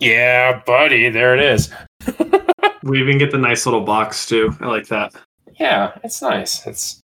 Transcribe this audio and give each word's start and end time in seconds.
Yeah, 0.00 0.60
buddy, 0.66 1.10
there 1.10 1.36
it 1.36 1.42
is. 1.42 1.70
We 2.82 3.00
even 3.00 3.16
get 3.16 3.30
the 3.30 3.38
nice 3.38 3.64
little 3.64 3.82
box 3.82 4.26
too. 4.26 4.56
I 4.60 4.66
like 4.66 4.88
that. 4.88 5.14
Yeah, 5.58 5.92
it's 6.02 6.20
nice. 6.20 6.66
It's 6.66 7.00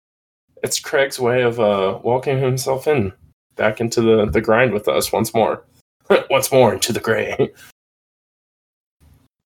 it's 0.62 0.80
Craig's 0.80 1.20
way 1.20 1.42
of 1.42 1.60
uh 1.60 1.98
welcoming 2.02 2.42
himself 2.42 2.86
in 2.88 3.12
back 3.56 3.80
into 3.80 4.00
the 4.00 4.24
the 4.24 4.40
grind 4.40 4.72
with 4.72 4.88
us 4.88 5.12
once 5.12 5.34
more. 5.34 5.64
once 6.30 6.52
more 6.52 6.74
into 6.74 6.92
the 6.92 7.00
gray. 7.00 7.50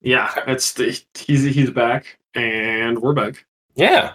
Yeah, 0.01 0.31
it's 0.47 0.73
the, 0.73 0.99
he's 1.13 1.43
he's 1.43 1.69
back 1.69 2.17
and 2.33 2.99
we're 2.99 3.13
back. 3.13 3.45
Yeah. 3.75 4.13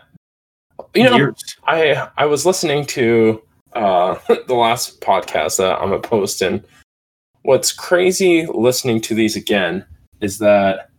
You 0.95 1.05
know, 1.05 1.17
Years. 1.17 1.57
I 1.65 2.09
I 2.17 2.27
was 2.27 2.45
listening 2.45 2.87
to 2.87 3.43
uh 3.73 4.17
the 4.47 4.55
last 4.55 5.01
podcast 5.01 5.59
that 5.59 5.81
I'm 5.81 5.93
a 5.93 6.01
post 6.01 6.43
and 6.43 6.63
what's 7.43 7.73
crazy 7.73 8.47
listening 8.47 9.01
to 9.03 9.15
these 9.15 9.37
again 9.37 9.85
is 10.21 10.39
that 10.39 10.91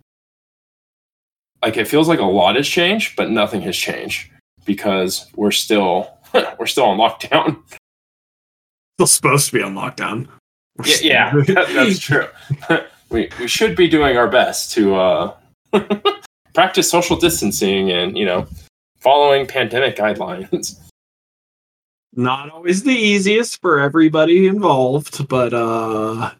like 1.62 1.76
it 1.76 1.88
feels 1.88 2.08
like 2.08 2.20
a 2.20 2.26
lot 2.26 2.56
has 2.56 2.68
changed, 2.68 3.16
but 3.18 3.30
nothing 3.30 3.62
has 3.64 3.76
changed 3.76 4.32
because 4.64 5.30
we're 5.36 5.52
still 5.52 6.10
we're 6.60 6.68
still 6.68 6.86
on 6.86 6.98
lockdown. 6.98 7.62
Still 8.96 9.08
supposed 9.08 9.48
to 9.48 9.54
be 9.54 9.62
on 9.62 9.76
lockdown. 9.76 10.28
Yeah, 10.86 10.96
yeah 11.02 11.32
that- 11.48 11.70
that's 11.74 12.00
true. 12.00 12.28
we 13.10 13.30
we 13.40 13.48
should 13.48 13.76
be 13.76 13.88
doing 13.88 14.18
our 14.18 14.28
best 14.28 14.72
to 14.74 14.96
uh 14.96 15.34
practice 16.54 16.90
social 16.90 17.16
distancing 17.18 17.92
and 17.92 18.18
you 18.18 18.26
know 18.26 18.48
following 19.00 19.46
pandemic 19.48 19.96
guidelines. 19.96 20.80
Not 22.16 22.50
always 22.50 22.84
the 22.84 22.92
easiest 22.96 23.62
for 23.62 23.80
everybody 23.80 24.48
involved, 24.48 25.28
but 25.28 25.54
uh 25.54 26.32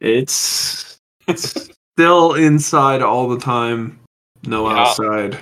it's, 0.00 0.96
it's 1.28 1.68
still 1.94 2.32
inside 2.34 3.02
all 3.02 3.28
the 3.28 3.38
time. 3.38 4.00
No 4.46 4.70
Yeah. 4.70 4.78
outside. 4.78 5.38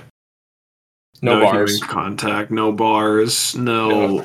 No, 1.22 1.41
bars. 1.41 1.77
human 1.77 1.89
contact. 1.89 2.50
No 2.50 2.72
bars. 2.72 3.55
No. 3.56 3.89
No. 4.19 4.25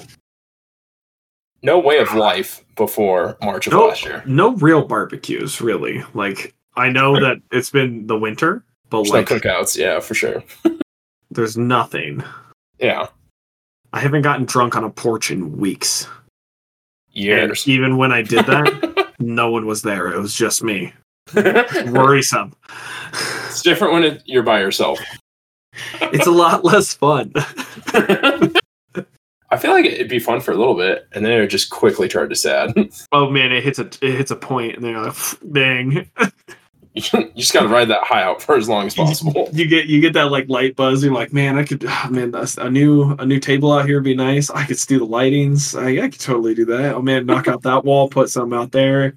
No 1.63 1.79
way 1.79 1.97
of 1.99 2.13
life 2.13 2.63
before 2.75 3.37
March 3.41 3.67
of 3.67 3.73
No, 3.73 3.87
last 3.87 4.03
year. 4.03 4.21
no 4.25 4.53
real 4.55 4.85
barbecues, 4.85 5.61
really. 5.61 6.03
Like 6.13 6.53
I 6.75 6.89
know 6.89 7.19
that 7.19 7.37
it's 7.51 7.69
been 7.69 8.05
the 8.07 8.17
winter, 8.17 8.63
but 8.89 9.03
There's 9.03 9.09
like 9.11 9.29
no 9.29 9.37
cookouts, 9.37 9.77
yeah, 9.77 9.99
for 9.99 10.13
sure. 10.13 10.43
there's 11.31 11.57
nothing. 11.57 12.23
Yeah. 12.79 13.07
I 13.93 13.99
haven't 13.99 14.23
gotten 14.23 14.45
drunk 14.45 14.75
on 14.75 14.83
a 14.83 14.89
porch 14.89 15.31
in 15.31 15.57
weeks. 15.57 16.07
Years. 17.11 17.65
And 17.65 17.73
even 17.73 17.97
when 17.97 18.11
I 18.11 18.23
did 18.23 18.45
that, 18.47 19.13
no 19.19 19.51
one 19.51 19.65
was 19.65 19.83
there. 19.83 20.11
It 20.11 20.19
was 20.19 20.33
just 20.33 20.63
me. 20.63 20.93
Worrisome. 21.35 22.53
it's 23.45 23.61
different 23.61 23.93
when 23.93 24.03
it, 24.03 24.23
you're 24.25 24.43
by 24.43 24.59
yourself. 24.59 24.99
It's 26.01 26.27
a 26.27 26.31
lot 26.31 26.65
less 26.65 26.93
fun. 26.93 27.31
I 29.53 29.57
feel 29.57 29.69
like 29.69 29.85
it'd 29.85 30.09
be 30.09 30.17
fun 30.17 30.41
for 30.41 30.51
a 30.51 30.57
little 30.57 30.73
bit, 30.73 31.07
and 31.11 31.23
then 31.23 31.31
it 31.31 31.39
would 31.39 31.49
just 31.51 31.69
quickly 31.69 32.07
turn 32.07 32.27
to 32.29 32.35
sad. 32.35 32.73
Oh 33.11 33.29
man, 33.29 33.51
it 33.51 33.63
hits 33.63 33.77
a 33.77 33.85
it 34.01 34.15
hits 34.15 34.31
a 34.31 34.35
point, 34.35 34.75
and 34.75 34.83
then 34.83 34.91
you're 34.93 35.03
like, 35.03 35.15
dang. 35.51 36.09
you 36.95 37.01
just 37.35 37.53
gotta 37.53 37.67
ride 37.67 37.87
that 37.89 38.03
high 38.03 38.23
out 38.23 38.41
for 38.41 38.55
as 38.55 38.67
long 38.67 38.87
as 38.87 38.95
possible. 38.95 39.49
You 39.53 39.67
get 39.67 39.85
you 39.85 40.01
get 40.01 40.13
that 40.13 40.31
like 40.31 40.49
light 40.49 40.75
buzz. 40.75 41.03
You're 41.03 41.13
like, 41.13 41.33
man, 41.33 41.59
I 41.59 41.63
could, 41.63 41.85
ah, 41.87 42.07
man, 42.09 42.31
that's 42.31 42.57
a 42.57 42.67
new 42.67 43.15
a 43.19 43.25
new 43.27 43.39
table 43.39 43.71
out 43.71 43.85
here 43.85 43.97
would 43.97 44.03
be 44.03 44.15
nice. 44.15 44.49
I 44.49 44.65
could 44.65 44.77
do 44.87 44.97
the 44.97 45.05
lightings. 45.05 45.79
I, 45.79 46.03
I 46.03 46.09
could 46.09 46.19
totally 46.19 46.55
do 46.55 46.65
that. 46.65 46.95
Oh 46.95 47.01
man, 47.03 47.27
knock 47.27 47.47
out 47.47 47.61
that 47.61 47.85
wall, 47.85 48.09
put 48.09 48.31
some 48.31 48.53
out 48.53 48.71
there. 48.71 49.15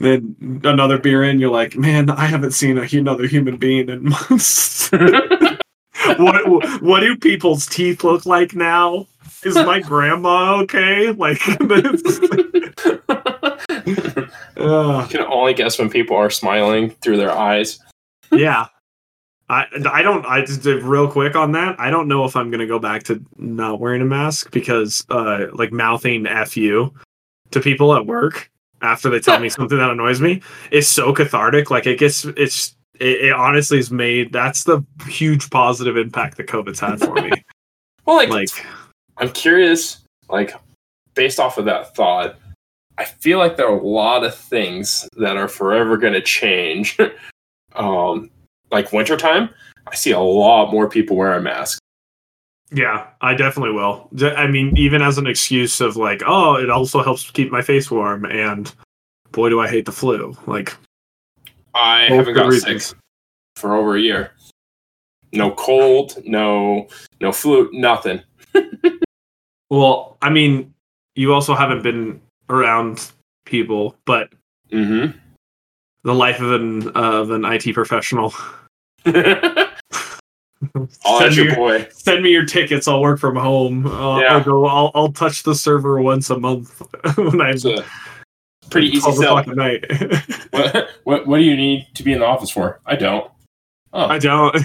Then 0.00 0.36
another 0.64 0.98
beer 0.98 1.24
in, 1.24 1.38
you're 1.38 1.50
like, 1.50 1.76
man, 1.76 2.10
I 2.10 2.26
haven't 2.26 2.52
seen 2.52 2.76
a, 2.76 2.82
another 2.82 3.26
human 3.26 3.56
being 3.56 3.88
in 3.88 4.04
months. 4.04 4.90
what 6.18 6.82
what 6.82 7.00
do 7.00 7.16
people's 7.16 7.66
teeth 7.66 8.04
look 8.04 8.26
like 8.26 8.54
now? 8.54 9.06
Is 9.44 9.54
my 9.56 9.80
grandma 9.80 10.60
okay? 10.62 11.10
Like, 11.12 11.40
Ugh. 14.56 15.10
can 15.10 15.20
only 15.20 15.54
guess 15.54 15.78
when 15.78 15.90
people 15.90 16.16
are 16.16 16.30
smiling 16.30 16.90
through 16.90 17.16
their 17.16 17.32
eyes. 17.32 17.78
yeah. 18.32 18.66
I 19.50 19.66
I 19.90 20.00
don't 20.00 20.24
I 20.24 20.42
just 20.42 20.62
did 20.62 20.82
real 20.82 21.06
quick 21.10 21.36
on 21.36 21.52
that. 21.52 21.78
I 21.78 21.90
don't 21.90 22.08
know 22.08 22.24
if 22.24 22.34
I'm 22.34 22.50
gonna 22.50 22.66
go 22.66 22.78
back 22.78 23.02
to 23.04 23.22
not 23.36 23.78
wearing 23.78 24.00
a 24.00 24.06
mask 24.06 24.50
because 24.50 25.04
uh 25.10 25.48
like 25.52 25.70
mouthing 25.70 26.26
F 26.26 26.56
you 26.56 26.94
to 27.50 27.60
people 27.60 27.94
at 27.94 28.06
work 28.06 28.50
after 28.80 29.10
they 29.10 29.20
tell 29.20 29.38
me 29.38 29.48
something 29.50 29.76
that 29.76 29.90
annoys 29.90 30.20
me 30.20 30.40
is 30.70 30.88
so 30.88 31.12
cathartic. 31.12 31.70
Like 31.70 31.86
it 31.86 31.98
gets 31.98 32.24
it's 32.24 32.74
it, 32.98 33.20
it 33.26 33.32
honestly 33.32 33.76
has 33.76 33.90
made 33.90 34.32
that's 34.32 34.64
the 34.64 34.82
huge 35.08 35.50
positive 35.50 35.98
impact 35.98 36.38
that 36.38 36.46
COVID's 36.46 36.80
had 36.80 37.00
for 37.00 37.14
me. 37.14 37.30
Well, 38.06 38.16
like, 38.16 38.30
like 38.30 38.66
I'm 39.16 39.30
curious, 39.30 40.00
like, 40.28 40.54
based 41.14 41.38
off 41.38 41.58
of 41.58 41.64
that 41.66 41.94
thought, 41.94 42.36
I 42.98 43.04
feel 43.04 43.38
like 43.38 43.56
there 43.56 43.66
are 43.66 43.78
a 43.78 43.82
lot 43.82 44.24
of 44.24 44.34
things 44.34 45.08
that 45.16 45.36
are 45.36 45.48
forever 45.48 45.96
going 45.96 46.12
to 46.12 46.22
change. 46.22 46.98
um, 47.74 48.30
like 48.70 48.92
wintertime, 48.92 49.50
I 49.86 49.94
see 49.94 50.12
a 50.12 50.20
lot 50.20 50.72
more 50.72 50.88
people 50.88 51.16
wearing 51.16 51.44
masks. 51.44 51.78
Yeah, 52.72 53.06
I 53.20 53.34
definitely 53.34 53.72
will. 53.72 54.08
I 54.36 54.46
mean, 54.46 54.76
even 54.76 55.02
as 55.02 55.18
an 55.18 55.26
excuse 55.26 55.80
of 55.80 55.96
like, 55.96 56.22
oh, 56.26 56.56
it 56.56 56.70
also 56.70 57.02
helps 57.02 57.30
keep 57.30 57.52
my 57.52 57.62
face 57.62 57.90
warm, 57.90 58.24
and 58.24 58.72
boy, 59.30 59.48
do 59.48 59.60
I 59.60 59.68
hate 59.68 59.86
the 59.86 59.92
flu. 59.92 60.36
Like, 60.46 60.74
I 61.74 62.04
haven't 62.04 62.34
got 62.34 62.48
reasons. 62.48 62.86
sick 62.86 62.98
for 63.56 63.74
over 63.74 63.96
a 63.96 64.00
year. 64.00 64.32
No 65.32 65.52
cold, 65.52 66.16
no 66.24 66.88
no 67.20 67.32
flu, 67.32 67.70
nothing. 67.72 68.20
Well, 69.78 70.16
I 70.22 70.30
mean, 70.30 70.72
you 71.14 71.32
also 71.32 71.54
haven't 71.54 71.82
been 71.82 72.20
around 72.48 73.10
people, 73.46 73.96
but 74.06 74.30
Mm-hmm. 74.72 75.16
the 76.04 76.14
life 76.14 76.40
of 76.40 76.50
an 76.52 76.88
of 76.96 77.30
an 77.30 77.44
IT 77.44 77.72
professional. 77.74 78.32
I'll 81.04 81.18
send, 81.18 81.36
your 81.36 81.46
your, 81.46 81.54
boy. 81.56 81.88
send 81.92 82.22
me 82.22 82.30
your 82.30 82.46
tickets. 82.46 82.88
I'll 82.88 83.02
work 83.02 83.20
from 83.20 83.36
home. 83.36 83.86
Uh, 83.86 84.20
Yeah. 84.20 84.34
I'll 84.36 84.42
go. 84.44 84.66
I'll, 84.66 84.90
I'll 84.94 85.12
touch 85.12 85.42
the 85.42 85.54
server 85.54 86.00
once 86.00 86.30
a 86.30 86.38
month 86.38 86.80
when 87.16 87.40
I'm 87.40 87.54
It's 87.54 87.64
a 87.66 87.84
pretty 88.70 88.88
easy 88.88 89.00
12 89.12 89.16
sell. 89.18 89.38
at 89.38 89.48
night. 89.48 89.84
What, 90.50 90.88
what 91.04 91.26
what 91.26 91.38
do 91.38 91.44
you 91.44 91.56
need 91.56 91.86
to 91.94 92.02
be 92.02 92.12
in 92.14 92.20
the 92.20 92.26
office 92.26 92.50
for? 92.50 92.80
I 92.86 92.96
don't. 92.96 93.30
Oh. 93.92 94.06
I 94.06 94.18
don't. 94.18 94.56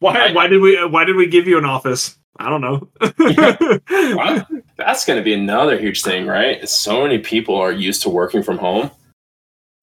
Why? 0.00 0.32
Why 0.32 0.46
did 0.48 0.60
we? 0.60 0.84
Why 0.86 1.04
did 1.04 1.16
we 1.16 1.26
give 1.28 1.46
you 1.46 1.56
an 1.56 1.64
office? 1.64 2.18
I 2.36 2.48
don't 2.48 2.60
know. 2.60 2.88
Wow. 4.16 4.46
That's 4.76 5.04
going 5.04 5.18
to 5.18 5.22
be 5.22 5.34
another 5.34 5.78
huge 5.78 6.02
thing, 6.02 6.26
right? 6.26 6.68
So 6.68 7.02
many 7.02 7.18
people 7.18 7.54
are 7.54 7.72
used 7.72 8.02
to 8.02 8.10
working 8.10 8.42
from 8.42 8.58
home. 8.58 8.90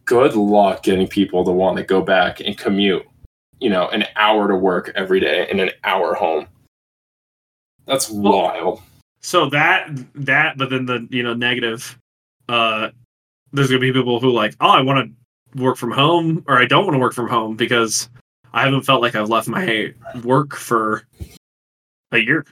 Good 0.05 0.35
luck 0.35 0.83
getting 0.83 1.07
people 1.07 1.45
to 1.45 1.51
want 1.51 1.77
to 1.77 1.83
go 1.83 2.01
back 2.01 2.39
and 2.41 2.57
commute, 2.57 3.05
you 3.59 3.69
know, 3.69 3.87
an 3.89 4.05
hour 4.15 4.47
to 4.47 4.55
work 4.55 4.91
every 4.95 5.19
day 5.19 5.47
and 5.49 5.59
an 5.61 5.71
hour 5.83 6.13
home. 6.13 6.47
That's 7.85 8.09
wild. 8.09 8.81
so 9.21 9.49
that 9.49 9.89
that, 10.15 10.57
but 10.57 10.69
then 10.69 10.85
the 10.85 11.07
you 11.09 11.23
know 11.23 11.33
negative. 11.33 11.97
Uh, 12.49 12.89
there's 13.53 13.69
gonna 13.69 13.79
be 13.79 13.93
people 13.93 14.19
who 14.19 14.31
like, 14.31 14.55
oh, 14.59 14.69
I 14.69 14.81
want 14.81 15.09
to 15.55 15.61
work 15.61 15.77
from 15.77 15.91
home, 15.91 16.43
or 16.47 16.57
I 16.57 16.65
don't 16.65 16.85
want 16.85 16.95
to 16.95 16.99
work 16.99 17.13
from 17.13 17.29
home 17.29 17.55
because 17.55 18.09
I 18.53 18.63
haven't 18.63 18.81
felt 18.81 19.01
like 19.01 19.15
I've 19.15 19.29
left 19.29 19.47
my 19.47 19.93
work 20.23 20.55
for 20.55 21.03
a 22.11 22.19
year. 22.19 22.45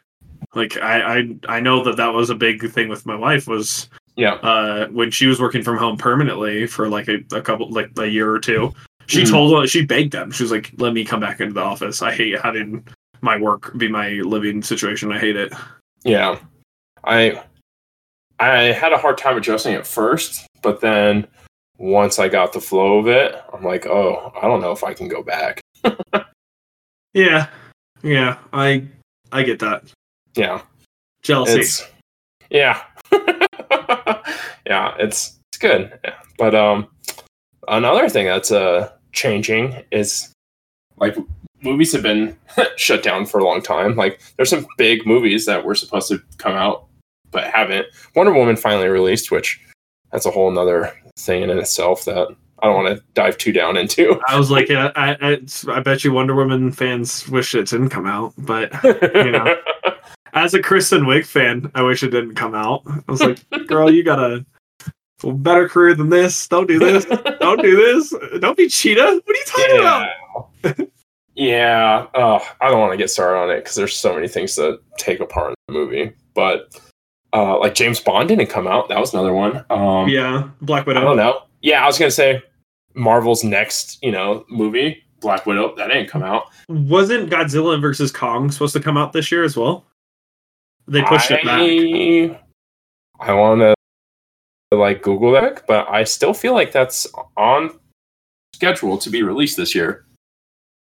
Like 0.56 0.78
I 0.78 1.20
I 1.20 1.36
I 1.48 1.60
know 1.60 1.84
that 1.84 1.98
that 1.98 2.14
was 2.14 2.30
a 2.30 2.36
big 2.36 2.70
thing 2.72 2.90
with 2.90 3.06
my 3.06 3.16
wife 3.16 3.48
was 3.48 3.90
Yeah. 4.16 4.34
uh, 4.36 4.88
when 4.88 5.12
she 5.12 5.28
was 5.28 5.40
working 5.40 5.64
from 5.64 5.78
home 5.78 5.98
permanently 5.98 6.66
for 6.68 6.90
like 6.90 7.08
a, 7.08 7.18
a 7.34 7.42
couple 7.42 7.70
like 7.70 7.92
a 8.00 8.08
year 8.08 8.30
or 8.30 8.40
two 8.40 8.74
she 9.08 9.24
Mhm. 9.24 9.30
told 9.32 9.70
she 9.70 9.86
begged 9.86 10.12
them 10.12 10.30
she 10.32 10.44
was 10.44 10.52
like 10.52 10.72
let 10.78 10.94
me 10.94 11.06
come 11.06 11.20
back 11.22 11.40
into 11.40 11.54
the 11.54 11.62
office 11.62 12.02
i 12.02 12.12
hate 12.12 12.38
having 12.40 12.86
my 13.22 13.38
work 13.38 13.76
be 13.78 13.88
my 13.88 14.10
living 14.26 14.62
situation 14.62 15.12
i 15.12 15.18
hate 15.20 15.36
it 15.38 15.54
Yeah. 16.04 16.38
I 17.04 17.42
I 18.40 18.72
had 18.74 18.92
a 18.94 18.98
hard 18.98 19.18
time 19.18 19.38
adjusting 19.38 19.74
at 19.76 19.86
first, 19.88 20.46
but 20.62 20.80
then 20.82 21.28
once 21.78 22.20
I 22.20 22.28
got 22.30 22.54
the 22.54 22.62
flow 22.62 23.00
of 23.00 23.08
it, 23.08 23.36
I'm 23.54 23.64
like, 23.64 23.86
"Oh, 23.86 24.32
I 24.42 24.48
don't 24.48 24.62
know 24.62 24.72
if 24.72 24.84
I 24.84 24.94
can 24.94 25.08
go 25.10 25.22
back." 25.24 25.60
yeah 27.14 27.48
yeah 28.04 28.38
i 28.54 28.84
i 29.32 29.44
get 29.44 29.60
that 29.60 29.84
Yeah. 30.36 30.62
jealousy 31.24 31.60
It's 31.60 31.88
yeah. 32.50 32.82
yeah, 34.66 34.96
it's 35.00 35.38
it's 35.52 35.58
good. 35.60 35.98
Yeah. 36.04 36.16
But 36.38 36.56
um, 36.56 36.88
another 37.68 38.10
thing 38.10 38.26
that's 38.26 38.52
uh 38.52 38.92
changing 39.12 39.84
is 39.92 40.32
like 40.98 41.16
movies 41.62 41.92
have 41.94 42.04
been 42.04 42.36
shut 42.78 43.04
down 43.04 43.26
for 43.26 43.40
a 43.40 43.44
long 43.44 43.62
time. 43.62 43.96
Like 43.96 44.22
there's 44.38 44.50
some 44.50 44.66
big 44.78 45.06
movies 45.06 45.46
that 45.46 45.64
were 45.64 45.76
supposed 45.76 46.08
to 46.10 46.22
come 46.38 46.54
out 46.54 46.88
but 47.32 47.44
haven't. 47.46 47.86
Wonder 48.16 48.34
Woman 48.34 48.56
finally 48.56 48.88
released, 48.88 49.30
which 49.32 49.62
that's 50.12 50.26
a 50.26 50.32
whole 50.32 50.50
nother 50.50 50.92
thing 51.18 51.44
in 51.44 51.52
itself 51.52 52.06
that 52.06 52.30
I 52.62 52.68
don't 52.68 52.84
want 52.84 52.98
to 52.98 53.04
dive 53.14 53.38
too 53.38 53.52
down 53.52 53.78
into. 53.78 54.20
I 54.28 54.38
was 54.38 54.52
like, 54.52 54.70
I, 54.70 54.92
I, 54.96 55.40
I 55.68 55.80
bet 55.80 56.04
you 56.04 56.14
Wonder 56.14 56.36
Woman 56.36 56.72
fans 56.72 57.28
wish 57.30 57.56
it 57.56 57.68
didn't 57.68 57.90
come 57.90 58.06
out, 58.06 58.34
but 58.38 58.72
you 58.84 59.32
know, 59.32 59.56
as 60.34 60.54
a 60.54 60.62
Kristen 60.62 61.04
Wiig 61.04 61.26
fan, 61.26 61.72
I 61.76 61.82
wish 61.82 62.04
it 62.04 62.10
didn't 62.10 62.36
come 62.36 62.56
out. 62.56 62.84
I 62.88 63.12
was 63.12 63.22
like, 63.22 63.40
girl, 63.68 63.92
you 63.92 64.04
got 64.04 64.20
a 64.20 64.46
better 65.24 65.68
career 65.68 65.96
than 65.96 66.10
this. 66.10 66.48
Don't 66.48 66.68
do 66.68 66.80
this. 66.80 67.06
Don't 67.40 67.62
do 67.62 67.76
this. 67.76 68.14
Don't 68.40 68.58
be 68.58 68.68
cheetah. 68.68 69.22
What 69.24 69.36
are 69.36 69.40
you 69.40 69.46
talking 69.46 69.76
yeah. 69.76 70.14
about? 70.64 70.90
yeah. 71.36 72.08
Oh, 72.14 72.40
I 72.62 72.70
don't 72.70 72.80
want 72.80 72.94
to 72.94 72.98
get 72.98 73.10
started 73.10 73.40
on 73.40 73.50
it 73.50 73.58
because 73.58 73.76
there's 73.76 73.96
so 73.96 74.14
many 74.14 74.28
things 74.28 74.56
to 74.56 74.80
take 74.98 75.20
apart 75.20 75.50
in 75.50 75.74
the 75.74 75.80
movie. 75.80 76.14
But 76.34 76.80
uh, 77.34 77.60
like 77.60 77.76
James 77.76 78.00
Bond 78.00 78.30
didn't 78.30 78.48
come 78.48 78.68
out. 78.68 78.90
That 78.90 79.00
was 79.00 79.14
another 79.14 79.34
one. 79.34 79.66
Um, 79.70 80.08
yeah, 80.08 80.50
Black 80.62 80.86
Widow. 80.86 81.02
I 81.02 81.04
don't 81.04 81.18
know. 81.18 81.44
Yeah, 81.62 81.84
I 81.84 81.86
was 81.86 81.98
gonna 81.98 82.12
say 82.12 82.42
Marvel's 82.94 83.44
next, 83.44 84.00
you 84.04 84.12
know, 84.12 84.46
movie, 84.50 85.04
Black 85.20 85.46
Widow. 85.46 85.76
That 85.76 85.88
didn't 85.88 86.10
come 86.10 86.24
out. 86.24 86.48
Wasn't 86.68 87.30
Godzilla 87.30 87.80
versus 87.80 88.12
Kong 88.12 88.52
supposed 88.52 88.74
to 88.74 88.80
come 88.80 88.98
out 88.98 89.14
this 89.14 89.32
year 89.32 89.44
as 89.44 89.56
well? 89.56 89.86
They 90.88 91.04
pushed 91.04 91.32
it 91.32 91.44
back. 91.44 91.60
I, 91.60 92.40
I 93.20 93.34
want 93.34 93.62
to 93.62 93.76
like 94.76 95.02
Google 95.02 95.32
that, 95.34 95.66
but 95.68 95.88
I 95.90 96.04
still 96.04 96.34
feel 96.34 96.54
like 96.54 96.72
that's 96.72 97.08
on 97.38 97.80
schedule 98.56 98.98
to 98.98 99.10
be 99.10 99.24
released 99.24 99.58
this 99.58 99.76
year. 99.76 100.06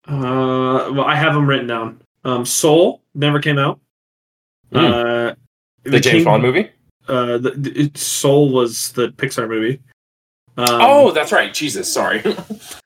Uh, 0.06 0.90
well, 0.92 1.04
I 1.04 1.14
have 1.14 1.34
them 1.34 1.48
written 1.48 1.66
down. 1.66 2.00
Um, 2.24 2.44
Soul 2.44 3.02
never 3.14 3.40
came 3.40 3.58
out. 3.58 3.80
Hmm. 4.72 4.78
Uh, 4.78 5.34
The 5.84 6.00
James 6.00 6.06
King- 6.06 6.24
Bond 6.24 6.42
movie. 6.42 6.70
Uh, 7.06 7.36
the, 7.36 7.50
the, 7.50 7.90
Soul 7.98 8.50
was 8.50 8.92
the 8.92 9.08
Pixar 9.08 9.46
movie. 9.48 9.80
Um, 10.56 10.66
oh, 10.68 11.10
that's 11.10 11.32
right. 11.32 11.52
Jesus, 11.52 11.92
sorry. 11.92 12.22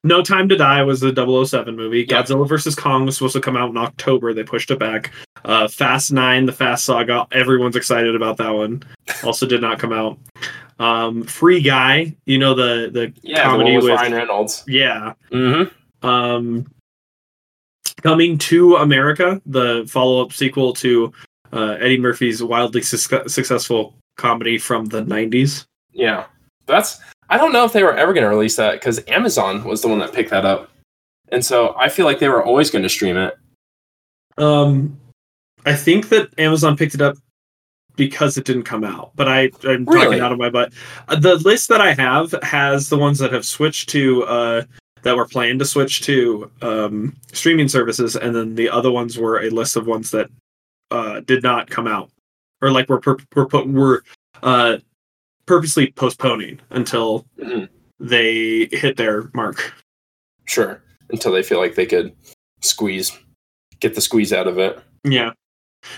No 0.05 0.23
Time 0.23 0.49
to 0.49 0.57
Die 0.57 0.83
was 0.85 1.01
the 1.01 1.13
007 1.45 1.75
movie. 1.77 2.07
Yep. 2.09 2.27
Godzilla 2.27 2.49
vs. 2.49 2.75
Kong 2.75 3.05
was 3.05 3.17
supposed 3.17 3.35
to 3.35 3.41
come 3.41 3.57
out 3.57 3.69
in 3.69 3.77
October. 3.77 4.33
They 4.33 4.45
pushed 4.45 4.71
it 4.71 4.79
back. 4.79 5.11
Uh, 5.45 5.67
Fast 5.69 6.13
Nine, 6.13 6.47
the 6.47 6.53
Fast 6.53 6.85
Saga. 6.85 7.27
Everyone's 7.33 7.77
excited 7.77 8.15
about 8.15 8.37
that 8.39 8.51
one. 8.51 8.83
Also 9.25 9.47
did 9.47 9.61
not 9.61 9.79
come 9.79 9.93
out. 9.93 10.19
Um, 10.79 11.25
Free 11.25 11.61
Guy, 11.61 12.15
you 12.27 12.39
know 12.39 12.55
the 12.55 12.89
the 12.93 13.13
yeah, 13.23 13.39
the 13.39 13.43
comedy 13.43 13.73
one 13.73 13.75
with, 13.77 13.85
with 13.85 14.01
Ryan 14.01 14.13
Reynolds. 14.15 14.65
yeah. 14.69 15.15
Mm-hmm. 15.33 16.07
Um, 16.07 16.71
coming 18.03 18.39
to 18.39 18.77
America, 18.77 19.43
the 19.47 19.85
follow 19.89 20.23
up 20.25 20.33
sequel 20.33 20.73
to 20.75 21.13
uh, 21.53 21.77
Eddie 21.81 21.99
Murphy's 21.99 22.43
wildly 22.43 22.83
suc 22.83 23.29
successful 23.29 23.95
comedy 24.17 24.59
from 24.59 24.85
the 24.85 25.03
90s. 25.03 25.67
Yeah, 25.93 26.27
that's. 26.67 27.01
I 27.31 27.37
don't 27.37 27.53
know 27.53 27.65
if 27.65 27.73
they 27.73 27.83
were 27.83 27.95
ever 27.95 28.13
going 28.13 28.25
to 28.25 28.31
release 28.31 28.57
that 28.57 28.73
because 28.75 29.01
Amazon 29.09 29.65
was 29.65 29.83
the 29.83 29.89
one 29.89 29.99
that 29.99 30.13
picked 30.13 30.31
that 30.31 30.45
up, 30.45 30.71
and 31.31 31.45
so 31.45 31.75
I 31.79 31.89
feel 31.89 32.07
like 32.07 32.19
they 32.19 32.29
were 32.29 32.43
always 32.45 32.71
going 32.71 32.83
to 32.83 32.89
stream 32.89 33.17
it. 33.17 33.37
Um, 34.39 34.99
I 35.67 35.75
think 35.75 36.09
that 36.11 36.31
Amazon 36.39 36.77
picked 36.77 36.95
it 36.95 37.03
up 37.03 37.17
because 37.97 38.39
it 38.39 38.45
didn't 38.45 38.63
come 38.63 38.85
out, 38.85 39.11
but 39.17 39.29
I, 39.29 39.51
I'm 39.65 39.85
Really? 39.85 40.05
talking 40.05 40.21
out 40.21 40.33
of 40.33 40.39
my 40.39 40.49
butt. 40.49 40.73
Uh, 41.09 41.17
the 41.17 41.37
list 41.39 41.69
that 41.69 41.81
I 41.81 41.93
have 41.95 42.33
has 42.43 42.89
the 42.89 42.97
ones 42.97 43.19
that 43.19 43.33
have 43.33 43.45
switched 43.45 43.89
to, 43.91 44.23
uh, 44.25 44.63
that 45.03 45.17
were 45.17 45.27
planned 45.27 45.59
to 45.59 45.65
switch 45.65 46.03
to 46.03 46.51
um, 46.63 47.17
streaming 47.33 47.69
services, 47.69 48.17
and 48.17 48.35
then 48.35 48.55
the 48.55 48.71
other 48.71 48.91
ones 48.91 49.19
were 49.19 49.43
a 49.43 49.51
list 49.51 49.77
of 49.77 49.87
ones 49.87 50.11
that 50.13 50.31
uh, 50.91 51.21
did 51.21 51.43
not 51.43 51.69
come 51.69 51.87
out, 51.87 52.11
or 52.63 52.71
like 52.71 52.89
were 52.89 53.03
were 53.35 53.47
put 53.47 53.67
were 53.69 54.03
uh, 54.43 54.79
purposely 55.49 55.91
postponing 55.93 56.61
until 56.71 57.27
Mhm. 57.39 57.69
they 57.99 58.69
hit 58.71 58.97
their 58.97 59.31
mark. 59.35 59.73
Sure, 60.45 60.83
until 61.11 61.33
they 61.33 61.43
feel 61.43 61.59
like 61.59 61.75
they 61.75 61.87
could 61.87 62.15
squeeze, 62.61 63.17
get 63.81 63.95
the 63.95 64.01
squeeze 64.01 64.33
out 64.33 64.47
of 64.47 64.59
it. 64.59 64.79
Yeah. 65.05 65.33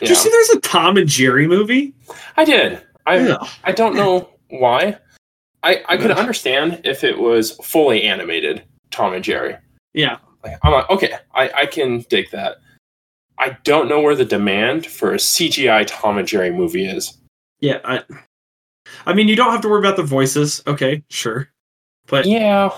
Did 0.00 0.08
you 0.10 0.14
see 0.14 0.28
there's 0.30 0.50
a 0.50 0.60
Tom 0.60 0.96
and 0.96 1.08
Jerry 1.08 1.46
movie? 1.46 1.94
I 2.36 2.44
did. 2.44 2.80
I 3.06 3.18
Yeah. 3.18 3.36
I 3.64 3.72
don't 3.72 3.94
know 3.94 4.30
why. 4.48 4.98
I 5.62 5.82
I 5.88 5.96
could 5.96 6.10
understand 6.12 6.80
if 6.84 7.02
it 7.04 7.18
was 7.18 7.52
fully 7.62 8.02
animated 8.04 8.62
Tom 8.90 9.12
and 9.14 9.24
Jerry. 9.24 9.56
Yeah. 9.94 10.18
Like, 10.44 10.58
I'm 10.62 10.72
like, 10.72 10.88
okay, 10.90 11.14
I, 11.34 11.50
I 11.62 11.66
can 11.66 12.00
dig 12.08 12.30
that. 12.30 12.58
I 13.38 13.56
don't 13.64 13.88
know 13.88 14.00
where 14.00 14.14
the 14.14 14.24
demand 14.24 14.86
for 14.86 15.12
a 15.12 15.18
CGI 15.18 15.84
Tom 15.86 16.18
and 16.18 16.26
Jerry 16.28 16.50
movie 16.50 16.86
is. 16.86 17.18
Yeah, 17.60 17.80
I 17.84 18.02
I 19.06 19.14
mean 19.14 19.28
you 19.28 19.36
don't 19.36 19.52
have 19.52 19.60
to 19.62 19.68
worry 19.68 19.80
about 19.80 19.96
the 19.96 20.02
voices. 20.02 20.62
Okay, 20.66 21.02
sure. 21.08 21.48
But 22.06 22.26
Yeah. 22.26 22.70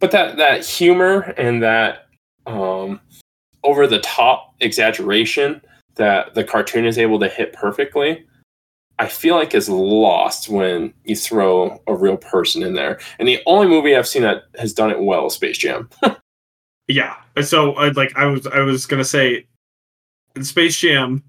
But 0.00 0.10
that 0.12 0.36
that 0.36 0.64
humor 0.64 1.34
and 1.36 1.62
that 1.62 2.06
um 2.46 3.00
over 3.64 3.86
the 3.86 4.00
top 4.00 4.54
exaggeration 4.60 5.60
that 5.96 6.34
the 6.34 6.44
cartoon 6.44 6.86
is 6.86 6.96
able 6.98 7.18
to 7.18 7.28
hit 7.28 7.52
perfectly, 7.52 8.24
I 8.98 9.08
feel 9.08 9.34
like 9.34 9.54
is 9.54 9.68
lost 9.68 10.48
when 10.48 10.94
you 11.04 11.16
throw 11.16 11.80
a 11.86 11.94
real 11.94 12.16
person 12.16 12.62
in 12.62 12.74
there. 12.74 12.98
And 13.18 13.28
the 13.28 13.40
only 13.46 13.66
movie 13.66 13.96
I've 13.96 14.08
seen 14.08 14.22
that 14.22 14.44
has 14.58 14.72
done 14.72 14.90
it 14.90 15.00
well 15.00 15.26
is 15.26 15.34
Space 15.34 15.58
Jam. 15.58 15.88
yeah. 16.88 17.16
So 17.42 17.74
I 17.74 17.88
like 17.88 18.16
I 18.16 18.26
was 18.26 18.46
I 18.46 18.60
was 18.60 18.86
going 18.86 19.02
to 19.02 19.08
say 19.08 19.46
in 20.36 20.44
Space 20.44 20.78
Jam 20.78 21.22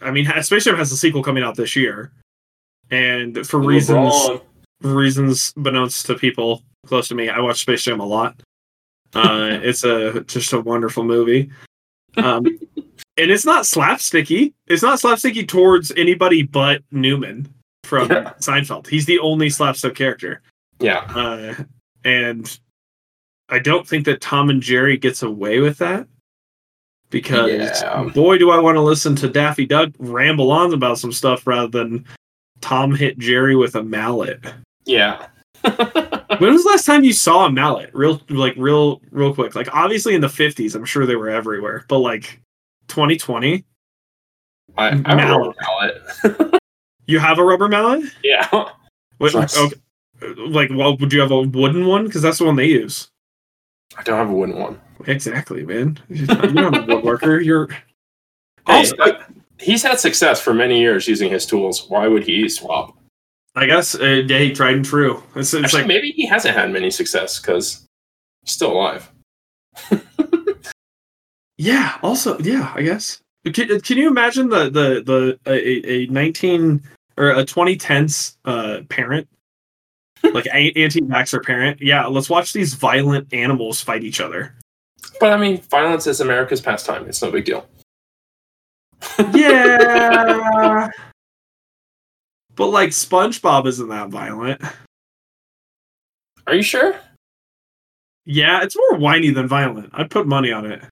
I 0.00 0.10
mean 0.10 0.26
Space 0.42 0.64
Jam 0.64 0.76
has 0.76 0.92
a 0.92 0.96
sequel 0.96 1.22
coming 1.22 1.42
out 1.42 1.56
this 1.56 1.76
year. 1.76 2.12
And 2.92 3.46
for 3.46 3.58
reasons 3.58 4.14
reasons 4.82 5.52
beknownst 5.54 6.06
to 6.06 6.14
people 6.14 6.62
close 6.86 7.08
to 7.08 7.14
me, 7.14 7.28
I 7.28 7.40
watch 7.40 7.60
Space 7.62 7.82
Jam 7.82 8.00
a 8.00 8.06
lot. 8.06 8.40
Uh, 9.14 9.48
it's 9.62 9.82
a 9.82 10.20
just 10.24 10.52
a 10.52 10.60
wonderful 10.60 11.02
movie, 11.02 11.50
um, 12.18 12.44
and 13.16 13.30
it's 13.30 13.46
not 13.46 13.64
slapsticky. 13.64 14.52
It's 14.66 14.82
not 14.82 14.98
slapsticky 15.00 15.48
towards 15.48 15.90
anybody 15.96 16.42
but 16.42 16.82
Newman 16.90 17.52
from 17.84 18.10
Yeah. 18.10 18.34
Seinfeld. 18.40 18.86
He's 18.86 19.06
the 19.06 19.18
only 19.20 19.48
slapstick 19.48 19.94
character, 19.94 20.42
Yeah. 20.78 20.98
uh, 21.14 21.54
and 22.04 22.58
I 23.48 23.58
don't 23.58 23.88
think 23.88 24.04
that 24.04 24.20
Tom 24.20 24.50
and 24.50 24.62
Jerry 24.62 24.96
gets 24.98 25.22
away 25.22 25.60
with 25.60 25.78
that 25.78 26.06
because 27.10 27.50
Yeah. 27.50 28.04
boy, 28.14 28.36
do 28.38 28.50
I 28.50 28.58
want 28.58 28.76
to 28.76 28.82
listen 28.82 29.14
to 29.16 29.28
Daffy 29.28 29.64
Duck 29.66 29.90
ramble 29.98 30.50
on 30.50 30.72
about 30.74 30.98
some 30.98 31.12
stuff 31.12 31.46
rather 31.46 31.68
than 31.68 32.04
Tom 32.62 32.94
hit 32.94 33.18
Jerry 33.18 33.54
with 33.56 33.74
a 33.76 33.82
mallet. 33.82 34.40
Yeah. 34.86 35.26
When 36.38 36.54
was 36.54 36.64
the 36.64 36.70
last 36.70 36.86
time 36.86 37.04
you 37.04 37.12
saw 37.12 37.44
a 37.46 37.52
mallet? 37.52 37.90
Real, 37.92 38.20
like, 38.30 38.54
real, 38.56 39.02
real 39.10 39.34
quick. 39.34 39.54
Like, 39.54 39.68
obviously 39.72 40.14
in 40.14 40.22
the 40.22 40.28
fifties, 40.30 40.74
I'm 40.74 40.84
sure 40.86 41.04
they 41.04 41.14
were 41.14 41.28
everywhere. 41.28 41.84
But 41.88 41.98
like, 41.98 42.40
2020, 42.88 43.62
I, 44.78 44.86
I 44.86 44.90
remember 44.90 45.52
Mallet. 45.60 46.02
Mallet. 46.24 46.60
you 47.06 47.18
have 47.18 47.38
a 47.38 47.44
rubber 47.44 47.68
mallet? 47.68 48.10
yeah. 48.24 48.48
What, 49.18 49.34
Yes. 49.34 49.56
okay, 49.56 49.76
like, 50.38 50.70
well, 50.72 50.96
would 50.96 51.12
you 51.12 51.20
have 51.20 51.30
a 51.30 51.42
wooden 51.42 51.86
one? 51.86 52.06
Because 52.06 52.22
that's 52.22 52.38
the 52.38 52.44
one 52.46 52.56
they 52.56 52.66
use. 52.66 53.08
I 53.96 54.02
don't 54.02 54.16
have 54.16 54.30
a 54.30 54.32
wooden 54.32 54.58
one. 54.58 54.80
Exactly, 55.06 55.64
man. 55.64 55.98
You're 56.08 56.26
not 56.26 56.74
a 56.74 56.80
woodworker. 56.82 57.44
You're. 57.44 57.66
Hey, 57.66 57.78
Also, 58.66 58.96
but 58.96 59.22
he's 59.62 59.82
had 59.82 59.98
success 60.00 60.40
for 60.40 60.52
many 60.52 60.80
years 60.80 61.08
using 61.08 61.30
his 61.30 61.46
tools. 61.46 61.88
Why 61.88 62.08
would 62.08 62.24
he 62.24 62.48
swap? 62.48 62.96
I 63.54 63.66
guess, 63.66 63.94
uh, 63.94 64.22
yeah, 64.26 64.38
he 64.38 64.52
tried 64.52 64.74
and 64.76 64.84
true. 64.84 65.22
It's, 65.36 65.52
it's 65.52 65.64
Actually, 65.64 65.80
like, 65.82 65.88
maybe 65.88 66.10
he 66.12 66.26
hasn't 66.26 66.56
had 66.56 66.70
many 66.70 66.90
success 66.90 67.38
because 67.38 67.84
he's 68.42 68.52
still 68.54 68.72
alive. 68.72 69.10
yeah. 71.58 71.98
Also, 72.02 72.38
yeah. 72.40 72.72
I 72.74 72.82
guess. 72.82 73.20
Can, 73.52 73.80
can 73.80 73.98
you 73.98 74.08
imagine 74.08 74.48
the 74.48 74.70
the 74.70 75.02
the 75.04 75.38
a, 75.46 76.04
a 76.04 76.06
19 76.06 76.80
or 77.18 77.30
a 77.30 77.44
2010s 77.44 78.36
uh, 78.44 78.82
parent 78.88 79.28
like 80.32 80.46
a- 80.46 80.72
anti-vaxxer 80.76 81.42
parent 81.44 81.82
yeah 81.82 82.06
let's 82.06 82.30
watch 82.30 82.52
these 82.52 82.74
violent 82.74 83.26
animals 83.34 83.80
fight 83.80 84.04
each 84.04 84.20
other 84.20 84.54
But 85.18 85.32
I 85.32 85.36
mean, 85.36 85.60
violence 85.62 86.06
is 86.06 86.20
America's 86.20 86.60
pastime. 86.60 87.08
It's 87.08 87.20
no 87.20 87.32
big 87.32 87.44
deal. 87.44 87.66
Yeah. 89.32 90.88
But 92.54 92.66
like 92.66 92.90
spongebob 92.90 93.66
isn't 93.66 93.88
that 93.88 94.10
violent. 94.10 94.60
Are 96.46 96.54
you 96.54 96.62
sure? 96.62 96.94
yeah 98.24 98.62
it's 98.62 98.76
more 98.76 98.98
whiny 98.98 99.30
than 99.30 99.48
violent. 99.48 99.90
I'd 99.94 100.10
put 100.10 100.26
money 100.26 100.52
on 100.52 100.70
it. 100.70 100.82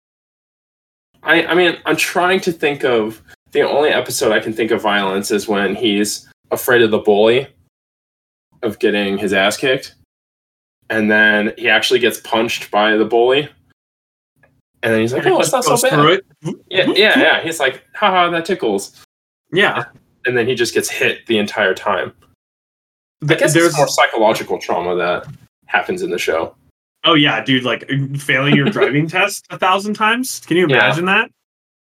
I, 1.23 1.45
I 1.45 1.55
mean, 1.55 1.77
I'm 1.85 1.97
trying 1.97 2.41
to 2.41 2.53
think 2.53 2.85
of 2.85 3.23
the 3.53 3.63
only 3.63 3.91
episode 3.91 4.33
I 4.33 4.41
can 4.41 4.53
think 4.53 4.71
of 4.71 4.81
violence 4.81 5.31
is 5.31 5.49
when 5.49 5.75
he's 5.75 6.29
afraid 6.51 6.83
of 6.83 6.91
the 6.91 6.99
bully 6.99 7.47
of 8.63 8.79
getting 8.79 9.19
his 9.19 9.33
ass 9.33 9.57
kicked, 9.57 9.95
and 10.89 11.11
then 11.11 11.53
he 11.59 11.69
actually 11.69 11.99
gets 11.99 12.21
punched 12.21 12.71
by 12.71 12.97
the 12.97 13.05
bully, 13.05 13.49
and 14.83 14.93
then 14.95 15.01
he's 15.01 15.13
like, 15.13 15.27
"Oh, 15.27 15.41
it's 15.41 15.53
not 15.53 15.65
so 15.65 15.77
bad." 15.77 15.93
Mm-hmm. 15.93 16.51
Yeah, 16.71 16.83
mm-hmm. 16.85 16.93
yeah, 16.97 17.19
yeah. 17.19 17.43
He's 17.43 17.61
like, 17.61 17.85
"Haha, 17.95 18.31
that 18.31 18.45
tickles," 18.45 19.05
Yeah. 19.53 19.85
and 20.27 20.37
then 20.37 20.47
he 20.47 20.55
just 20.55 20.75
gets 20.75 20.91
hit 20.91 21.27
the 21.27 21.39
entire 21.39 21.75
time. 21.75 22.13
I 23.29 23.35
guess 23.35 23.53
there's 23.53 23.77
more 23.77 23.89
psychological 23.89 24.59
trauma 24.59 24.95
that 24.97 25.27
happens 25.67 26.03
in 26.03 26.11
the 26.11 26.19
show. 26.19 26.55
Oh 27.05 27.15
yeah, 27.15 27.43
dude, 27.45 27.65
like 27.65 27.89
failing 28.19 28.55
your 28.57 28.67
driving 28.71 29.07
test 29.09 29.47
a 29.51 29.59
thousand 29.59 29.95
times. 29.95 30.41
Can 30.47 30.57
you 30.57 30.67
Yeah. 30.69 30.77
imagine 30.77 31.05
that? 31.07 31.31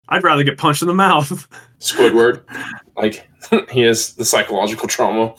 I'd 0.09 0.23
rather 0.23 0.45
get 0.45 0.59
punched 0.59 0.83
in 0.83 0.89
the 0.89 0.95
mouth. 0.95 1.49
Squidward, 1.81 2.43
like 2.97 3.29
he 3.71 3.81
has 3.83 4.15
the 4.15 4.25
psychological 4.25 4.87
trauma. 4.89 5.35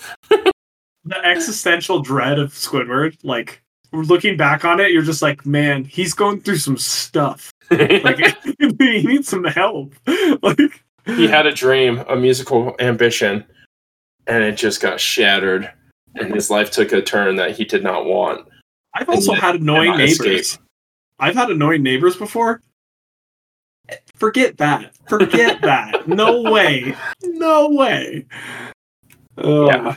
the 1.05 1.24
existential 1.25 2.01
dread 2.01 2.39
of 2.39 2.51
Squidward, 2.51 3.17
like 3.24 3.62
looking 4.03 4.37
back 4.37 4.65
on 4.65 4.79
it, 4.79 4.91
you're 4.91 5.01
just 5.03 5.21
like, 5.21 5.45
man, 5.45 5.83
he's 5.85 6.13
going 6.13 6.41
through 6.41 6.57
some 6.57 6.77
stuff. 6.77 7.51
Like 7.71 8.19
he 8.59 9.03
needs 9.03 9.27
some 9.29 9.43
help. 9.45 9.93
Like 10.41 10.59
he 11.05 11.27
had 11.27 11.45
a 11.45 11.53
dream, 11.53 12.03
a 12.09 12.15
musical 12.15 12.75
ambition, 12.79 13.43
and 14.27 14.43
it 14.43 14.57
just 14.57 14.81
got 14.81 14.99
shattered, 14.99 15.71
and 16.15 16.33
his 16.33 16.49
life 16.49 16.71
took 16.71 16.91
a 16.93 17.01
turn 17.01 17.35
that 17.35 17.51
he 17.55 17.63
did 17.63 17.83
not 17.83 18.05
want. 18.05 18.47
I've 18.95 19.09
also 19.09 19.33
And 19.33 19.41
had 19.41 19.55
annoying 19.55 19.97
neighbors. 19.97 20.19
escape. 20.19 20.61
I've 21.19 21.35
had 21.35 21.49
annoying 21.51 21.83
neighbors 21.83 22.15
before. 22.15 22.61
Forget 24.15 24.57
that. 24.57 24.95
Forget 25.07 25.61
that. 25.61 26.07
No 26.07 26.41
way. 26.41 26.95
No 27.23 27.69
way. 27.69 28.25
Uh, 29.37 29.65
Yeah. 29.67 29.95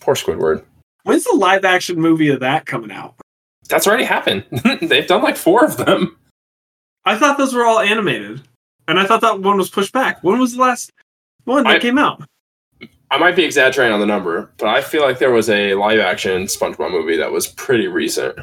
Poor 0.00 0.14
Squidward. 0.14 0.64
When's 1.04 1.24
the 1.24 1.34
live 1.36 1.64
action 1.64 1.98
movie 2.00 2.28
of 2.28 2.40
that 2.40 2.66
coming 2.66 2.92
out? 2.92 3.14
That's 3.68 3.86
already 3.86 4.04
happened. 4.04 4.44
They've 4.82 5.06
done 5.06 5.22
like 5.22 5.36
four 5.36 5.64
of 5.64 5.76
them. 5.76 6.16
I 7.04 7.16
thought 7.16 7.38
those 7.38 7.54
were 7.54 7.64
all 7.64 7.78
animated, 7.80 8.42
and 8.88 8.98
I 8.98 9.06
thought 9.06 9.20
that 9.22 9.40
one 9.40 9.56
was 9.56 9.70
pushed 9.70 9.92
back. 9.92 10.22
When 10.22 10.38
was 10.38 10.54
the 10.54 10.60
last 10.60 10.90
one 11.44 11.64
that 11.64 11.76
I- 11.76 11.78
came 11.78 11.98
out? 11.98 12.22
I 13.12 13.18
might 13.18 13.34
be 13.34 13.44
exaggerating 13.44 13.92
on 13.92 13.98
the 13.98 14.06
number, 14.06 14.52
but 14.56 14.68
I 14.68 14.80
feel 14.82 15.02
like 15.02 15.18
there 15.18 15.32
was 15.32 15.50
a 15.50 15.74
live 15.74 15.98
action 15.98 16.44
SpongeBob 16.44 16.92
movie 16.92 17.16
that 17.16 17.32
was 17.32 17.48
pretty 17.48 17.88
recent. 17.88 18.38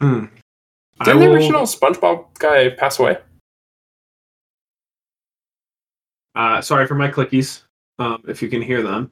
Hmm. 0.00 0.26
Didn't 1.02 1.18
the 1.20 1.30
original 1.32 1.62
SpongeBob 1.62 2.26
guy 2.38 2.70
pass 2.70 3.00
away? 3.00 3.18
Uh, 6.36 6.60
sorry 6.60 6.86
for 6.86 6.94
my 6.94 7.08
clickies. 7.08 7.62
Um, 7.98 8.22
if 8.28 8.40
you 8.40 8.48
can 8.48 8.62
hear 8.62 8.82
them. 8.82 9.10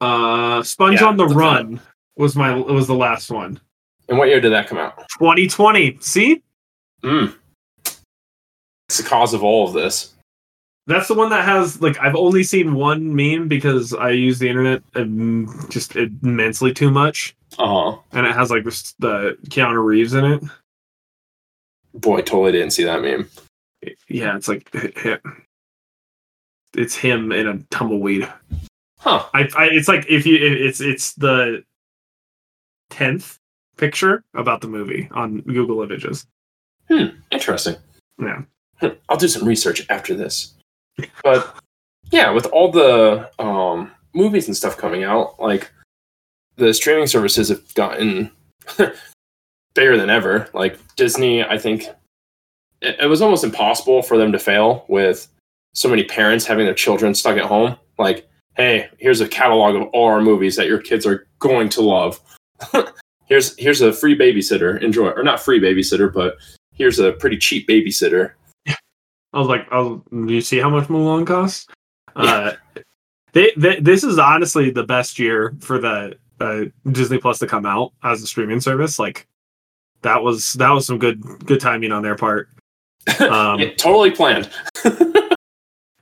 Uh, 0.00 0.62
Sponge 0.62 1.00
Yeah, 1.00 1.06
on 1.08 1.16
the 1.16 1.26
the- 1.26 1.34
Run 1.34 1.80
was 2.16 2.36
my 2.36 2.54
was 2.54 2.86
the 2.86 2.94
last 2.94 3.30
one. 3.30 3.60
And 4.08 4.18
what 4.18 4.28
year 4.28 4.40
did 4.40 4.52
that 4.52 4.68
come 4.68 4.78
out? 4.78 4.96
2020. 5.18 5.98
See, 6.00 6.42
Mm. 7.02 7.34
It's 8.88 8.98
the 8.98 9.02
cause 9.08 9.34
of 9.34 9.42
all 9.42 9.66
of 9.66 9.72
this. 9.74 10.12
that's 10.86 11.08
the 11.08 11.14
one 11.14 11.30
that 11.30 11.44
has 11.44 11.80
like 11.82 11.98
I've 12.00 12.14
only 12.16 12.42
seen 12.44 12.74
one 12.74 13.14
meme 13.14 13.48
because 13.48 13.92
I 13.92 14.10
use 14.10 14.38
the 14.38 14.48
internet 14.48 14.82
just 15.70 15.96
immensely 15.96 16.72
too 16.72 16.90
much, 16.90 17.34
Uh 17.58 17.66
huh. 17.92 17.98
and 18.12 18.26
it 18.26 18.34
has 18.34 18.50
like 18.50 18.64
this- 18.64 18.94
the 18.98 19.36
Keanu 19.48 19.84
Reeves 19.84 20.14
in 20.14 20.24
it. 20.24 20.42
Boy, 21.94 22.20
totally 22.22 22.52
didn't 22.52 22.70
see 22.70 22.84
that 22.84 23.00
meme. 23.02 23.28
Yeah, 24.08 24.36
it's 24.36 24.48
like 24.48 24.70
it's 26.74 26.94
him 26.94 27.32
in 27.32 27.46
a 27.48 27.58
tumbleweed. 27.70 28.30
Huh. 29.06 29.24
I, 29.34 29.48
I 29.56 29.66
it's 29.66 29.86
like 29.86 30.04
if 30.08 30.26
you 30.26 30.36
it's 30.36 30.80
it's 30.80 31.14
the 31.14 31.62
tenth 32.90 33.38
picture 33.76 34.24
about 34.34 34.60
the 34.62 34.66
movie 34.66 35.08
on 35.12 35.42
Google 35.42 35.80
Images. 35.82 36.26
Hmm. 36.88 37.06
Interesting. 37.30 37.76
Yeah. 38.20 38.42
Hmm, 38.80 38.88
I'll 39.08 39.16
do 39.16 39.28
some 39.28 39.46
research 39.46 39.86
after 39.90 40.14
this. 40.14 40.54
But 41.22 41.54
yeah, 42.10 42.30
with 42.30 42.46
all 42.46 42.72
the 42.72 43.30
um, 43.38 43.92
movies 44.12 44.48
and 44.48 44.56
stuff 44.56 44.76
coming 44.76 45.04
out, 45.04 45.38
like 45.38 45.70
the 46.56 46.74
streaming 46.74 47.06
services 47.06 47.48
have 47.48 47.74
gotten 47.74 48.32
bigger 49.74 49.96
than 49.96 50.10
ever. 50.10 50.48
Like 50.52 50.80
Disney, 50.96 51.44
I 51.44 51.58
think 51.58 51.84
it, 52.80 52.96
it 52.98 53.06
was 53.06 53.22
almost 53.22 53.44
impossible 53.44 54.02
for 54.02 54.18
them 54.18 54.32
to 54.32 54.38
fail 54.40 54.84
with 54.88 55.28
so 55.74 55.88
many 55.88 56.02
parents 56.02 56.44
having 56.44 56.64
their 56.64 56.74
children 56.74 57.14
stuck 57.14 57.36
at 57.36 57.44
home. 57.44 57.76
Like, 57.98 58.28
hey, 58.56 58.88
here's 58.98 59.20
a 59.20 59.28
catalog 59.28 59.76
of 59.76 59.82
all 59.92 60.06
our 60.08 60.20
movies 60.20 60.56
that 60.56 60.66
your 60.66 60.78
kids 60.78 61.06
are 61.06 61.26
going 61.38 61.68
to 61.70 61.82
love. 61.82 62.20
here's 63.26 63.56
here's 63.58 63.82
a 63.82 63.92
free 63.92 64.18
babysitter. 64.18 64.82
Enjoy, 64.82 65.08
or 65.10 65.22
not 65.22 65.40
free 65.40 65.60
babysitter, 65.60 66.12
but 66.12 66.36
here's 66.72 66.98
a 66.98 67.12
pretty 67.12 67.36
cheap 67.36 67.68
babysitter. 67.68 68.32
I 68.66 69.38
was 69.38 69.48
like, 69.48 69.66
oh, 69.72 70.02
do 70.10 70.32
you 70.32 70.40
see 70.40 70.58
how 70.58 70.70
much 70.70 70.88
Mulan 70.88 71.26
costs? 71.26 71.66
Uh, 72.16 72.54
they, 73.34 73.52
they 73.58 73.78
this 73.78 74.02
is 74.02 74.18
honestly 74.18 74.70
the 74.70 74.82
best 74.82 75.18
year 75.18 75.54
for 75.60 75.78
the 75.78 76.16
uh, 76.40 76.62
Disney 76.90 77.18
Plus 77.18 77.38
to 77.40 77.46
come 77.46 77.66
out 77.66 77.92
as 78.02 78.22
a 78.22 78.26
streaming 78.26 78.58
service. 78.58 78.98
Like 78.98 79.26
that 80.00 80.22
was 80.22 80.54
that 80.54 80.70
was 80.70 80.86
some 80.86 80.98
good 80.98 81.20
good 81.44 81.60
timing 81.60 81.92
on 81.92 82.02
their 82.02 82.16
part. 82.16 82.48
Um, 83.20 83.60
Yeah, 83.60 83.74
totally 83.74 84.12
planned. 84.12 84.48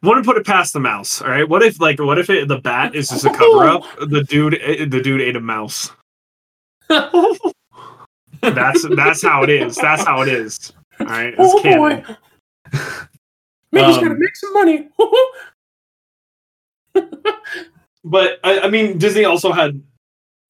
Wouldn't 0.05 0.27
put 0.27 0.37
it 0.37 0.47
past 0.47 0.73
the 0.75 0.81
mouse. 0.81 1.23
All 1.23 1.31
right. 1.31 1.49
What 1.49 1.63
if 1.63 1.81
like 1.81 1.99
what 2.01 2.19
if 2.19 2.29
it, 2.31 2.47
the 2.49 2.59
bat 2.59 2.95
is 2.95 3.09
just 3.09 3.25
a 3.25 3.31
cover 3.35 3.65
up? 3.65 3.85
The 4.09 4.23
dude 4.25 4.55
eh, 4.61 4.85
the 4.85 5.01
dude 5.01 5.21
ate 5.21 5.37
a 5.37 5.41
mouse. 5.41 5.91
That's 8.41 8.87
that's 8.97 9.23
how 9.23 9.43
it 9.43 9.51
is. 9.51 9.77
That's 9.77 10.05
how 10.05 10.21
it 10.23 10.29
is. 10.29 10.73
All 11.01 11.07
right. 11.07 11.29
It's 11.37 11.39
oh 11.41 11.61
canon. 11.63 12.03
boy. 12.03 12.17
Maybe 13.73 13.87
Um, 13.93 14.03
gonna 14.03 14.15
make 14.19 14.37
some 14.37 14.53
money. 14.53 14.89
But 18.07 18.39
I, 18.45 18.61
I 18.61 18.69
mean, 18.69 18.99
Disney 18.99 19.25
also 19.25 19.51
had 19.51 19.83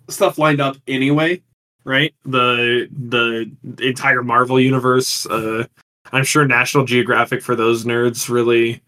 stuff 0.08 0.38
lined 0.38 0.60
up 0.60 0.76
anyway, 0.88 1.40
right? 1.84 2.12
The 2.24 2.88
the 2.92 3.48
entire 3.80 4.24
Marvel 4.24 4.58
universe. 4.58 5.24
Uh, 5.26 5.64
I'm 6.10 6.24
sure 6.24 6.44
National 6.46 6.84
Geographic 6.84 7.42
for 7.42 7.54
those 7.54 7.84
nerds 7.84 8.28
really 8.28 8.82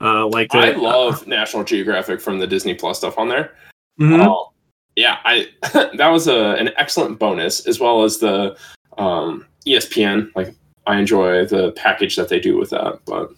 uh, 0.00 0.26
liked 0.28 0.54
I 0.54 0.68
it. 0.70 0.78
love 0.78 1.26
National 1.26 1.64
Geographic 1.64 2.20
from 2.20 2.38
the 2.38 2.46
Disney 2.46 2.74
Plus 2.74 2.98
stuff 2.98 3.18
on 3.18 3.28
there. 3.28 3.54
Mhm. 4.00 4.20
Uh, 4.20 4.50
yeah, 4.96 5.18
I 5.24 5.48
that 5.96 6.08
was 6.08 6.26
a 6.28 6.52
an 6.54 6.70
excellent 6.76 7.18
bonus 7.18 7.66
as 7.66 7.78
well 7.80 8.02
as 8.04 8.18
the 8.18 8.56
um, 8.98 9.46
ESPN. 9.66 10.30
Like 10.34 10.54
I 10.86 10.98
enjoy 10.98 11.44
the 11.46 11.72
package 11.72 12.16
that 12.16 12.28
they 12.28 12.40
do 12.40 12.56
with 12.58 12.70
that. 12.70 13.00
But 13.06 13.30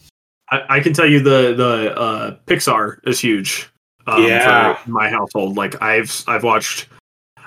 I, 0.50 0.76
I 0.76 0.80
can 0.80 0.92
tell 0.92 1.06
you 1.06 1.20
the 1.20 1.54
the 1.54 1.96
uh, 1.98 2.36
Pixar 2.46 2.98
is 3.06 3.20
huge. 3.20 3.68
Um, 4.06 4.24
Yeah. 4.24 4.74
for 4.74 4.90
my 4.90 5.08
household. 5.08 5.56
Like 5.56 5.80
I've 5.80 6.24
I've 6.26 6.42
watched, 6.42 6.88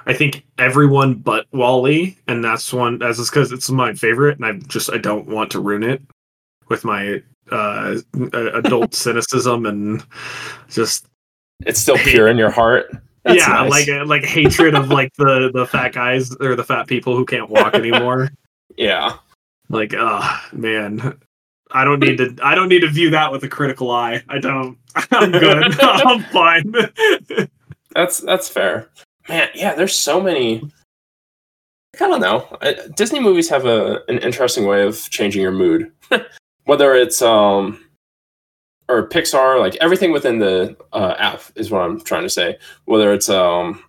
I 0.05 0.13
think 0.13 0.45
everyone 0.57 1.15
but 1.15 1.47
WALL-E, 1.51 2.17
and 2.27 2.43
that's 2.43 2.71
one 2.71 2.99
just 2.99 3.29
because 3.31 3.51
it's 3.51 3.69
my 3.69 3.93
favorite, 3.93 4.37
and 4.37 4.45
I 4.45 4.53
just 4.67 4.91
I 4.91 4.97
don't 4.97 5.27
want 5.27 5.51
to 5.51 5.59
ruin 5.59 5.83
it 5.83 6.01
with 6.69 6.85
my 6.85 7.21
uh 7.51 7.95
adult 8.33 8.93
cynicism 9.03 9.65
and 9.65 10.03
just 10.69 11.07
it's 11.65 11.79
still 11.79 11.97
pure 11.97 12.27
in 12.27 12.37
your 12.37 12.51
heart. 12.51 12.91
That's 13.23 13.39
yeah 13.39 13.53
nice. 13.53 13.69
like 13.71 13.89
uh, 13.89 14.05
like 14.05 14.23
hatred 14.23 14.75
of 14.75 14.89
like 14.89 15.13
the 15.17 15.51
the 15.53 15.65
fat 15.65 15.93
guys 15.93 16.35
or 16.37 16.55
the 16.55 16.63
fat 16.63 16.87
people 16.87 17.15
who 17.15 17.25
can't 17.25 17.49
walk 17.49 17.73
anymore. 17.75 18.29
yeah. 18.77 19.17
like 19.69 19.93
oh 19.97 20.39
man 20.53 21.17
i 21.71 21.83
don't 21.83 21.99
need 21.99 22.17
to 22.17 22.35
i 22.43 22.53
don't 22.53 22.69
need 22.69 22.81
to 22.81 22.87
view 22.87 23.09
that 23.09 23.31
with 23.31 23.43
a 23.43 23.49
critical 23.49 23.89
eye 23.89 24.23
i 24.29 24.37
don't 24.37 24.77
i'm 25.11 25.31
good 25.31 25.75
i'm 25.81 26.21
fine 26.25 26.71
That's 27.95 28.19
that's 28.19 28.49
fair, 28.49 28.89
man. 29.29 29.47
Yeah, 29.55 29.73
there's 29.73 29.95
so 29.95 30.19
many. 30.19 30.69
I 31.95 32.07
don't 32.07 32.19
know. 32.19 32.45
I, 32.61 32.75
Disney 32.97 33.21
movies 33.21 33.47
have 33.47 33.65
a 33.65 34.01
an 34.09 34.17
interesting 34.19 34.65
way 34.65 34.83
of 34.83 35.01
changing 35.09 35.41
your 35.41 35.53
mood, 35.53 35.91
whether 36.65 36.93
it's 36.95 37.21
um 37.21 37.79
or 38.87 39.07
Pixar, 39.09 39.59
like 39.59 39.75
everything 39.77 40.11
within 40.11 40.37
the 40.37 40.75
uh, 40.93 41.15
app 41.17 41.41
is 41.55 41.71
what 41.71 41.81
I'm 41.81 41.99
trying 42.01 42.21
to 42.23 42.29
say. 42.29 42.57
Whether 42.85 43.13
it's 43.13 43.29
um 43.29 43.83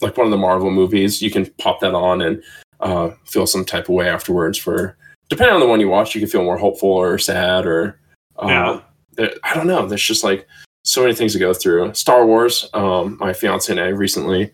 like 0.00 0.16
one 0.16 0.26
of 0.26 0.30
the 0.30 0.36
Marvel 0.36 0.70
movies, 0.70 1.22
you 1.22 1.30
can 1.30 1.46
pop 1.58 1.80
that 1.80 1.94
on 1.94 2.20
and 2.22 2.42
uh, 2.80 3.10
feel 3.24 3.46
some 3.46 3.64
type 3.64 3.84
of 3.88 3.94
way 3.94 4.08
afterwards. 4.08 4.58
For 4.58 4.96
depending 5.30 5.54
on 5.54 5.60
the 5.60 5.66
one 5.68 5.80
you 5.80 5.88
watch, 5.88 6.14
you 6.14 6.20
can 6.20 6.28
feel 6.28 6.42
more 6.44 6.58
hopeful 6.58 6.90
or 6.90 7.16
sad 7.18 7.64
or 7.64 7.98
uh, 8.42 8.46
Yeah. 8.48 8.80
there- 9.12 9.34
I 9.44 9.54
don't 9.54 9.66
know. 9.68 9.86
There's 9.86 10.02
just 10.02 10.24
like 10.24 10.46
so 10.84 11.00
many 11.02 11.14
things 11.14 11.32
to 11.32 11.38
go 11.38 11.54
through. 11.54 11.94
Star 11.94 12.26
Wars. 12.26 12.68
Um, 12.74 13.16
my 13.20 13.32
fiance 13.32 13.70
and 13.72 13.80
I 13.80 13.88
recently 13.88 14.52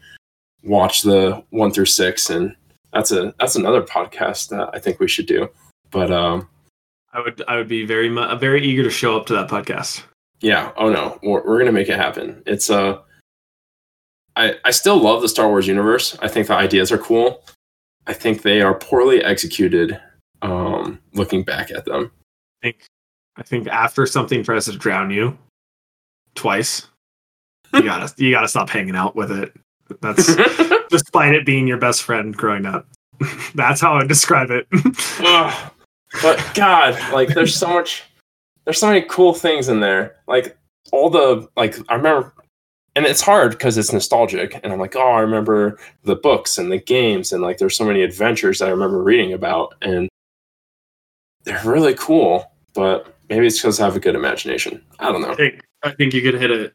watched 0.63 1.05
the 1.05 1.43
one 1.51 1.73
through 1.73 1.87
six, 1.87 2.31
and 2.31 2.55
that's 2.93 3.11
a 3.13 3.35
that's 3.41 3.57
another 3.57 3.83
podcast 3.83 4.51
that 4.51 4.71
I 4.75 4.79
think 4.79 5.01
we 5.01 5.09
should 5.09 5.27
do. 5.27 5.49
But 5.91 6.13
um, 6.13 6.49
i 7.13 7.21
would 7.21 7.43
i 7.49 7.57
would 7.57 7.69
be 7.69 7.85
very 7.85 8.09
mu- 8.09 8.37
very 8.37 8.63
eager 8.65 8.83
to 8.83 8.91
show 8.91 9.17
up 9.17 9.27
to 9.27 9.33
that 9.35 9.49
podcast 9.49 10.03
Yeah. 10.41 10.73
Oh 10.77 10.89
no, 10.89 11.19
we're, 11.23 11.43
we're 11.45 11.59
gonna 11.59 11.73
make 11.73 11.89
it 11.89 11.99
happen. 11.99 12.43
It's 12.47 12.71
uh, 12.71 12.99
I 14.37 14.55
I 14.65 14.71
still 14.71 14.97
love 14.99 15.21
the 15.21 15.29
Star 15.29 15.49
Wars 15.49 15.67
universe. 15.67 16.17
I 16.23 16.29
think 16.29 16.47
the 16.47 16.55
ideas 16.55 16.91
are 16.93 16.99
cool. 16.99 17.45
I 18.07 18.15
think 18.15 18.41
they 18.43 18.63
are 18.63 18.75
poorly 18.75 19.23
executed. 19.23 20.01
Um, 20.43 20.99
looking 21.13 21.43
back 21.45 21.71
at 21.71 21.85
them. 21.85 22.11
I 22.63 22.67
think 22.67 22.87
I 23.37 23.43
think 23.43 23.69
after 23.69 24.07
something 24.07 24.43
tries 24.43 24.65
to 24.65 24.73
drown 24.73 25.11
you 25.11 25.37
twice, 26.35 26.89
you 27.75 27.83
gotta 27.83 28.11
you 28.17 28.31
gotta 28.31 28.49
stop 28.49 28.71
hanging 28.71 28.97
out 28.97 29.15
with 29.15 29.31
it. 29.31 29.53
That's 30.01 30.35
despite 30.91 31.35
it 31.35 31.45
being 31.45 31.67
your 31.67 31.77
best 31.79 32.03
friend 32.03 32.35
growing 32.35 32.65
up. 32.65 32.87
That's 33.55 33.81
how 33.83 33.95
I 33.95 34.07
describe 34.07 34.49
it. 34.51 34.67
But 36.23 36.45
God, 36.55 36.99
like 37.13 37.29
there's 37.29 37.55
so 37.55 37.69
much 37.69 38.05
there's 38.65 38.79
so 38.79 38.89
many 38.89 39.03
cool 39.03 39.35
things 39.35 39.69
in 39.69 39.81
there. 39.81 40.17
Like 40.27 40.57
all 40.93 41.11
the 41.11 41.49
like 41.57 41.77
I 41.89 41.95
remember 41.95 42.33
and 42.97 43.07
it's 43.07 43.21
hard 43.21 43.53
because 43.53 43.79
it's 43.79 43.93
nostalgic 43.93 44.59
and 44.63 44.73
I'm 44.73 44.81
like, 44.81 44.97
oh, 44.97 45.13
I 45.13 45.21
remember 45.21 45.79
the 46.03 46.17
books 46.17 46.59
and 46.59 46.71
the 46.71 46.79
games 46.79 47.33
and 47.33 47.43
like 47.43 47.59
there's 47.59 47.77
so 47.77 47.85
many 47.85 48.03
adventures 48.03 48.59
that 48.59 48.69
I 48.69 48.73
remember 48.73 49.03
reading 49.03 49.33
about 49.33 49.75
and 49.83 50.09
they're 51.45 51.63
really 51.65 51.95
cool, 51.95 52.51
but 52.75 53.15
maybe 53.29 53.47
it's 53.47 53.59
because 53.59 53.81
I 53.81 53.85
have 53.85 53.97
a 53.97 54.01
good 54.01 54.15
imagination. 54.15 54.83
I 54.99 55.11
don't 55.11 55.23
know. 55.23 55.31
I 55.31 55.37
think, 55.37 55.61
I 55.83 55.91
think 55.93 56.13
you 56.13 56.23
could 56.23 56.41
hit 56.41 56.51
it 56.51 56.75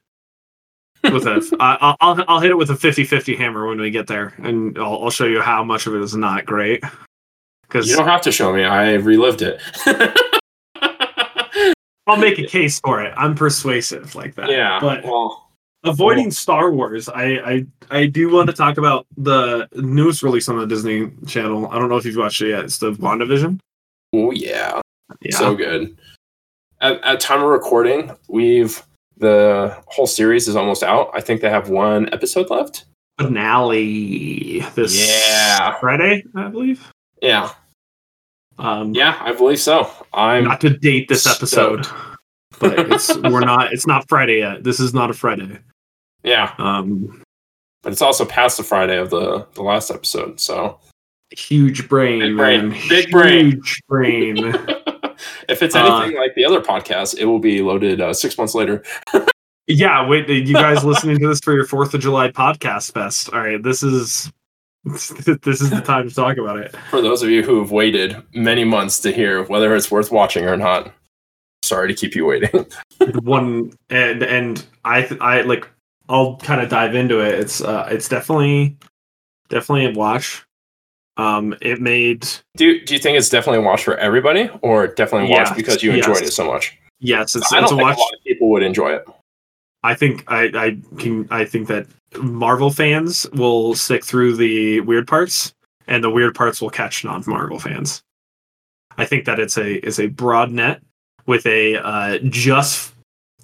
with 1.03 1.27
a. 1.27 1.57
I, 1.59 1.95
I'll 2.01 2.23
I'll 2.27 2.39
hit 2.39 2.51
it 2.51 2.57
with 2.57 2.71
a 2.71 2.73
50-50 2.73 3.37
hammer 3.37 3.67
when 3.67 3.79
we 3.79 3.91
get 3.91 4.07
there, 4.07 4.33
and 4.39 4.77
I'll, 4.79 5.03
I'll 5.03 5.09
show 5.11 5.25
you 5.25 5.41
how 5.41 5.63
much 5.63 5.85
of 5.85 5.93
it 5.93 6.01
is 6.01 6.15
not 6.15 6.45
great. 6.45 6.83
Because 7.67 7.89
You 7.89 7.95
don't 7.95 8.07
have 8.07 8.21
to 8.21 8.31
show 8.31 8.53
me. 8.53 8.63
I 8.63 8.93
relived 8.93 9.41
it. 9.41 9.61
I'll 12.07 12.17
make 12.17 12.37
a 12.37 12.45
case 12.45 12.79
for 12.79 13.01
it. 13.01 13.13
I'm 13.17 13.33
persuasive 13.35 14.13
like 14.15 14.35
that. 14.35 14.49
yeah. 14.49 14.79
but 14.79 15.03
well, 15.03 15.49
avoiding 15.83 16.29
Star 16.29 16.71
Wars, 16.71 17.09
I, 17.09 17.23
I 17.23 17.65
I 17.89 18.05
do 18.05 18.31
want 18.31 18.47
to 18.49 18.55
talk 18.55 18.77
about 18.77 19.07
the 19.17 19.67
newest 19.75 20.21
release 20.21 20.47
on 20.47 20.59
the 20.59 20.67
Disney 20.67 21.11
Channel. 21.25 21.67
I 21.71 21.79
don't 21.79 21.89
know 21.89 21.97
if 21.97 22.05
you've 22.05 22.15
watched 22.15 22.41
it 22.41 22.49
yet. 22.49 22.65
It's 22.65 22.77
the 22.77 22.91
WandaVision. 22.93 23.59
oh 24.13 24.31
yeah. 24.31 24.79
Yeah. 25.21 25.37
So 25.37 25.55
good. 25.55 25.97
At, 26.81 27.01
at 27.03 27.19
time 27.19 27.41
of 27.41 27.49
recording, 27.49 28.11
we've 28.27 28.83
the 29.17 29.75
whole 29.87 30.07
series 30.07 30.47
is 30.47 30.55
almost 30.55 30.83
out. 30.83 31.09
I 31.13 31.21
think 31.21 31.41
they 31.41 31.49
have 31.49 31.69
one 31.69 32.13
episode 32.13 32.49
left. 32.51 32.85
finale 33.19 34.59
this 34.75 35.09
Yeah. 35.09 35.79
Friday, 35.79 36.23
I 36.35 36.49
believe. 36.49 36.91
Yeah. 37.21 37.51
Um, 38.57 38.93
Yeah, 38.93 39.17
I 39.21 39.33
believe 39.33 39.59
so. 39.59 39.89
I'm 40.13 40.45
not 40.45 40.61
to 40.61 40.69
date 40.69 41.07
this 41.09 41.27
episode, 41.27 41.85
but 42.59 42.79
it's 42.91 43.15
we're 43.17 43.41
not. 43.41 43.73
It's 43.73 43.85
not 43.87 44.07
Friday 44.07 44.39
yet. 44.39 44.63
This 44.63 44.79
is 44.79 44.93
not 44.93 45.09
a 45.09 45.13
Friday. 45.13 45.59
yeah, 46.23 46.53
Um, 46.57 47.21
but 47.83 47.91
it's 47.91 48.01
also 48.01 48.25
past 48.25 48.57
the 48.57 48.63
Friday 48.63 48.97
of 48.97 49.09
the 49.09 49.45
the 49.55 49.61
last 49.61 49.91
episode. 49.91 50.39
So 50.39 50.79
huge 51.31 51.89
brain, 51.89 52.19
Big 52.21 52.37
brain. 52.37 52.69
man. 52.69 52.79
Big 52.89 53.11
brain. 53.11 53.51
Huge 53.51 53.81
brain. 53.89 54.37
if 55.49 55.61
it's 55.61 55.75
Uh, 55.75 55.79
anything 55.85 56.17
like 56.17 56.33
the 56.35 56.45
other 56.45 56.61
podcast, 56.61 57.17
it 57.17 57.25
will 57.25 57.39
be 57.39 57.61
loaded 57.61 57.99
uh, 57.99 58.13
six 58.13 58.37
months 58.37 58.55
later. 58.55 58.83
yeah, 59.67 60.07
wait, 60.07 60.29
you 60.29 60.53
guys 60.53 60.83
listening 60.85 61.17
to 61.19 61.27
this 61.27 61.39
for 61.41 61.53
your 61.53 61.65
Fourth 61.65 61.93
of 61.93 61.99
July 62.01 62.29
podcast 62.31 62.93
fest? 62.93 63.33
All 63.33 63.39
right, 63.41 63.61
this 63.61 63.83
is 63.83 64.31
this 65.41 65.61
is 65.61 65.69
the 65.71 65.81
time 65.81 66.07
to 66.07 66.13
talk 66.13 66.37
about 66.37 66.57
it. 66.59 66.75
For 66.91 67.01
those 67.01 67.23
of 67.23 67.29
you 67.29 67.41
who 67.43 67.59
have 67.59 67.71
waited 67.71 68.21
many 68.33 68.63
months 68.63 68.99
to 69.01 69.11
hear 69.11 69.43
whether 69.45 69.75
it's 69.75 69.89
worth 69.89 70.11
watching 70.11 70.45
or 70.45 70.55
not, 70.57 70.93
sorry 71.63 71.87
to 71.87 71.93
keep 71.95 72.15
you 72.15 72.25
waiting. 72.25 72.65
One 73.23 73.71
and 73.89 74.21
and 74.23 74.65
I 74.85 75.07
I 75.19 75.41
like 75.41 75.67
I'll 76.07 76.37
kind 76.37 76.61
of 76.61 76.69
dive 76.69 76.93
into 76.93 77.19
it. 77.19 77.39
It's 77.39 77.61
uh 77.61 77.87
it's 77.91 78.07
definitely 78.07 78.77
definitely 79.49 79.85
a 79.87 79.91
watch. 79.91 80.43
Um, 81.17 81.55
it 81.61 81.79
made 81.81 82.27
do 82.57 82.79
Do 82.83 82.93
you 82.93 82.99
think 82.99 83.17
it's 83.17 83.29
definitely 83.29 83.59
a 83.59 83.65
watch 83.65 83.83
for 83.85 83.97
everybody, 83.97 84.49
or 84.61 84.87
definitely 84.87 85.29
a 85.29 85.31
watch 85.31 85.47
Yes, 85.47 85.55
because 85.55 85.81
you 85.81 85.93
yes. 85.93 86.05
enjoyed 86.05 86.23
it 86.23 86.31
so 86.33 86.45
much? 86.45 86.77
yes, 86.99 87.35
it's 87.35 87.51
I 87.53 87.55
don't 87.55 87.63
it's 87.63 87.71
a 87.71 87.75
think 87.75 87.87
watch. 87.87 87.97
a 87.97 88.01
lot 88.01 88.13
of 88.13 88.23
people 88.23 88.49
would 88.51 88.63
enjoy 88.63 88.91
it. 88.93 89.05
I 89.85 89.95
think 89.95 90.23
I 90.27 90.43
I 90.53 90.77
can 90.97 91.27
I 91.31 91.45
think 91.45 91.67
that 91.67 91.87
Marvel 92.19 92.71
fans 92.71 93.27
will 93.33 93.75
stick 93.75 94.03
through 94.03 94.35
the 94.37 94.79
weird 94.81 95.07
parts, 95.07 95.53
and 95.87 96.03
the 96.03 96.09
weird 96.09 96.33
parts 96.35 96.61
will 96.61 96.69
catch 96.69 97.03
non-Marvel 97.03 97.59
fans. 97.59 98.01
I 98.97 99.05
think 99.05 99.25
that 99.25 99.39
it's 99.39 99.57
a 99.57 99.85
is 99.85 99.99
a 99.99 100.07
broad 100.07 100.51
net 100.51 100.81
with 101.25 101.45
a 101.45 101.75
uh, 101.77 102.17
just 102.29 102.93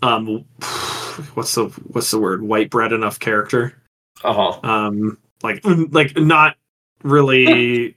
um 0.02 0.46
what's 1.36 1.54
the 1.56 1.66
what's 1.88 2.12
the 2.12 2.20
word 2.20 2.42
white 2.42 2.70
bread 2.70 2.92
enough 2.94 3.20
character 3.20 3.76
Uh 4.24 4.34
huh. 4.34 4.60
um 4.64 5.18
like 5.44 5.62
like 5.66 6.16
not 6.18 6.56
really 7.04 7.96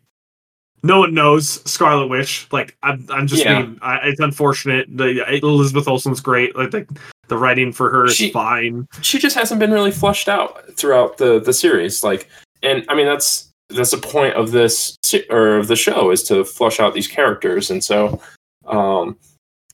no 0.82 0.98
one 0.98 1.14
knows 1.14 1.62
Scarlet 1.70 2.08
Witch. 2.08 2.46
Like 2.52 2.76
I'm, 2.82 3.06
I'm 3.08 3.26
just 3.26 3.42
Yeah. 3.42 3.62
being. 3.62 3.78
I, 3.80 4.00
it's 4.08 4.20
unfortunate. 4.20 4.86
The 4.94 5.24
Elizabeth 5.42 5.88
Olsen's 5.88 6.20
great. 6.20 6.54
Like 6.56 6.72
the, 6.72 6.86
the 7.34 7.40
writing 7.40 7.72
for 7.72 7.90
her 7.90 8.06
is 8.06 8.16
She- 8.16 8.30
fine. 8.30 8.86
she 9.02 9.18
just 9.18 9.36
hasn't 9.36 9.58
been 9.60 9.72
really 9.72 9.90
flushed 9.90 10.28
out 10.28 10.62
throughout 10.76 11.18
the 11.18 11.40
the 11.40 11.52
series. 11.52 12.02
Like 12.04 12.28
and 12.62 12.84
i 12.88 12.94
mean 12.94 13.06
that's 13.06 13.50
that's 13.70 13.90
the 13.90 13.98
point 13.98 14.34
of 14.34 14.52
this 14.52 14.96
or 15.30 15.56
of 15.56 15.68
the 15.68 15.76
show 15.76 16.10
is 16.10 16.22
to 16.24 16.44
flush 16.44 16.80
out 16.80 16.94
these 16.94 17.08
characters. 17.08 17.70
And 17.70 17.82
so 17.82 18.20
um 18.66 19.16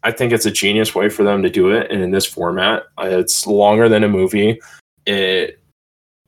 i 0.02 0.10
think 0.10 0.32
it's 0.32 0.46
a 0.46 0.50
genius 0.50 0.94
way 0.94 1.08
for 1.08 1.22
them 1.24 1.42
to 1.42 1.50
do 1.50 1.70
it. 1.70 1.90
And 1.90 2.02
in 2.02 2.10
this 2.10 2.26
format 2.26 2.84
uh, 2.98 3.06
it's 3.06 3.46
longer 3.46 3.88
than 3.88 4.04
a 4.04 4.08
movie. 4.08 4.60
It 5.06 5.58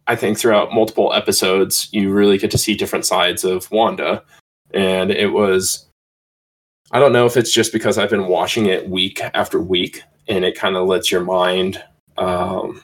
i 0.07 0.17
think 0.17 0.39
throughout 0.39 0.73
multiple 0.75 1.13
episodes 1.15 1.89
you 1.93 2.11
really 2.13 2.37
get 2.39 2.51
to 2.51 2.59
see 2.59 2.75
different 2.75 3.07
sides 3.07 3.45
of 3.45 3.71
wanda. 3.71 4.23
And 4.75 5.11
it 5.11 5.33
was 5.33 5.87
i 6.93 6.99
don't 7.01 7.13
know 7.13 7.27
if 7.27 7.37
it's 7.37 7.53
just 7.53 7.73
because 7.73 7.99
i've 7.99 8.11
been 8.11 8.27
watching 8.27 8.67
it 8.67 8.89
week 8.89 9.21
after 9.35 9.61
week 9.61 10.03
and 10.29 10.45
it 10.45 10.55
kind 10.57 10.77
of 10.77 10.87
lets 10.87 11.11
your 11.11 11.23
mind 11.23 11.83
um, 12.19 12.83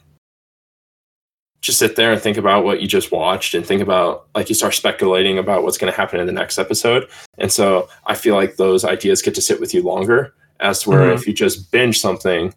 just 1.61 1.79
sit 1.79 1.97
there 1.97 2.13
and 2.13 2.21
think 2.21 2.37
about 2.37 2.65
what 2.65 2.81
you 2.81 2.89
just 2.89 3.13
watched 3.13 3.55
and 3.55 3.65
think 3.67 3.83
about 3.83 4.27
like 4.35 4.49
you 4.49 4.55
start 4.55 4.75
speculating 4.75 5.39
about 5.39 5.63
what's 5.63 5.77
going 5.77 5.93
to 5.93 5.97
happen 5.97 6.19
in 6.21 6.27
the 6.27 6.33
next 6.33 6.57
episode. 6.59 7.09
And 7.37 7.53
so 7.53 7.89
i 8.07 8.15
feel 8.15 8.35
like 8.35 8.57
those 8.57 8.85
ideas 8.85 9.23
get 9.23 9.35
to 9.35 9.43
sit 9.43 9.61
with 9.61 9.75
you 9.75 9.83
longer. 9.83 10.33
As 10.61 10.83
to 10.83 10.91
where 10.91 11.11
Mhm. 11.11 11.15
if 11.15 11.27
you 11.27 11.33
just 11.35 11.71
binge 11.71 12.01
something 12.01 12.55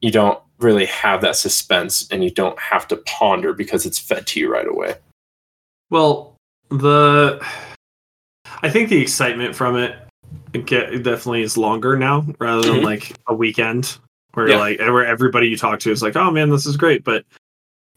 you 0.00 0.10
don't 0.10 0.38
really 0.58 0.86
have 0.86 1.20
that 1.22 1.36
suspense 1.36 2.06
and 2.10 2.22
you 2.22 2.30
don't 2.30 2.58
have 2.60 2.86
to 2.88 2.96
ponder 2.98 3.52
because 3.52 3.86
it's 3.86 3.98
fed 3.98 4.26
to 4.28 4.40
you 4.40 4.52
right 4.52 4.66
away. 4.68 4.94
Well, 5.90 6.36
the 6.68 7.40
I 8.62 8.68
think 8.70 8.88
the 8.90 9.00
excitement 9.00 9.54
from 9.56 9.76
it, 9.76 9.96
it 10.54 10.66
get, 10.66 10.92
it 10.92 11.02
definitely 11.02 11.42
is 11.42 11.56
longer 11.56 11.96
now 11.96 12.24
rather 12.38 12.62
than 12.62 12.80
Mhm. 12.80 12.84
like 12.84 13.12
a 13.26 13.34
weekend 13.34 13.98
where 14.34 14.48
Yeah. 14.48 14.58
like 14.58 14.78
where 14.80 15.06
everybody 15.06 15.48
you 15.48 15.56
talk 15.56 15.80
to 15.80 15.90
is 15.90 16.02
like, 16.02 16.16
oh 16.16 16.30
man, 16.30 16.50
this 16.50 16.66
is 16.66 16.76
great. 16.76 17.04
But 17.04 17.24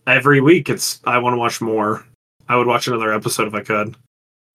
every 0.07 0.41
week 0.41 0.69
it's 0.69 0.99
I 1.05 1.17
want 1.17 1.33
to 1.33 1.37
watch 1.37 1.61
more. 1.61 2.05
I 2.47 2.55
would 2.55 2.67
watch 2.67 2.87
another 2.87 3.11
episode 3.13 3.47
if 3.47 3.53
I 3.53 3.61
could. 3.61 3.95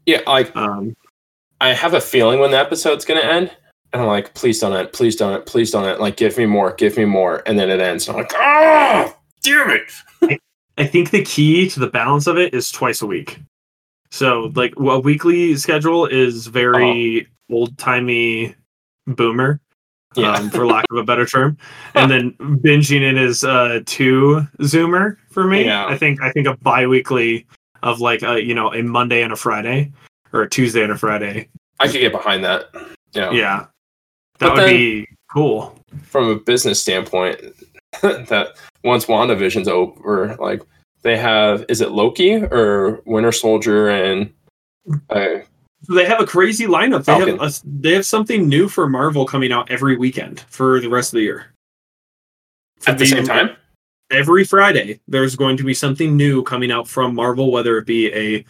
yeah 0.06 0.20
like 0.26 0.54
Um, 0.56 0.94
i 1.60 1.72
have 1.74 1.92
a 1.92 2.00
feeling 2.00 2.40
when 2.40 2.52
the 2.52 2.56
episode's 2.58 3.04
going 3.04 3.20
to 3.20 3.26
end 3.26 3.50
and 3.92 4.00
i'm 4.00 4.08
like 4.08 4.32
please 4.32 4.58
don't 4.58 4.72
end 4.72 4.90
please 4.94 5.14
don't 5.14 5.34
end 5.34 5.44
please 5.44 5.70
don't 5.70 5.84
end 5.84 6.00
like 6.00 6.16
give 6.16 6.38
me 6.38 6.46
more 6.46 6.72
give 6.72 6.96
me 6.96 7.04
more 7.04 7.42
and 7.44 7.58
then 7.58 7.68
it 7.68 7.80
ends 7.80 8.08
and 8.08 8.16
i'm 8.16 8.22
like 8.22 8.32
oh, 8.34 9.14
damn 9.42 9.70
it 9.70 10.38
I 10.78 10.86
think 10.86 11.10
the 11.10 11.22
key 11.22 11.68
to 11.68 11.80
the 11.80 11.88
balance 11.88 12.26
of 12.26 12.38
it 12.38 12.54
is 12.54 12.70
twice 12.72 13.02
a 13.02 13.06
week. 13.06 13.38
So 14.10 14.50
like 14.54 14.72
a 14.78 14.98
weekly 14.98 15.54
schedule 15.56 16.06
is 16.06 16.46
very 16.46 17.26
old 17.50 17.76
timey 17.78 18.54
boomer, 19.06 19.60
yeah 20.16 20.32
um, 20.34 20.50
for 20.50 20.66
lack 20.66 20.84
of 20.90 20.96
a 20.98 21.04
better 21.04 21.26
term. 21.34 21.56
And 21.94 22.10
then 22.10 22.32
binging 22.62 23.02
it 23.02 23.16
is 23.16 23.44
uh 23.44 23.80
two 23.86 24.46
zoomer 24.60 25.16
for 25.30 25.44
me. 25.44 25.64
Yeah. 25.64 25.86
I 25.86 25.96
think 25.98 26.22
I 26.22 26.30
think 26.32 26.46
a 26.46 26.56
bi-weekly 26.58 27.46
of 27.82 28.00
like 28.00 28.22
a 28.22 28.42
you 28.42 28.54
know 28.54 28.72
a 28.72 28.82
Monday 28.82 29.22
and 29.22 29.32
a 29.32 29.36
Friday 29.36 29.92
or 30.32 30.42
a 30.42 30.48
Tuesday 30.48 30.82
and 30.82 30.92
a 30.92 30.98
Friday. 30.98 31.48
i 31.80 31.86
could 31.88 32.00
get 32.00 32.12
behind 32.12 32.44
that 32.44 32.66
yeah 33.12 33.30
Yeah. 33.30 33.66
That 34.38 34.50
But 34.50 34.56
would 34.58 34.66
be 34.66 35.08
cool. 35.32 35.78
from 36.02 36.28
a 36.28 36.36
business 36.36 36.80
standpoint 36.80 37.40
that 38.02 38.56
once 38.84 39.06
WandaVision's 39.06 39.66
over, 39.68 40.36
like 40.38 40.62
they 41.02 41.16
have 41.16 41.64
is 41.68 41.80
it 41.80 41.90
Loki 41.90 42.36
or 42.36 43.02
Winter 43.06 43.32
Soldier 43.32 43.88
and 43.88 44.32
uh, 45.10 45.40
They 45.88 46.04
have 46.04 46.20
a 46.20 46.26
crazy 46.26 46.66
lineup. 46.66 47.04
They 47.04 47.12
Falcon. 47.12 47.38
have 47.38 47.54
a, 47.54 47.60
they 47.64 47.94
have 47.94 48.04
something 48.06 48.48
new 48.48 48.68
for 48.68 48.88
Marvel 48.88 49.24
coming 49.24 49.50
out 49.52 49.70
every 49.70 49.96
weekend 49.96 50.40
for 50.48 50.80
the 50.80 50.88
rest 50.88 51.12
of 51.12 51.16
the 51.18 51.22
year. 51.22 51.46
at 52.86 52.98
the 52.98 53.06
same 53.06 53.24
time? 53.24 53.50
every 54.10 54.44
Friday, 54.44 54.98
there's 55.06 55.36
going 55.36 55.56
to 55.56 55.62
be 55.62 55.72
something 55.72 56.16
new 56.16 56.42
coming 56.42 56.72
out 56.72 56.88
from 56.88 57.14
Marvel, 57.14 57.52
whether 57.52 57.78
it 57.78 57.86
be 57.86 58.12
a 58.12 58.44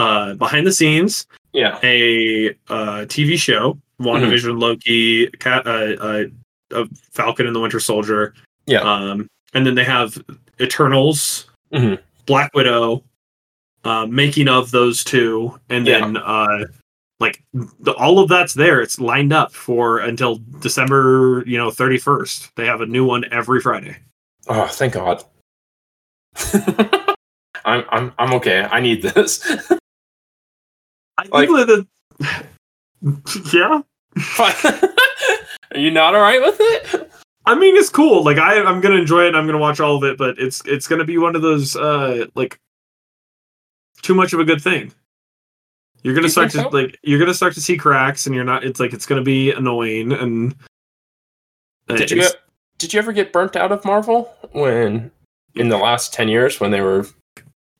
uh, 0.00 0.34
behind 0.34 0.66
the 0.66 0.72
scenes, 0.72 1.26
Yeah. 1.54 1.78
a 1.82 2.50
uh, 2.68 3.06
TV 3.06 3.38
show, 3.38 3.78
WandaVision, 4.00 4.60
Loki, 4.60 5.26
Cat, 5.38 5.66
uh, 5.66 5.70
uh, 5.98 6.24
uh, 6.74 6.84
Falcon 7.12 7.46
and 7.46 7.56
the 7.56 7.60
Winter 7.60 7.80
Soldier, 7.80 8.34
Yeah. 8.66 8.80
Um, 8.80 9.26
and 9.54 9.64
then 9.66 9.74
they 9.74 9.84
have 9.84 10.22
Eternals, 10.60 11.46
Mhm. 11.72 11.98
Black 12.26 12.52
Widow, 12.54 13.02
uh, 13.86 14.06
making 14.06 14.48
of 14.48 14.70
those 14.70 15.02
two, 15.04 15.58
and 15.70 15.86
Yeah. 15.86 16.00
then 16.00 16.16
uh, 16.18 16.64
like 17.20 17.42
the, 17.54 17.92
all 17.94 18.18
of 18.18 18.28
that's 18.28 18.54
there. 18.54 18.80
It's 18.80 18.98
lined 19.00 19.32
up 19.32 19.52
for 19.52 19.98
until 19.98 20.40
December, 20.60 21.42
you 21.46 21.56
know, 21.58 21.70
thirty 21.70 21.98
first. 21.98 22.54
They 22.56 22.66
have 22.66 22.80
a 22.80 22.86
new 22.86 23.04
one 23.04 23.24
every 23.32 23.60
Friday. 23.60 23.96
Oh, 24.48 24.66
thank 24.66 24.92
God. 24.94 25.24
I'm 27.64 27.84
I'm 27.90 28.12
I'm 28.18 28.32
okay. 28.34 28.62
I 28.70 28.80
need 28.80 29.02
this. 29.02 29.40
I 31.18 31.24
Like- 31.30 31.48
think 31.48 31.66
that 31.66 31.86
the, 32.20 33.46
yeah. 33.52 33.80
Are 35.74 35.78
you 35.78 35.90
not 35.90 36.14
all 36.14 36.20
right 36.22 36.40
with 36.40 36.56
it? 36.60 37.10
I 37.44 37.54
mean, 37.54 37.76
it's 37.76 37.90
cool. 37.90 38.24
Like 38.24 38.38
I, 38.38 38.62
I'm 38.62 38.80
gonna 38.80 38.96
enjoy 38.96 39.26
it. 39.26 39.34
I'm 39.34 39.46
gonna 39.46 39.58
watch 39.58 39.80
all 39.80 39.96
of 39.96 40.04
it, 40.04 40.18
but 40.18 40.38
it's 40.38 40.62
it's 40.66 40.86
gonna 40.88 41.04
be 41.04 41.18
one 41.18 41.34
of 41.36 41.42
those 41.42 41.76
uh 41.76 42.26
like 42.34 42.58
too 44.06 44.14
much 44.14 44.32
of 44.32 44.38
a 44.40 44.44
good 44.44 44.62
thing. 44.62 44.92
You're 46.02 46.14
gonna 46.14 46.26
You 46.26 46.30
start 46.30 46.50
to 46.52 46.58
so? 46.58 46.68
like 46.68 46.98
you're 47.02 47.18
gonna 47.18 47.34
start 47.34 47.54
to 47.54 47.60
see 47.60 47.76
cracks, 47.76 48.26
and 48.26 48.34
you're 48.34 48.44
not. 48.44 48.62
It's 48.64 48.78
like 48.78 48.92
it's 48.92 49.06
gonna 49.06 49.22
be 49.22 49.50
annoying. 49.50 50.12
And 50.12 50.54
uh, 51.88 51.96
Did 51.96 52.10
you 52.12 52.18
it's- 52.18 52.34
did 52.78 52.92
you 52.92 52.98
ever 53.00 53.12
get 53.12 53.32
burnt 53.32 53.56
out 53.56 53.72
of 53.72 53.84
Marvel 53.84 54.32
when 54.52 55.10
in 55.54 55.68
the 55.68 55.78
last 55.78 56.12
ten 56.12 56.28
years 56.28 56.60
when 56.60 56.70
they 56.70 56.80
were 56.82 57.06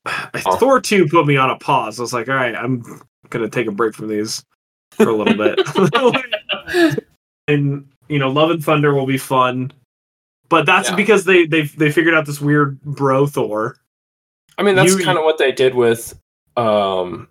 Oh. 0.45 0.57
Thor 0.57 0.81
two 0.81 1.07
put 1.07 1.25
me 1.25 1.37
on 1.37 1.49
a 1.51 1.57
pause. 1.57 1.99
I 1.99 2.03
was 2.03 2.13
like, 2.13 2.27
all 2.27 2.35
right, 2.35 2.55
I'm 2.55 2.83
gonna 3.29 3.49
take 3.49 3.67
a 3.67 3.71
break 3.71 3.93
from 3.95 4.07
these 4.09 4.43
for 4.91 5.09
a 5.09 5.15
little 5.15 5.35
bit. 5.37 7.03
and 7.47 7.87
you 8.09 8.19
know, 8.19 8.29
Love 8.29 8.51
and 8.51 8.63
Thunder 8.63 8.93
will 8.93 9.05
be 9.05 9.17
fun, 9.17 9.71
but 10.49 10.65
that's 10.65 10.89
Yeah. 10.89 10.95
because 10.95 11.23
they 11.25 11.45
they 11.45 11.61
they 11.63 11.91
figured 11.91 12.13
out 12.15 12.25
this 12.25 12.41
weird 12.41 12.81
bro 12.81 13.25
Thor. 13.27 13.77
I 14.57 14.63
mean, 14.63 14.75
that's 14.75 14.93
kind 15.03 15.17
of 15.17 15.23
what 15.23 15.37
they 15.37 15.51
did 15.51 15.75
with 15.75 16.19
um, 16.55 17.27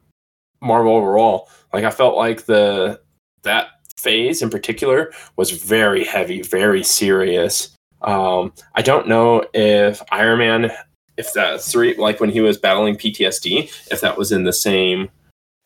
Marvel 0.61 0.95
overall. 0.95 1.49
Like, 1.73 1.85
I 1.85 1.91
felt 1.91 2.17
like 2.17 2.47
the 2.47 3.01
that 3.43 3.69
phase 3.99 4.43
in 4.43 4.51
particular 4.51 5.12
was 5.37 5.51
very 5.51 6.05
heavy, 6.05 6.43
very 6.43 6.83
serious. 6.83 7.75
Um, 8.03 8.53
I 8.75 8.83
don't 8.83 9.09
know 9.09 9.45
if 9.55 10.03
Iron 10.12 10.39
Man, 10.39 10.71
if 11.17 11.33
that 11.33 11.61
three, 11.62 11.97
like 11.97 12.21
when 12.21 12.31
he 12.31 12.41
was 12.41 12.59
battling 12.59 12.97
PTSD, 12.97 13.65
if 13.91 14.01
that 14.01 14.17
was 14.17 14.33
in 14.33 14.45
the 14.45 14.53
same, 14.53 15.03
I 15.05 15.09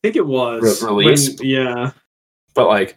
think 0.05 0.16
it 0.16 0.27
was 0.27 0.83
Re- 0.83 0.88
release? 0.88 1.38
when- 1.38 1.49
yeah, 1.49 1.90
but 2.55 2.68
like, 2.68 2.96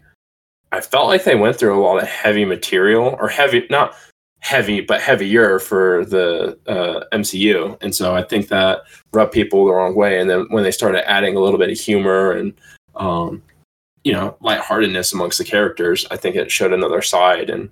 I 0.72 0.82
felt 0.82 1.08
like 1.08 1.24
they 1.24 1.36
went 1.36 1.58
through 1.58 1.78
a 1.78 1.82
lot 1.84 2.02
of 2.02 2.08
heavy 2.08 2.46
material 2.46 3.18
or 3.20 3.28
heavy, 3.28 3.68
not 3.70 3.96
heavy, 4.44 4.82
but 4.82 5.02
heavier 5.02 5.58
for 5.58 6.06
the 6.06 6.58
uh, 6.68 7.06
MCU. 7.14 7.78
And 7.82 7.96
so 7.96 8.14
I 8.14 8.22
think 8.22 8.50
that 8.50 8.82
rubbed 9.14 9.32
people 9.32 9.66
the 9.66 9.74
wrong 9.74 9.96
way. 9.96 10.20
And 10.20 10.30
then 10.30 10.48
when 10.50 10.64
they 10.64 10.72
started 10.72 11.10
adding 11.10 11.38
a 11.38 11.40
little 11.40 11.58
bit 11.58 11.70
of 11.70 11.80
humor 11.80 12.34
and, 12.34 12.54
um, 12.96 13.42
you 14.04 14.12
know, 14.12 14.36
lightheartedness 14.42 15.14
amongst 15.14 15.38
the 15.38 15.46
characters, 15.46 16.06
I 16.12 16.18
think 16.18 16.36
it 16.36 16.52
showed 16.52 16.74
another 16.74 17.02
side. 17.02 17.50
And 17.50 17.70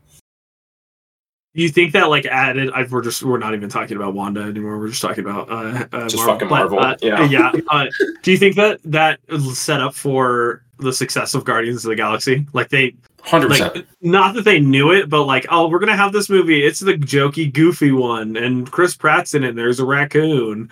you 1.54 1.68
think 1.68 1.92
that 1.92 2.10
like 2.10 2.26
added? 2.26 2.72
I, 2.74 2.84
we're 2.84 3.02
just 3.02 3.22
we're 3.22 3.38
not 3.38 3.54
even 3.54 3.68
talking 3.68 3.98
about 3.98 4.14
Wanda 4.14 4.40
anymore. 4.40 4.80
We're 4.80 4.88
just 4.88 5.02
talking 5.02 5.26
about 5.26 5.52
uh, 5.52 5.86
uh 5.92 6.08
Just 6.08 6.24
fucking 6.24 6.48
Marvel, 6.48 6.80
uh, 6.80 6.96
yeah. 7.02 7.26
yeah. 7.26 7.52
Uh, 7.68 7.88
do 8.24 8.32
you 8.32 8.38
think 8.38 8.56
that 8.56 8.80
that 8.86 9.20
set 9.54 9.82
up 9.82 9.94
for 9.94 10.64
the 10.80 10.94
success 10.94 11.34
of 11.34 11.44
Guardians 11.44 11.84
of 11.84 11.90
the 11.90 11.98
Galaxy? 11.98 12.48
Like 12.54 12.70
they 12.70 12.96
100%. 13.26 13.76
like 13.76 13.88
not 14.02 14.36
that 14.36 14.46
they 14.46 14.60
knew 14.60 14.92
it, 14.92 15.10
but 15.10 15.24
like 15.24 15.46
oh, 15.50 15.68
we're 15.68 15.80
gonna 15.80 15.96
have 15.96 16.14
this 16.14 16.30
movie. 16.30 16.66
It's 16.66 16.80
the 16.80 16.94
jokey, 16.94 17.52
goofy 17.52 17.92
one, 17.92 18.36
and 18.36 18.70
Chris 18.72 18.96
Pratt's 18.96 19.34
in 19.34 19.44
it. 19.44 19.56
There's 19.56 19.80
a 19.80 19.86
raccoon, 19.86 20.70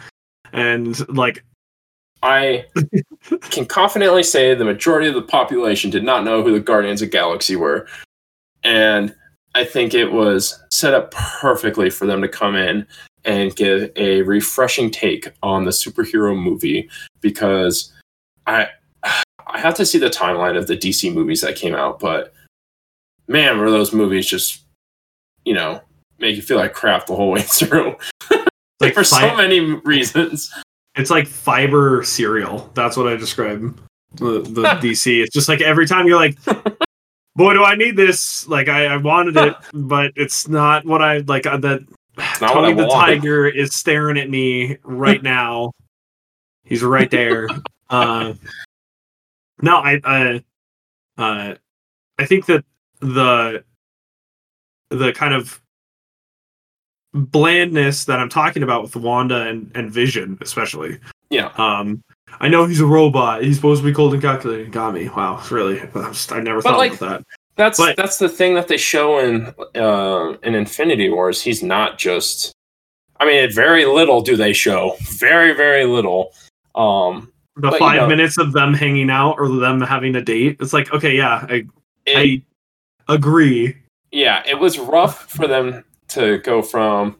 and 0.51 1.07
like 1.09 1.43
I 2.21 2.65
can 3.49 3.65
confidently 3.65 4.23
say 4.23 4.53
the 4.53 4.65
majority 4.65 5.07
of 5.07 5.15
the 5.15 5.21
population 5.21 5.89
did 5.89 6.03
not 6.03 6.23
know 6.23 6.43
who 6.43 6.51
the 6.51 6.59
Guardians 6.59 7.01
of 7.01 7.11
Galaxy 7.11 7.55
were. 7.55 7.87
And 8.63 9.15
I 9.55 9.63
think 9.63 9.93
it 9.93 10.11
was 10.11 10.61
set 10.69 10.93
up 10.93 11.11
perfectly 11.11 11.89
for 11.89 12.05
them 12.05 12.21
to 12.21 12.27
come 12.27 12.55
in 12.55 12.85
and 13.25 13.55
give 13.55 13.91
a 13.95 14.21
refreshing 14.23 14.91
take 14.91 15.31
on 15.43 15.65
the 15.65 15.71
superhero 15.71 16.37
movie 16.37 16.89
because 17.21 17.93
I 18.47 18.69
I 19.51 19.57
have 19.57 19.73
to 19.75 19.85
see 19.85 19.97
the 19.97 20.11
timeline 20.11 20.55
of 20.55 20.67
the 20.67 20.77
DC 20.77 21.11
movies 21.11 21.41
that 21.41 21.55
came 21.55 21.73
out, 21.73 21.99
but 21.99 22.33
man, 23.29 23.59
were 23.59 23.71
those 23.71 23.93
movies 23.93 24.27
just 24.27 24.63
you 25.45 25.53
know 25.53 25.81
make 26.19 26.35
you 26.35 26.41
feel 26.41 26.57
like 26.57 26.73
crap 26.73 27.05
the 27.05 27.15
whole 27.15 27.31
way 27.31 27.41
through. 27.43 27.95
like 28.81 28.93
for 28.93 29.05
so 29.05 29.35
many 29.37 29.61
reasons. 29.61 30.51
It's 30.95 31.09
like 31.09 31.27
fiber 31.27 32.03
cereal. 32.03 32.69
That's 32.73 32.97
what 32.97 33.07
I 33.07 33.15
describe 33.15 33.79
the, 34.15 34.41
the 34.41 34.63
DC. 34.81 35.23
It's 35.23 35.33
just 35.33 35.47
like 35.47 35.61
every 35.61 35.87
time 35.87 36.07
you're 36.07 36.19
like, 36.19 36.37
boy, 37.35 37.53
do 37.53 37.63
I 37.63 37.75
need 37.75 37.95
this? 37.95 38.47
Like 38.47 38.67
I, 38.67 38.87
I 38.87 38.97
wanted 38.97 39.37
it, 39.37 39.55
but 39.73 40.11
it's 40.15 40.47
not 40.49 40.85
what 40.85 41.01
I 41.01 41.19
like. 41.19 41.45
Uh, 41.45 41.57
that 41.57 41.81
not 42.41 42.55
what 42.55 42.61
Tony 42.61 42.73
the. 42.73 42.87
Tiger 42.87 43.47
is 43.47 43.73
staring 43.75 44.17
at 44.17 44.29
me 44.29 44.77
right 44.83 45.23
now. 45.23 45.71
He's 46.65 46.83
right 46.83 47.09
there. 47.09 47.47
uh, 47.89 48.33
no, 49.61 49.77
I, 49.77 50.01
I, 50.03 50.43
uh, 51.17 51.55
I 52.17 52.25
think 52.25 52.45
that 52.47 52.65
the 52.99 53.63
the 54.89 55.13
kind 55.13 55.33
of 55.33 55.61
blandness 57.13 58.05
that 58.05 58.19
I'm 58.19 58.29
talking 58.29 58.63
about 58.63 58.83
with 58.83 58.95
Wanda 58.95 59.47
and, 59.47 59.71
and 59.75 59.91
Vision, 59.91 60.37
especially. 60.41 60.99
Yeah. 61.29 61.51
Um, 61.57 62.01
I 62.39 62.47
know 62.47 62.65
he's 62.65 62.79
a 62.81 62.85
robot. 62.85 63.43
He's 63.43 63.55
supposed 63.55 63.81
to 63.81 63.87
be 63.87 63.93
cold 63.93 64.13
and 64.13 64.21
calculating. 64.21 64.71
Got 64.71 64.93
me. 64.93 65.09
Wow, 65.09 65.43
really? 65.49 65.81
I, 65.81 65.85
just, 65.85 66.31
I 66.31 66.39
never 66.39 66.61
But, 66.61 66.71
thought 66.71 66.77
like, 66.77 66.93
about 66.95 67.19
that. 67.19 67.23
That's 67.55 67.77
But- 67.77 67.97
that's 67.97 68.17
the 68.19 68.29
thing 68.29 68.53
that 68.55 68.67
they 68.67 68.77
show 68.77 69.19
in 69.19 69.53
uh, 69.75 70.37
in 70.43 70.55
Infinity 70.55 71.09
Wars. 71.09 71.41
He's 71.41 71.61
not 71.63 71.97
just. 71.97 72.51
I 73.19 73.25
mean, 73.25 73.51
very 73.51 73.85
little 73.85 74.21
do 74.21 74.37
they 74.37 74.53
show. 74.53 74.95
Very 75.19 75.53
very 75.53 75.85
little. 75.85 76.31
Um, 76.75 77.31
The 77.55 77.63
but, 77.63 77.73
you 77.73 77.79
five 77.79 78.01
know- 78.01 78.07
minutes 78.07 78.37
of 78.37 78.53
them 78.53 78.73
hanging 78.73 79.09
out 79.09 79.35
or 79.39 79.49
them 79.49 79.81
having 79.81 80.15
a 80.15 80.21
date. 80.21 80.57
It's 80.61 80.71
like, 80.73 80.93
okay, 80.93 81.17
yeah, 81.17 81.45
I, 81.49 81.65
it, 82.05 82.17
I 82.17 82.41
agree. 83.09 83.75
yeah, 84.11 84.43
it 84.47 84.59
was 84.59 84.79
rough 84.79 85.29
for 85.29 85.47
them 85.47 85.83
to 86.09 86.37
go 86.39 86.61
from. 86.61 87.17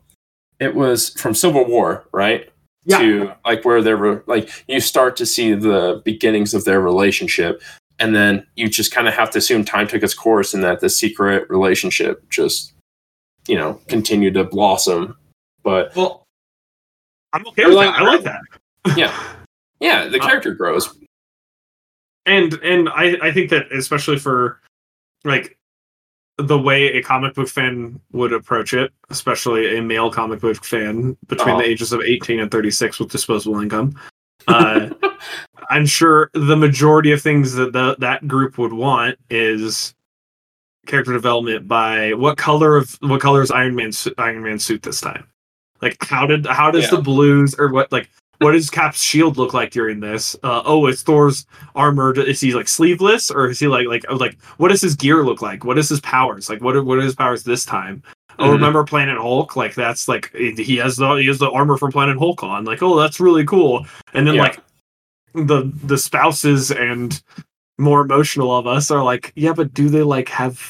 It 0.60 0.76
was 0.76 1.10
from 1.20 1.34
Civil 1.36 1.66
War, 1.66 2.06
right? 2.12 2.50
Yeah. 2.86 3.00
To 3.00 3.34
like 3.46 3.66
where 3.66 3.82
they 3.82 3.94
were 3.94 4.24
like 4.28 4.50
you 4.68 4.80
start 4.80 5.16
to 5.18 5.26
see 5.26 5.54
the 5.54 6.02
beginnings 6.06 6.54
of 6.54 6.66
their 6.66 6.82
relationship, 6.82 7.62
and 8.00 8.16
then 8.16 8.46
you 8.56 8.68
just 8.70 8.92
kind 8.92 9.08
of 9.08 9.14
have 9.14 9.30
to 9.32 9.38
assume 9.38 9.64
time 9.66 9.88
took 9.88 10.02
its 10.04 10.14
course 10.14 10.54
and 10.54 10.64
that 10.64 10.80
the 10.80 10.90
secret 10.90 11.50
relationship 11.50 12.28
just, 12.30 12.74
you 13.48 13.56
know, 13.56 13.80
continued 13.88 14.34
to 14.36 14.44
blossom. 14.46 15.16
But 15.64 15.96
Well, 15.96 16.24
I'm 17.34 17.46
okay 17.48 17.66
with 17.66 17.76
like- 17.76 17.92
that. 17.94 18.02
I 18.02 18.04
like 18.04 18.24
that. 18.24 18.42
Yeah. 18.98 19.14
yeah, 19.82 20.08
the 20.08 20.20
Uh, 20.20 20.26
character 20.26 20.54
grows. 20.54 20.98
and 22.26 22.54
and 22.64 22.90
I 22.90 23.18
I 23.22 23.32
think 23.32 23.50
that 23.52 23.72
especially 23.72 24.18
for 24.20 24.60
like 25.24 25.58
the 26.40 26.58
way 26.58 26.88
a 26.94 27.04
comic 27.04 27.34
book 27.36 27.48
fan 27.48 28.00
would 28.12 28.34
approach 28.34 28.74
it, 28.74 28.92
especially 29.10 29.78
a 29.78 29.82
male 29.82 30.10
comic 30.12 30.40
book 30.42 30.64
fan 30.64 31.18
between 31.28 31.50
Uh-huh. 31.56 31.62
the 31.62 31.68
ages 31.68 31.92
of 31.94 32.02
18 32.02 32.40
and 32.40 32.50
36 32.52 33.00
with 33.00 33.10
disposable 33.12 33.60
income. 33.60 33.94
Uh, 34.48 34.90
I'm 35.70 35.86
sure 35.86 36.32
the 36.34 36.56
majority 36.56 37.12
of 37.12 37.22
things 37.22 37.54
that 37.54 37.72
the, 37.74 37.96
that 38.00 38.28
group 38.28 38.58
would 38.58 38.74
want 38.74 39.20
is 39.30 39.94
character 40.88 41.14
development 41.14 41.68
by 41.68 42.14
what 42.14 42.38
color 42.38 42.76
of 42.78 42.98
what 43.02 43.22
color 43.22 43.44
is 43.44 43.52
Iron 43.52 43.76
Man 43.76 43.92
su- 43.92 44.14
Iron 44.18 44.42
Man 44.42 44.58
suit 44.58 44.82
this 44.82 45.02
time? 45.02 45.28
Like 45.84 45.98
how 46.04 46.26
did 46.26 46.48
how 46.48 46.72
does 46.72 46.86
Yeah. 46.86 46.92
the 46.98 47.02
blues 47.04 47.54
or 47.60 47.68
what 47.68 47.92
like 47.92 48.10
what 48.40 48.52
does 48.54 48.70
Cap's 48.70 49.02
shield 49.02 49.38
look 49.38 49.54
like 49.54 49.72
during 49.72 50.00
this? 50.00 50.36
Uh, 50.44 50.62
oh, 50.66 50.86
it's 50.88 51.02
Thor's 51.02 51.46
armor. 51.76 52.14
Is 52.20 52.40
he 52.42 52.54
like 52.54 52.68
sleeveless 52.68 53.30
or 53.30 53.50
is 53.50 53.60
he 53.60 53.68
like 53.68 53.88
like 53.88 54.06
oh, 54.10 54.16
like 54.16 54.42
what 54.58 54.70
does 54.70 54.82
his 54.82 54.96
gear 54.96 55.24
look 55.24 55.42
like? 55.42 55.64
What 55.66 55.78
is 55.78 55.90
his 55.90 56.00
powers 56.02 56.50
like? 56.50 56.62
What 56.62 56.76
are, 56.76 56.84
what 56.84 56.98
are 56.98 57.02
his 57.02 57.16
powers 57.16 57.44
this 57.44 57.66
time? 57.66 58.02
Oh, 58.40 58.46
Mhm. 58.46 58.52
remember 58.54 58.84
Planet 58.86 59.18
Hulk? 59.18 59.56
Like 59.58 59.76
that's 59.76 60.08
like 60.08 60.34
he 60.36 60.78
has 60.78 60.96
the 60.96 61.16
he 61.16 61.28
has 61.28 61.40
the 61.40 61.52
armor 61.52 61.76
from 61.78 61.92
Planet 61.92 62.18
Hulk 62.18 62.42
on. 62.44 62.64
Like 62.66 62.82
oh, 62.82 62.98
that's 62.98 63.20
really 63.20 63.46
cool. 63.46 63.86
And 64.14 64.26
then 64.26 64.36
Yeah. 64.36 64.44
like 64.44 64.60
the 65.34 65.72
the 65.84 65.98
spouses 65.98 66.72
and 66.72 67.22
more 67.78 68.02
emotional 68.02 68.56
of 68.58 68.68
us 68.68 68.90
are 68.92 69.04
like, 69.04 69.32
yeah, 69.36 69.54
but 69.54 69.74
do 69.74 69.90
they 69.90 70.02
like 70.04 70.30
have 70.30 70.70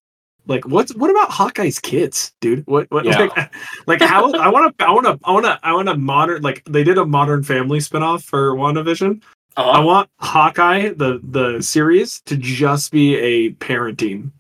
like 0.49 0.67
what's 0.67 0.93
what 0.95 1.11
about 1.11 1.29
Hawkeye's 1.29 1.79
kids, 1.79 2.33
dude? 2.41 2.65
What 2.67 2.89
what 2.91 3.05
Yeah. 3.05 3.19
like, 3.19 3.53
like 3.87 4.01
how 4.01 4.33
I 4.33 4.49
want 4.49 4.77
to 4.77 4.85
I 4.85 4.91
want 4.91 5.05
to 5.05 5.19
I 5.23 5.31
want 5.31 5.45
to 5.45 5.59
I 5.63 5.73
want 5.73 5.87
to 5.87 5.95
modern 5.95 6.41
like 6.41 6.63
they 6.65 6.83
did 6.83 6.97
a 6.97 7.05
Modern 7.05 7.43
Family 7.43 7.77
spinoff 7.79 8.23
for 8.23 8.55
WandaVision. 8.55 9.21
I 9.55 9.61
Uh-huh. 9.61 9.83
want 9.83 10.09
Hawkeye 10.19 10.89
the 10.89 11.21
the 11.23 11.61
series 11.61 12.19
to 12.21 12.35
just 12.35 12.91
be 12.91 13.15
a 13.15 13.51
parenting 13.53 14.31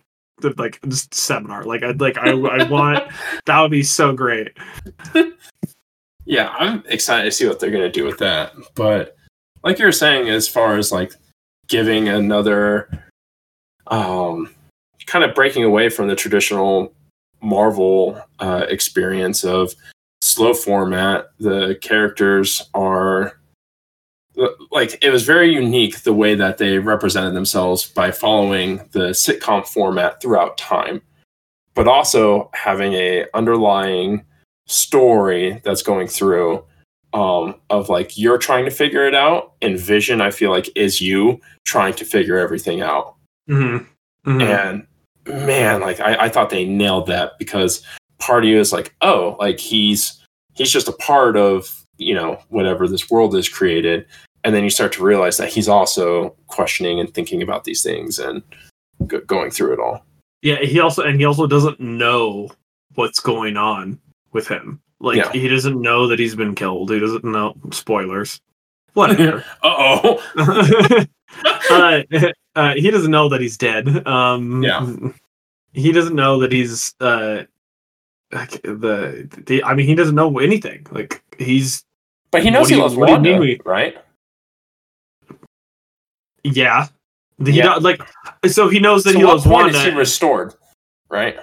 the 0.41 0.53
like 0.57 0.79
just 0.87 1.13
seminar. 1.13 1.63
Like 1.63 1.83
I'd 1.83 2.01
like 2.01 2.17
I 2.17 2.31
I 2.31 2.67
want 2.69 3.03
that 3.45 3.61
would 3.61 3.71
be 3.71 3.83
so 3.83 4.11
great. 4.11 4.57
Yeah, 6.25 6.49
I'm 6.59 6.83
excited 6.87 7.23
to 7.25 7.31
see 7.31 7.47
what 7.47 7.59
they're 7.59 7.71
gonna 7.71 7.91
do 7.91 8.05
with 8.05 8.19
that. 8.19 8.53
But 8.75 9.15
like 9.63 9.79
you 9.79 9.85
were 9.85 9.91
saying, 9.91 10.29
as 10.29 10.47
far 10.47 10.77
as 10.77 10.91
like 10.91 11.13
giving 11.67 12.07
another 12.07 12.87
um 13.87 14.53
kind 15.09 15.25
of 15.25 15.33
breaking 15.35 15.63
away 15.63 15.89
from 15.89 16.07
the 16.07 16.15
traditional 16.15 16.93
Marvel 17.41 18.21
uh, 18.39 18.65
experience 18.69 19.43
of 19.43 19.73
slow 20.21 20.53
format, 20.53 21.27
the 21.39 21.77
characters 21.81 22.69
are 22.73 23.33
like 24.71 24.97
it 25.03 25.09
was 25.09 25.23
very 25.25 25.51
unique 25.51 25.99
the 26.03 26.13
way 26.13 26.33
that 26.35 26.57
they 26.59 26.77
represented 26.79 27.33
themselves 27.33 27.85
by 27.87 28.09
following 28.11 28.77
the 28.91 29.09
sitcom 29.09 29.67
format 29.67 30.21
throughout 30.21 30.57
time 30.57 31.01
but 31.73 31.87
also 31.89 32.49
having 32.53 32.93
a 32.93 33.25
underlying 33.33 34.23
story 34.67 35.59
that's 35.65 35.81
going 35.81 36.07
through 36.07 36.63
um, 37.13 37.53
of 37.69 37.89
like 37.89 38.17
you're 38.17 38.37
trying 38.37 38.63
to 38.63 38.71
figure 38.71 39.05
it 39.05 39.15
out 39.15 39.53
and 39.61 39.77
vision 39.77 40.21
i 40.21 40.31
feel 40.31 40.51
like 40.51 40.69
is 40.73 41.01
you 41.01 41.41
trying 41.65 41.93
to 41.93 42.05
figure 42.05 42.37
everything 42.37 42.79
out 42.81 43.15
Mm-hmm. 43.49 44.31
Mhm. 44.31 44.41
and 44.43 44.87
man 45.29 45.81
like 45.81 45.99
I, 45.99 46.25
I 46.25 46.29
thought 46.29 46.49
they 46.49 46.65
nailed 46.65 47.07
that 47.07 47.37
because 47.39 47.83
part 48.19 48.43
of 48.43 48.49
you 48.49 48.59
is 48.59 48.73
like 48.73 48.93
oh 49.01 49.35
like 49.39 49.59
he's 49.59 50.23
he's 50.53 50.71
just 50.71 50.87
a 50.87 50.93
part 50.93 51.37
of 51.37 51.85
you 51.97 52.13
know 52.13 52.39
whatever 52.49 52.87
this 52.87 53.09
world 53.09 53.35
is 53.35 53.47
created 53.49 54.05
and 54.43 54.55
then 54.55 54.63
you 54.63 54.69
start 54.69 54.91
to 54.93 55.03
realize 55.03 55.37
that 55.37 55.49
he's 55.49 55.67
also 55.69 56.35
questioning 56.47 56.99
and 56.99 57.13
thinking 57.13 57.41
about 57.41 57.63
these 57.65 57.83
things 57.83 58.19
and 58.19 58.41
go- 59.07 59.21
going 59.21 59.51
through 59.51 59.73
it 59.73 59.79
all 59.79 60.05
Yeah, 60.41 60.57
he 60.61 60.79
also 60.79 61.03
and 61.03 61.19
he 61.19 61.25
also 61.25 61.45
doesn't 61.47 61.79
know 61.79 62.49
what's 62.95 63.19
going 63.19 63.55
on 63.57 63.99
with 64.33 64.47
him. 64.47 64.79
Like 64.99 65.17
Yeah. 65.17 65.31
he 65.31 65.47
doesn't 65.47 65.79
know 65.81 66.07
that 66.07 66.19
he's 66.19 66.35
been 66.35 66.55
killed. 66.55 66.89
He 66.91 66.99
doesn't 66.99 67.23
know 67.23 67.55
spoilers. 67.71 68.39
Whatever. 68.93 69.43
uh-oh 69.63 70.21
uh, 71.69 72.01
uh, 72.59 72.73
he 72.75 72.89
doesn't 72.91 73.11
know 73.11 73.29
that 73.29 73.41
he's 73.41 73.57
dead. 73.57 73.85
Um, 74.07 74.63
Yeah. 74.63 74.85
He 75.71 75.91
doesn't 75.91 76.15
know 76.15 76.39
that 76.41 76.51
he's 76.51 76.95
uh, 76.99 77.43
like 78.31 78.53
the, 78.63 79.29
the. 79.45 79.63
I 79.63 79.75
mean, 79.75 79.85
he 79.85 79.93
doesn't 79.93 80.15
know 80.15 80.39
anything. 80.39 80.87
Like 80.91 81.21
he's 81.37 81.83
but 82.31 82.41
he 82.41 82.49
knows 82.49 82.69
he 82.69 82.75
you- 82.75 82.81
loves 82.81 82.95
what 82.95 83.05
do 83.05 83.11
you 83.13 83.19
mean 83.19 83.33
Wanda, 83.39 83.45
we- 83.45 83.61
right 83.71 83.95
yeah. 86.43 86.87
He 87.45 87.51
Yeah. 87.51 87.75
like 87.75 88.01
so 88.47 88.67
he 88.67 88.79
knows 88.79 89.03
that 89.05 89.13
so 89.13 89.19
he 89.19 89.25
loves 89.25 89.45
Wanda. 89.45 89.77
is 89.77 89.83
he 89.85 89.91
restored 89.91 90.55
right 91.09 91.37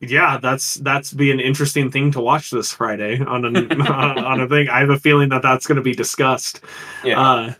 yeah, 0.00 0.38
that's 0.38 0.74
that's 0.76 1.12
be 1.12 1.30
an 1.30 1.38
interesting 1.38 1.90
thing 1.90 2.10
to 2.12 2.20
watch 2.20 2.50
this 2.50 2.72
Friday 2.72 3.20
on 3.20 3.44
an 3.44 3.56
on 3.82 4.40
a 4.40 4.48
thing. 4.48 4.68
I 4.68 4.80
have 4.80 4.90
a 4.90 4.98
feeling 4.98 5.28
that 5.28 5.42
that's 5.42 5.66
going 5.66 5.76
to 5.76 5.82
be 5.82 5.94
discussed. 5.94 6.60
yeah 7.04 7.20
Uh, 7.20 7.54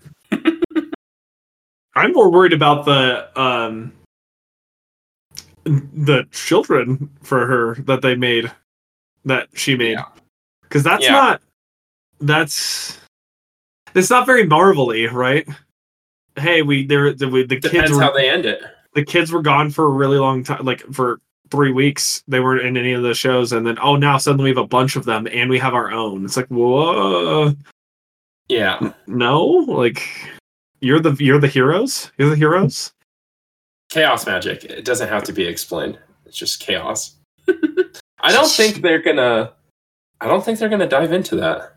I'm 1.94 2.12
more 2.12 2.30
worried 2.30 2.52
about 2.52 2.84
the 2.84 3.28
um 3.40 3.92
the 5.64 6.26
children 6.32 7.10
for 7.22 7.46
her 7.46 7.74
that 7.86 8.02
they 8.02 8.14
made 8.16 8.50
that 9.24 9.48
she 9.54 9.76
made 9.76 9.92
Yeah. 9.92 10.06
because 10.62 10.82
that's 10.82 11.04
Yeah. 11.04 11.12
not 11.12 11.42
that's 12.20 12.98
it's 13.94 14.10
not 14.10 14.26
very 14.26 14.46
marvelly, 14.46 15.06
right? 15.06 15.46
Hey, 16.36 16.62
we 16.62 16.86
there 16.86 17.12
the, 17.12 17.28
we, 17.28 17.44
the 17.44 17.60
kids 17.60 17.92
were 17.92 18.00
how 18.00 18.12
they 18.12 18.28
end 18.30 18.46
it 18.46 18.62
the 18.94 19.04
kids 19.04 19.32
were 19.32 19.42
gone 19.42 19.70
for 19.70 19.86
a 19.86 19.90
really 19.90 20.18
long 20.18 20.42
time, 20.44 20.64
like 20.64 20.80
for 20.92 21.20
three 21.50 21.72
weeks. 21.72 22.22
They 22.28 22.40
weren't 22.40 22.66
in 22.66 22.76
any 22.76 22.92
of 22.92 23.02
the 23.02 23.14
shows, 23.14 23.52
and 23.52 23.66
then 23.66 23.78
oh, 23.80 23.96
now 23.96 24.18
suddenly 24.18 24.44
we 24.44 24.50
have 24.50 24.64
a 24.64 24.66
bunch 24.66 24.96
of 24.96 25.04
them, 25.04 25.26
and 25.30 25.48
we 25.48 25.58
have 25.58 25.74
our 25.74 25.92
own. 25.92 26.24
It's 26.24 26.36
like 26.36 26.48
whoa, 26.48 27.54
yeah 28.48 28.92
no, 29.06 29.42
like 29.44 30.02
you're 30.82 31.00
the 31.00 31.12
you're 31.18 31.38
the 31.40 31.48
heroes. 31.48 32.10
You're 32.18 32.30
the 32.30 32.36
heroes. 32.36 32.92
chaos 33.88 34.26
magic. 34.26 34.64
It 34.64 34.84
doesn't 34.84 35.08
have 35.08 35.22
to 35.24 35.32
be 35.32 35.44
explained. 35.44 35.98
It's 36.26 36.36
just 36.36 36.60
chaos. 36.60 37.16
I 37.48 38.32
don't 38.32 38.50
think 38.50 38.82
they're 38.82 39.02
gonna 39.02 39.52
i 40.20 40.26
don't 40.26 40.44
think 40.44 40.58
they're 40.58 40.68
gonna 40.68 40.88
dive 40.88 41.12
into 41.12 41.36
that. 41.36 41.76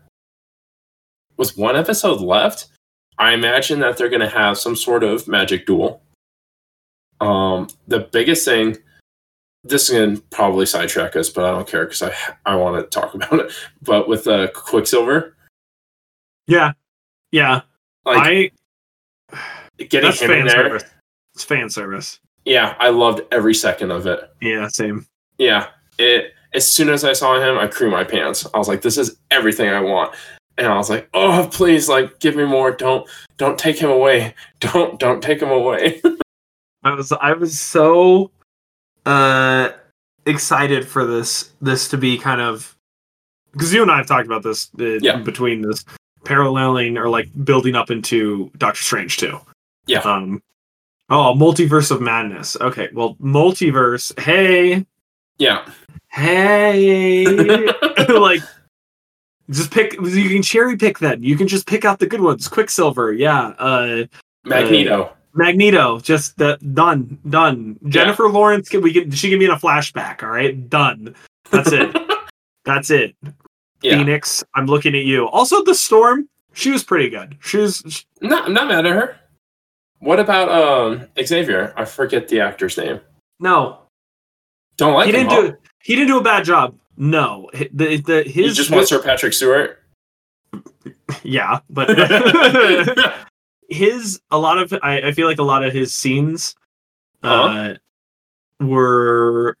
With 1.36 1.56
one 1.56 1.76
episode 1.76 2.20
left 2.20 2.66
i 3.18 3.32
imagine 3.32 3.80
that 3.80 3.96
they're 3.96 4.10
gonna 4.10 4.28
have 4.28 4.58
some 4.58 4.76
sort 4.76 5.04
of 5.04 5.28
magic 5.28 5.66
duel. 5.66 6.02
Um 7.20 7.68
the 7.86 8.00
biggest 8.00 8.44
thing 8.44 8.76
this 9.62 9.88
is 9.88 9.98
gonna 9.98 10.20
probably 10.30 10.66
sidetrack 10.66 11.16
us 11.16 11.28
but 11.28 11.44
i 11.44 11.50
don't 11.50 11.66
care 11.68 11.84
because 11.84 12.02
i 12.02 12.12
i 12.44 12.54
want 12.56 12.76
to 12.76 13.00
talk 13.00 13.14
about 13.18 13.38
it. 13.38 13.52
But 13.82 14.08
with 14.08 14.26
uh 14.26 14.48
quicksilver? 14.52 15.36
Yeah, 16.48 16.72
yeah. 17.30 17.62
like 18.04 18.18
I 18.18 18.50
getting 19.78 20.02
that's 20.10 20.20
him 20.20 20.30
in 20.30 20.46
there 20.46 20.68
service. 20.68 20.84
It's 21.34 21.44
fan 21.44 21.68
service. 21.70 22.18
yeah 22.44 22.74
i 22.80 22.88
loved 22.88 23.20
every 23.30 23.54
second 23.54 23.90
of 23.90 24.06
it 24.06 24.30
Yeah, 24.40 24.68
same. 24.68 25.06
Yeah, 25.38 25.68
it. 25.98 26.32
As 26.54 26.66
soon 26.66 26.88
as 26.88 27.04
I 27.04 27.12
saw 27.12 27.38
him, 27.38 27.58
I 27.58 27.66
crew 27.66 27.90
my 27.90 28.02
pants. 28.04 28.46
I 28.54 28.58
was 28.58 28.68
like, 28.68 28.80
"This 28.80 28.96
is 28.96 29.18
everything 29.30 29.68
I 29.68 29.80
want," 29.80 30.14
and 30.56 30.66
I 30.66 30.76
was 30.78 30.88
like, 30.88 31.10
"Oh, 31.12 31.46
please, 31.52 31.86
like, 31.90 32.18
give 32.20 32.34
me 32.36 32.46
more. 32.46 32.70
Don't, 32.70 33.06
don't 33.36 33.58
take 33.58 33.76
him 33.78 33.90
away. 33.90 34.32
Don't, 34.60 34.98
don't 34.98 35.22
take 35.22 35.42
him 35.42 35.50
away." 35.50 36.00
I 36.84 36.94
was 36.94 37.12
I 37.12 37.32
was 37.34 37.60
so 37.60 38.30
uh 39.04 39.70
excited 40.24 40.88
for 40.88 41.04
this 41.04 41.52
this 41.60 41.88
to 41.88 41.98
be 41.98 42.16
kind 42.16 42.40
of 42.40 42.74
because 43.52 43.74
you 43.74 43.82
and 43.82 43.90
I 43.90 43.98
have 43.98 44.06
talked 44.06 44.26
about 44.26 44.42
this 44.42 44.70
uh, 44.80 44.98
Yeah. 45.02 45.16
between 45.18 45.60
this 45.62 45.84
paralleling 46.24 46.96
or 46.96 47.08
like 47.10 47.28
building 47.44 47.74
up 47.74 47.90
into 47.90 48.50
Doctor 48.56 48.82
Strange 48.82 49.18
too. 49.18 49.38
Yeah. 49.86 50.00
Um 50.00 50.42
oh 51.10 51.34
multiverse 51.36 51.90
of 51.90 52.00
madness. 52.00 52.56
Okay, 52.60 52.88
well 52.92 53.14
multiverse. 53.16 54.18
Hey, 54.18 54.86
yeah, 55.38 55.68
hey, 56.10 57.24
like 58.08 58.42
just 59.50 59.70
pick. 59.70 59.92
You 59.94 60.28
can 60.28 60.42
cherry 60.42 60.76
pick 60.76 60.98
then. 60.98 61.22
You 61.22 61.36
can 61.36 61.46
just 61.46 61.66
pick 61.66 61.84
out 61.84 61.98
the 61.98 62.06
good 62.06 62.20
ones. 62.20 62.48
Quicksilver, 62.48 63.12
yeah. 63.12 63.48
Uh, 63.58 64.04
Magneto. 64.44 65.12
Magneto, 65.34 66.00
just 66.00 66.40
uh, 66.40 66.56
done, 66.72 67.18
done. 67.28 67.78
Jennifer 67.88 68.28
Lawrence, 68.28 68.68
can 68.68 68.80
we 68.80 68.92
can 68.92 69.10
she 69.10 69.28
can 69.28 69.38
be 69.38 69.44
in 69.44 69.50
a 69.50 69.56
flashback? 69.56 70.22
All 70.22 70.30
right, 70.30 70.68
done. 70.68 71.14
That's 71.50 71.72
it. 71.72 71.94
That's 72.64 72.90
it. 72.90 73.14
yeah, 73.82 73.98
Phoenix, 73.98 74.42
I'm 74.54 74.66
looking 74.66 74.96
at 74.96 75.04
you. 75.04 75.28
Also, 75.28 75.62
the 75.62 75.74
Storm, 75.74 76.28
she 76.52 76.70
was 76.70 76.82
pretty 76.82 77.10
good. 77.10 77.36
She 77.40 77.58
was 77.58 78.06
no, 78.20 78.42
I'm 78.42 78.54
not 78.54 78.68
mad 78.68 78.86
at 78.86 78.92
her. 78.92 79.16
What 80.00 80.20
about 80.20 80.48
um 80.50 81.06
Xavier? 81.22 81.72
I 81.76 81.84
forget 81.84 82.28
the 82.28 82.40
actor's 82.40 82.76
name. 82.76 83.00
no, 83.40 83.78
Don't 84.76 84.94
like 84.94 85.06
he 85.06 85.12
him. 85.12 85.28
didn't 85.28 85.32
huh? 85.32 85.42
do 85.52 85.56
he 85.82 85.94
didn't 85.94 86.08
do 86.08 86.18
a 86.18 86.22
bad 86.22 86.44
job. 86.44 86.76
No, 86.96 87.50
the 87.72 87.98
the 88.00 88.24
You 88.26 88.44
his 88.44 88.56
just 88.56 88.70
want 88.70 88.88
Sir 88.88 89.02
Patrick 89.02 89.32
Stewart. 89.32 89.82
yeah, 91.22 91.60
but 91.70 91.88
his 93.68 94.20
a 94.30 94.38
lot 94.38 94.58
of 94.58 94.72
I, 94.82 95.00
I 95.08 95.12
feel 95.12 95.26
like 95.26 95.38
a 95.38 95.42
lot 95.42 95.64
of 95.64 95.72
his 95.72 95.94
scenes 95.94 96.54
uh 97.22 97.26
Uh-huh. 97.26 97.74
were 98.60 99.56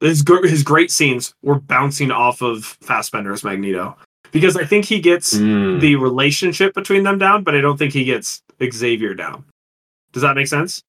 his 0.00 0.22
his 0.44 0.62
great 0.62 0.90
scenes 0.90 1.34
were 1.42 1.58
bouncing 1.58 2.10
off 2.10 2.42
of 2.42 2.76
Fassbender's 2.82 3.42
Magneto 3.44 3.96
because 4.32 4.56
I 4.56 4.64
think 4.64 4.84
he 4.84 5.00
gets 5.00 5.34
Mm. 5.34 5.80
the 5.80 5.96
relationship 5.96 6.74
between 6.74 7.02
them 7.04 7.18
down, 7.18 7.42
but 7.44 7.54
I 7.54 7.60
don't 7.60 7.78
think 7.78 7.92
he 7.94 8.04
gets 8.04 8.42
Xavier 8.62 9.14
down. 9.14 9.44
Does 10.12 10.22
that 10.22 10.36
make 10.36 10.46
sense? 10.46 10.82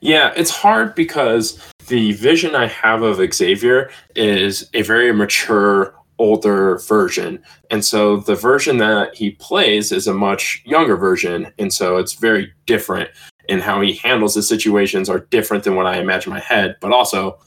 Yeah, 0.00 0.32
it's 0.36 0.50
hard 0.50 0.94
because 0.94 1.58
the 1.88 2.12
vision 2.12 2.54
I 2.54 2.66
have 2.66 3.02
of 3.02 3.20
Xavier 3.32 3.90
is 4.14 4.68
a 4.74 4.82
very 4.82 5.12
mature, 5.12 5.94
older 6.18 6.78
version. 6.78 7.42
And 7.70 7.84
so 7.84 8.18
the 8.18 8.34
version 8.34 8.78
that 8.78 9.14
he 9.14 9.32
plays 9.32 9.92
is 9.92 10.06
a 10.06 10.14
much 10.14 10.62
younger 10.66 10.96
version. 10.96 11.52
And 11.58 11.72
so 11.72 11.96
it's 11.96 12.14
very 12.14 12.52
different. 12.66 13.10
And 13.48 13.62
how 13.62 13.80
he 13.80 13.94
handles 13.94 14.34
the 14.34 14.42
situations 14.42 15.08
are 15.08 15.20
different 15.20 15.64
than 15.64 15.76
what 15.76 15.86
I 15.86 15.98
imagine 15.98 16.32
in 16.32 16.38
my 16.38 16.40
head. 16.40 16.76
But 16.80 16.92
also, 16.92 17.38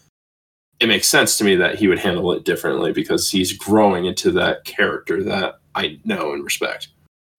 it 0.79 0.87
makes 0.87 1.09
sense 1.09 1.37
to 1.37 1.43
me 1.43 1.55
that 1.57 1.75
he 1.75 1.87
would 1.87 1.99
handle 1.99 2.31
it 2.31 2.45
differently 2.45 2.93
because 2.93 3.29
he's 3.29 3.51
growing 3.51 4.05
into 4.05 4.31
that 4.31 4.63
character 4.63 5.23
that 5.23 5.55
I 5.75 5.99
know 6.05 6.33
and 6.33 6.43
respect. 6.43 6.87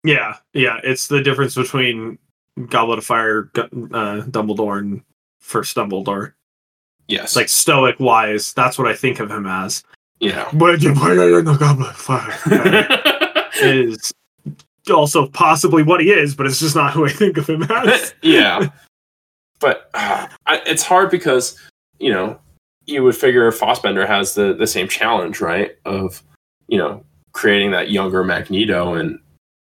Yeah, 0.05 0.37
yeah. 0.53 0.79
It's 0.85 1.09
the 1.09 1.23
difference 1.23 1.55
between 1.55 2.19
Goblet 2.67 2.99
of 2.99 3.05
Fire, 3.05 3.51
uh, 3.55 4.23
Dumbledore, 4.29 4.79
and 4.79 5.03
First 5.39 5.77
Dumbledore. 5.77 6.33
Yes. 7.09 7.35
Like 7.35 7.49
stoic 7.49 7.99
wise, 7.99 8.53
that's 8.53 8.79
what 8.79 8.87
I 8.87 8.95
think 8.95 9.21
of 9.21 9.31
him 9.31 9.47
as. 9.47 9.83
yeah. 10.21 10.49
But 10.53 10.81
you 10.83 10.95
put 10.95 11.19
it 11.19 11.39
in 11.39 11.45
the 11.45 11.57
Goblet 11.57 11.91
of 11.91 11.97
Fire 11.97 13.51
is 13.63 14.13
also 14.93 15.27
possibly 15.27 15.83
what 15.83 16.01
he 16.01 16.11
is, 16.11 16.35
but 16.35 16.47
it's 16.47 16.61
just 16.61 16.77
not 16.77 16.93
who 16.93 17.05
I 17.05 17.11
think 17.11 17.37
of 17.37 17.49
him 17.49 17.65
as. 17.65 18.15
yeah. 18.23 18.69
But 19.59 19.91
uh, 19.95 20.29
I, 20.47 20.63
it's 20.67 20.83
hard 20.83 21.11
because 21.11 21.59
you 22.01 22.11
know, 22.11 22.41
you 22.87 23.05
would 23.05 23.17
figure 23.17 23.53
Fassbender 23.53 24.07
has 24.07 24.35
the 24.35 24.55
the 24.55 24.67
same 24.67 24.89
challenge, 24.89 25.41
right? 25.41 25.77
Of 25.85 26.23
you 26.67 26.79
know 26.79 27.05
creating 27.33 27.71
that 27.71 27.91
younger 27.91 28.25
Magneto, 28.25 28.95
and 28.95 29.19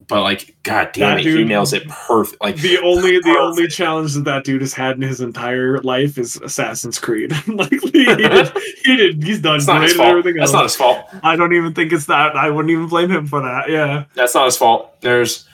but 0.07 0.21
like, 0.21 0.55
god 0.63 0.89
damn 0.93 1.17
That 1.17 1.25
it, 1.25 1.37
he 1.37 1.43
nails 1.43 1.73
it 1.73 1.87
perfect. 1.87 2.41
Like 2.41 2.55
The 2.57 2.79
only 2.79 3.19
the 3.19 3.37
only 3.39 3.67
challenge 3.67 4.13
that 4.15 4.25
that 4.25 4.43
dude 4.43 4.61
has 4.61 4.73
had 4.73 4.95
in 4.95 5.01
his 5.01 5.21
entire 5.21 5.79
life 5.81 6.17
is 6.17 6.37
Assassin's 6.37 6.97
Creed. 6.97 7.31
like 7.47 7.69
he 7.69 8.05
did, 8.05 8.51
he 8.83 8.95
did, 8.97 9.23
he's 9.23 9.41
done 9.41 9.57
That's 9.57 9.67
not 9.67 9.83
his 9.83 9.93
fault. 9.93 10.23
That's 10.23 10.39
else. 10.39 10.53
not 10.53 10.63
his 10.63 10.75
fault. 10.75 11.05
I 11.23 11.35
don't 11.35 11.53
even 11.53 11.73
think 11.73 11.91
it's 11.93 12.05
that. 12.07 12.35
I 12.35 12.49
wouldn't 12.49 12.71
even 12.71 12.87
blame 12.87 13.11
him 13.11 13.27
for 13.27 13.41
that. 13.41 13.69
Yeah. 13.69 14.05
That's 14.15 14.33
not 14.33 14.45
his 14.45 14.57
fault. 14.57 14.99
There's, 15.01 15.47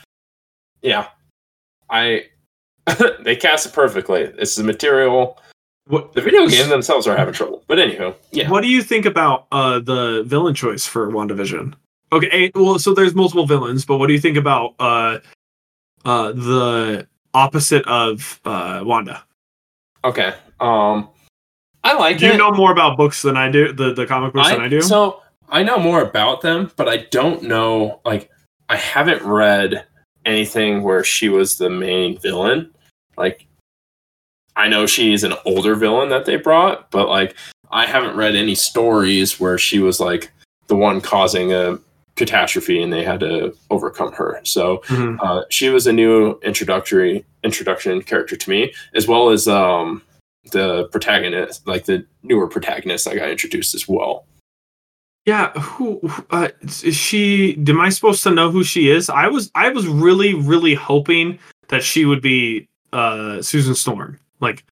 yeah, 0.82 1.08
I 1.90 2.26
they 3.22 3.36
cast 3.36 3.66
it 3.66 3.74
perfectly. 3.74 4.28
This 4.28 4.58
is 4.58 4.64
material. 4.64 5.40
What 5.88 6.14
The 6.14 6.22
video 6.22 6.48
games 6.48 6.70
themselves 6.70 7.06
are 7.08 7.16
having 7.16 7.34
trouble, 7.34 7.64
but 7.68 7.78
anywho, 7.78 8.16
yeah. 8.32 8.50
What 8.50 8.62
do 8.62 8.68
you 8.68 8.82
think 8.82 9.06
about 9.06 9.48
uh 9.52 9.80
the 9.80 10.24
villain 10.26 10.56
choice 10.56 10.86
for 10.86 11.10
WandaVision? 11.12 11.74
Okay, 12.12 12.52
well, 12.56 12.80
so 12.80 12.94
there's 12.94 13.16
multiple 13.16 13.46
villains, 13.46 13.86
but 13.86 13.98
what 13.98 14.08
do 14.08 14.14
you 14.14 14.20
think 14.20 14.38
about 14.38 14.76
uh 14.80 15.20
uh 16.06 16.32
the 16.32 17.08
opposite 17.34 17.86
of 17.88 18.40
uh 18.46 18.82
Wanda? 18.84 19.24
Okay. 20.04 20.34
Um, 20.60 21.10
I 21.84 21.94
like 21.98 22.18
Do 22.20 22.28
you 22.28 22.34
it. 22.34 22.38
know 22.38 22.52
more 22.52 22.72
about 22.72 22.98
books 22.98 23.22
than 23.22 23.38
I 23.38 23.50
do, 23.50 23.74
the 23.74 23.94
the 23.94 24.06
comic 24.06 24.34
books 24.34 24.50
than 24.50 24.62
I 24.62 24.68
do? 24.68 24.82
So 24.82 25.22
I 25.50 25.64
know 25.64 25.78
more 25.78 26.02
about 26.02 26.42
them, 26.42 26.72
but 26.76 26.88
I 26.88 26.98
don't 27.12 27.44
know. 27.44 28.02
Like, 28.06 28.30
I 28.70 28.76
haven't 28.78 29.22
read 29.24 29.86
anything 30.26 30.82
where 30.82 31.04
she 31.04 31.30
was 31.30 31.58
the 31.58 31.70
main 31.70 32.18
villain. 32.18 32.74
Like, 33.18 33.46
I 34.56 34.68
know 34.68 34.86
she's 34.86 35.24
an 35.24 35.34
older 35.46 35.76
villain 35.76 36.10
that 36.10 36.26
they 36.26 36.38
brought, 36.38 36.90
but 36.90 37.10
like, 37.10 37.36
I 37.72 37.86
haven't 37.86 38.16
read 38.16 38.36
any 38.36 38.56
stories 38.56 39.40
where 39.40 39.58
she 39.58 39.80
was 39.80 40.00
like 40.00 40.32
the 40.68 40.76
one 40.76 41.02
causing 41.02 41.52
a 41.54 41.78
catastrophe 42.16 42.82
and 42.82 42.92
they 42.94 43.04
had 43.04 43.20
to 43.20 43.54
overcome 43.70 44.12
her. 44.14 44.40
So 44.44 44.78
Mhm. 44.88 45.18
uh, 45.22 45.44
she 45.50 45.70
was 45.70 45.86
a 45.88 45.94
new 45.94 46.40
introductory 46.44 47.26
introduction 47.44 48.02
character 48.02 48.36
to 48.36 48.50
me, 48.50 48.74
as 48.94 49.08
well 49.08 49.30
as 49.30 49.48
um, 49.48 50.02
the 50.52 50.86
protagonist, 50.86 51.68
like 51.68 51.86
the 51.86 52.06
newer 52.24 52.48
protagonist 52.48 53.08
I 53.08 53.16
got 53.16 53.30
introduced 53.30 53.76
as 53.76 53.88
well. 53.88 54.26
Yeah, 55.26 55.52
who 55.54 56.00
uh, 56.30 56.50
is 56.62 56.96
she? 56.96 57.58
Am 57.68 57.82
I 57.82 57.90
supposed 57.90 58.22
to 58.24 58.32
know 58.32 58.52
who 58.52 58.64
she 58.64 58.92
is? 58.92 59.10
I 59.10 59.28
was 59.28 59.50
I 59.56 59.70
was 59.70 59.88
really 59.88 60.36
really 60.36 60.76
hoping 60.76 61.40
that 61.70 61.84
she 61.84 62.06
would 62.06 62.22
be 62.22 62.68
uh 62.94 63.42
Susan 63.42 63.74
Storm. 63.74 64.20
Like, 64.40 64.64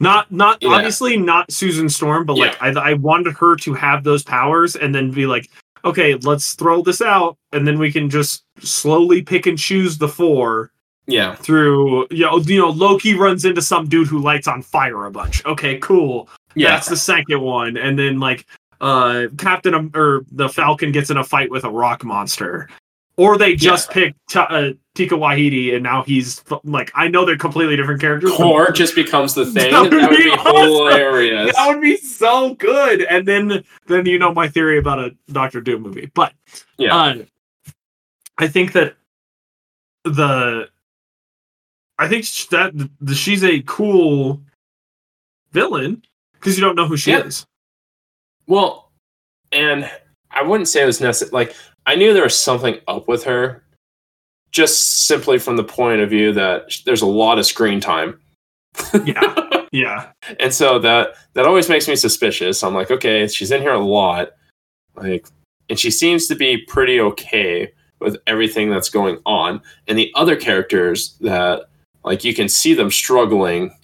not 0.00 0.32
not 0.32 0.56
Yeah. 0.62 0.70
obviously 0.70 1.18
not 1.18 1.52
Susan 1.52 1.90
Storm, 1.90 2.24
but 2.24 2.38
like 2.38 2.56
I 2.62 2.68
I 2.70 2.94
wanted 2.94 3.34
her 3.34 3.56
to 3.56 3.74
have 3.74 4.02
those 4.02 4.22
powers 4.22 4.74
and 4.74 4.94
then 4.94 5.10
be 5.10 5.26
like, 5.26 5.50
okay, 5.84 6.14
let's 6.16 6.54
throw 6.54 6.82
this 6.82 7.00
out, 7.00 7.36
and 7.52 7.66
then 7.66 7.78
we 7.78 7.90
can 7.92 8.08
just 8.10 8.44
slowly 8.60 9.22
pick 9.22 9.46
and 9.46 9.58
choose 9.58 9.98
the 9.98 10.08
four 10.08 10.70
Yeah, 11.06 11.34
through. 11.36 12.06
You 12.10 12.26
know, 12.26 12.38
you 12.38 12.58
know, 12.60 12.68
Loki 12.70 13.14
runs 13.14 13.44
into 13.44 13.62
some 13.62 13.88
dude 13.88 14.08
who 14.08 14.18
lights 14.18 14.46
on 14.48 14.62
fire 14.62 15.06
a 15.06 15.10
bunch. 15.10 15.44
Okay, 15.46 15.78
cool. 15.78 16.28
yeah, 16.54 16.70
That's 16.70 16.88
the 16.88 16.96
second 16.96 17.40
one, 17.40 17.76
and 17.76 17.98
then 17.98 18.18
like 18.20 18.46
uh 18.80 19.26
Captain 19.38 19.74
Am- 19.74 19.90
or 19.94 20.24
the 20.32 20.48
Falcon 20.48 20.90
gets 20.92 21.10
in 21.10 21.16
a 21.18 21.24
fight 21.24 21.50
with 21.50 21.64
a 21.64 21.70
rock 21.70 22.04
monster, 22.04 22.68
or 23.16 23.36
they 23.38 23.54
just 23.56 23.90
pick 23.90 24.14
Ta 24.30 24.44
uh, 24.44 24.72
Taika 25.08 25.18
Waititi 25.18 25.74
and 25.74 25.82
now 25.82 26.02
he's 26.02 26.42
like 26.64 26.90
I 26.94 27.08
know 27.08 27.24
they're 27.24 27.36
completely 27.38 27.76
different 27.76 28.00
characters. 28.00 28.32
Korg 28.32 28.74
just 28.74 28.94
becomes 28.94 29.34
the 29.34 29.46
thing. 29.52 29.70
That 29.72 29.90
That 29.90 30.10
would 30.10 30.10
would 30.10 30.16
be 30.18 30.24
be 30.24 30.30
awesome. 30.30 30.62
hilarious. 30.62 31.56
That 31.56 31.68
would 31.68 31.80
be 31.80 31.96
so 31.96 32.54
good, 32.54 33.02
and 33.02 33.26
then 33.26 33.64
then 33.86 34.06
you 34.06 34.18
know 34.18 34.32
my 34.34 34.48
theory 34.48 34.78
about 34.78 34.98
a 34.98 35.14
Doctor 35.32 35.60
Doom 35.60 35.82
movie, 35.82 36.10
but 36.14 36.32
Yeah. 36.78 36.94
uh, 36.94 37.14
I 38.38 38.48
think 38.48 38.72
that 38.72 38.96
the 40.04 40.68
I 41.98 42.08
think 42.08 42.24
that 42.50 42.72
the, 43.00 43.14
she's 43.14 43.44
a 43.44 43.60
cool 43.62 44.40
villain 45.52 46.02
because 46.34 46.56
you 46.58 46.64
don't 46.64 46.74
know 46.76 46.86
who 46.86 46.96
she 46.96 47.10
Yeah. 47.10 47.24
is. 47.24 47.46
Well, 48.46 48.90
and 49.52 49.90
I 50.30 50.42
wouldn't 50.42 50.68
say 50.68 50.82
it 50.82 50.86
was 50.86 51.00
necessary. 51.00 51.30
Like 51.32 51.54
I 51.86 51.94
knew 51.96 52.14
there 52.14 52.22
was 52.22 52.38
something 52.38 52.78
up 52.88 53.06
with 53.08 53.24
her, 53.24 53.62
just 54.50 55.06
simply 55.06 55.38
from 55.38 55.56
the 55.56 55.64
point 55.64 56.00
of 56.00 56.10
view 56.10 56.32
that 56.32 56.80
there's 56.84 57.02
a 57.02 57.06
lot 57.06 57.38
of 57.38 57.46
screen 57.46 57.80
time. 57.80 58.20
Yeah, 59.04 59.64
yeah. 59.72 60.10
and 60.38 60.52
so 60.52 60.78
that 60.78 61.14
that 61.34 61.46
always 61.46 61.68
makes 61.68 61.88
me 61.88 61.96
suspicious. 61.96 62.62
I'm 62.62 62.74
like, 62.74 62.90
okay, 62.90 63.26
she's 63.28 63.50
in 63.50 63.62
here 63.62 63.72
a 63.72 63.84
lot, 63.84 64.30
like, 64.96 65.26
and 65.68 65.78
she 65.78 65.90
seems 65.90 66.26
to 66.28 66.34
be 66.34 66.58
pretty 66.68 67.00
okay 67.00 67.72
with 68.00 68.16
everything 68.26 68.70
that's 68.70 68.88
going 68.88 69.18
on. 69.26 69.60
And 69.86 69.96
the 69.96 70.12
other 70.14 70.36
characters 70.36 71.16
that, 71.20 71.64
like, 72.04 72.24
you 72.24 72.34
can 72.34 72.48
see 72.48 72.74
them 72.74 72.90
struggling 72.90 73.74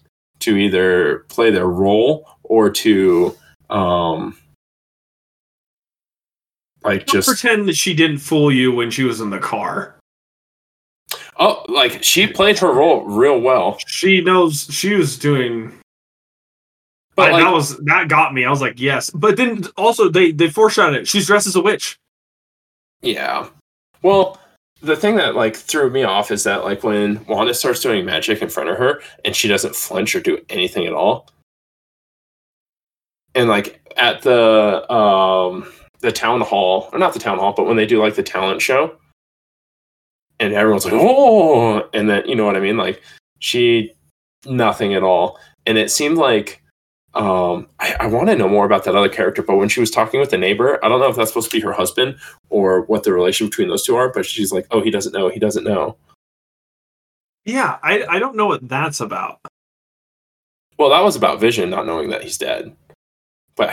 to 0.40 0.56
either 0.56 1.20
play 1.28 1.50
their 1.50 1.66
role 1.66 2.28
or 2.42 2.70
to, 2.70 3.36
um, 3.70 4.36
like, 6.82 7.06
Don't 7.06 7.22
just 7.22 7.28
pretend 7.28 7.68
that 7.68 7.76
she 7.76 7.94
didn't 7.94 8.18
fool 8.18 8.50
you 8.50 8.72
when 8.72 8.90
she 8.90 9.04
was 9.04 9.20
in 9.20 9.30
the 9.30 9.38
car. 9.38 9.96
Oh, 11.38 11.64
like 11.68 12.02
she 12.02 12.26
played 12.26 12.58
her 12.58 12.72
role 12.72 13.04
real 13.04 13.40
well. 13.40 13.78
She 13.86 14.20
knows 14.20 14.68
she 14.70 14.94
was 14.94 15.18
doing. 15.18 15.72
But 17.14 17.30
I- 17.30 17.32
like, 17.32 17.44
that 17.44 17.52
was 17.52 17.76
that 17.78 18.08
got 18.08 18.34
me. 18.34 18.44
I 18.44 18.50
was 18.50 18.60
like, 18.60 18.80
yes. 18.80 19.10
But 19.10 19.36
then 19.36 19.64
also 19.76 20.08
they 20.08 20.32
they 20.32 20.48
foreshadowed 20.50 20.96
it. 20.96 21.08
She's 21.08 21.26
dressed 21.26 21.46
as 21.46 21.56
a 21.56 21.62
witch. 21.62 21.98
Yeah. 23.02 23.48
Well, 24.02 24.38
the 24.82 24.96
thing 24.96 25.16
that 25.16 25.34
like 25.34 25.56
threw 25.56 25.90
me 25.90 26.02
off 26.02 26.30
is 26.30 26.44
that 26.44 26.64
like 26.64 26.82
when 26.82 27.24
Wanda 27.26 27.54
starts 27.54 27.80
doing 27.80 28.04
magic 28.04 28.42
in 28.42 28.48
front 28.48 28.68
of 28.68 28.76
her 28.78 29.00
and 29.24 29.34
she 29.34 29.48
doesn't 29.48 29.74
flinch 29.74 30.14
or 30.14 30.20
do 30.20 30.38
anything 30.48 30.86
at 30.86 30.92
all. 30.92 31.28
And 33.34 33.48
like 33.48 33.80
at 33.96 34.22
the 34.22 34.90
um 34.92 35.70
the 36.00 36.12
town 36.12 36.42
hall, 36.42 36.90
or 36.92 36.98
not 36.98 37.14
the 37.14 37.18
town 37.18 37.38
hall, 37.38 37.54
but 37.56 37.66
when 37.66 37.76
they 37.76 37.86
do 37.86 38.00
like 38.02 38.14
the 38.14 38.22
talent 38.22 38.60
show 38.60 38.96
and 40.40 40.52
everyone's 40.52 40.84
like, 40.84 40.94
"Oh," 40.94 41.88
and 41.92 42.08
then 42.08 42.26
you 42.28 42.34
know 42.34 42.44
what 42.44 42.56
I 42.56 42.60
mean? 42.60 42.76
Like 42.76 43.02
she 43.38 43.92
nothing 44.46 44.94
at 44.94 45.02
all. 45.02 45.38
And 45.66 45.78
it 45.78 45.90
seemed 45.90 46.18
like 46.18 46.62
um 47.14 47.66
I, 47.80 47.96
I 48.00 48.06
want 48.06 48.28
to 48.28 48.36
know 48.36 48.48
more 48.48 48.66
about 48.66 48.84
that 48.84 48.94
other 48.94 49.08
character, 49.08 49.42
but 49.42 49.56
when 49.56 49.68
she 49.68 49.80
was 49.80 49.90
talking 49.90 50.20
with 50.20 50.30
the 50.30 50.38
neighbor, 50.38 50.78
I 50.84 50.88
don't 50.88 51.00
know 51.00 51.08
if 51.08 51.16
that's 51.16 51.30
supposed 51.30 51.50
to 51.50 51.56
be 51.56 51.62
her 51.62 51.72
husband 51.72 52.16
or 52.50 52.82
what 52.82 53.04
the 53.04 53.12
relation 53.12 53.46
between 53.46 53.68
those 53.68 53.84
two 53.84 53.96
are, 53.96 54.10
but 54.12 54.26
she's 54.26 54.52
like, 54.52 54.66
"Oh, 54.70 54.80
he 54.82 54.90
doesn't 54.90 55.12
know. 55.12 55.28
He 55.28 55.40
doesn't 55.40 55.64
know." 55.64 55.96
Yeah, 57.44 57.78
I 57.82 58.04
I 58.08 58.18
don't 58.18 58.36
know 58.36 58.46
what 58.46 58.68
that's 58.68 59.00
about. 59.00 59.40
Well, 60.78 60.90
that 60.90 61.00
was 61.00 61.16
about 61.16 61.40
Vision 61.40 61.70
not 61.70 61.86
knowing 61.86 62.10
that 62.10 62.22
he's 62.22 62.36
dead, 62.36 62.76
but 63.56 63.72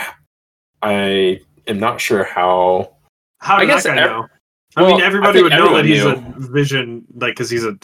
I 0.82 1.40
am 1.66 1.78
not 1.78 2.00
sure 2.00 2.24
how. 2.24 2.94
How 3.40 3.56
I 3.56 3.66
guess 3.66 3.84
guy 3.84 3.96
ev- 3.98 4.10
know? 4.10 4.28
I 4.76 4.82
Well, 4.82 4.92
mean, 4.92 5.02
everybody 5.02 5.40
think 5.40 5.50
would 5.50 5.58
know 5.58 5.76
that 5.76 5.84
he's 5.84 6.04
everyone 6.04 6.34
a 6.36 6.46
vision, 6.52 7.04
like 7.14 7.32
because 7.32 7.50
he's 7.50 7.64
a 7.64 7.78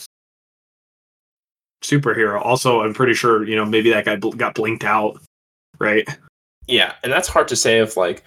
superhero. 1.82 2.44
Also, 2.44 2.82
I'm 2.82 2.94
pretty 2.94 3.14
sure 3.14 3.44
you 3.44 3.56
know 3.56 3.64
maybe 3.64 3.90
that 3.90 4.04
guy 4.04 4.16
bl- 4.16 4.30
got 4.30 4.54
blinked 4.54 4.84
out, 4.84 5.20
right? 5.78 6.08
Yeah, 6.66 6.94
and 7.02 7.12
that's 7.12 7.28
hard 7.28 7.48
to 7.48 7.56
say 7.56 7.80
if 7.80 7.96
like 7.96 8.24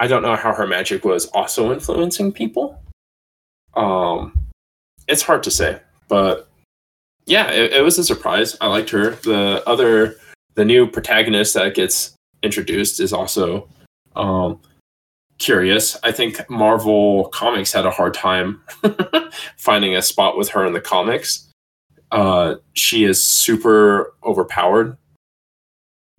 I 0.00 0.06
don't 0.06 0.22
know 0.22 0.36
how 0.36 0.52
her 0.52 0.66
magic 0.66 1.04
was 1.04 1.26
also 1.26 1.72
influencing 1.72 2.32
people. 2.32 2.80
Um, 3.74 4.38
it's 5.08 5.22
hard 5.22 5.42
to 5.44 5.50
say, 5.50 5.80
but 6.08 6.48
yeah, 7.26 7.50
it, 7.50 7.72
it 7.72 7.82
was 7.82 7.98
a 7.98 8.04
surprise. 8.04 8.56
I 8.60 8.66
liked 8.68 8.90
her. 8.90 9.10
The 9.10 9.62
other, 9.66 10.16
the 10.54 10.64
new 10.64 10.86
protagonist 10.86 11.54
that 11.54 11.74
gets 11.74 12.14
introduced 12.42 13.00
is 13.00 13.12
also 13.12 13.68
um, 14.14 14.60
curious. 15.38 15.96
I 16.02 16.12
think 16.12 16.48
Marvel 16.48 17.28
Comics 17.28 17.72
had 17.72 17.86
a 17.86 17.90
hard 17.90 18.14
time 18.14 18.62
finding 19.56 19.94
a 19.96 20.02
spot 20.02 20.36
with 20.36 20.48
her 20.50 20.66
in 20.66 20.72
the 20.72 20.80
comics. 20.80 21.50
Uh, 22.12 22.56
she 22.74 23.04
is 23.04 23.24
super 23.24 24.14
overpowered. 24.24 24.96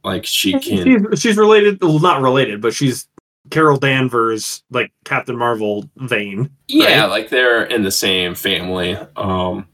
Like 0.04 0.26
she 0.26 0.54
can, 0.60 1.10
She's, 1.12 1.22
she's 1.22 1.38
related, 1.38 1.82
well, 1.82 2.00
not 2.00 2.22
related, 2.22 2.62
but 2.62 2.74
she's 2.74 3.08
Carol 3.50 3.78
Danvers, 3.78 4.64
like 4.72 4.92
Captain 5.06 5.38
Marvel 5.38 5.90
vein. 5.98 6.50
yeah, 6.68 7.02
right? 7.02 7.10
like 7.10 7.30
they're 7.30 7.64
in 7.64 7.84
the 7.84 7.92
same 7.92 8.36
family 8.36 8.96
um, 9.16 9.68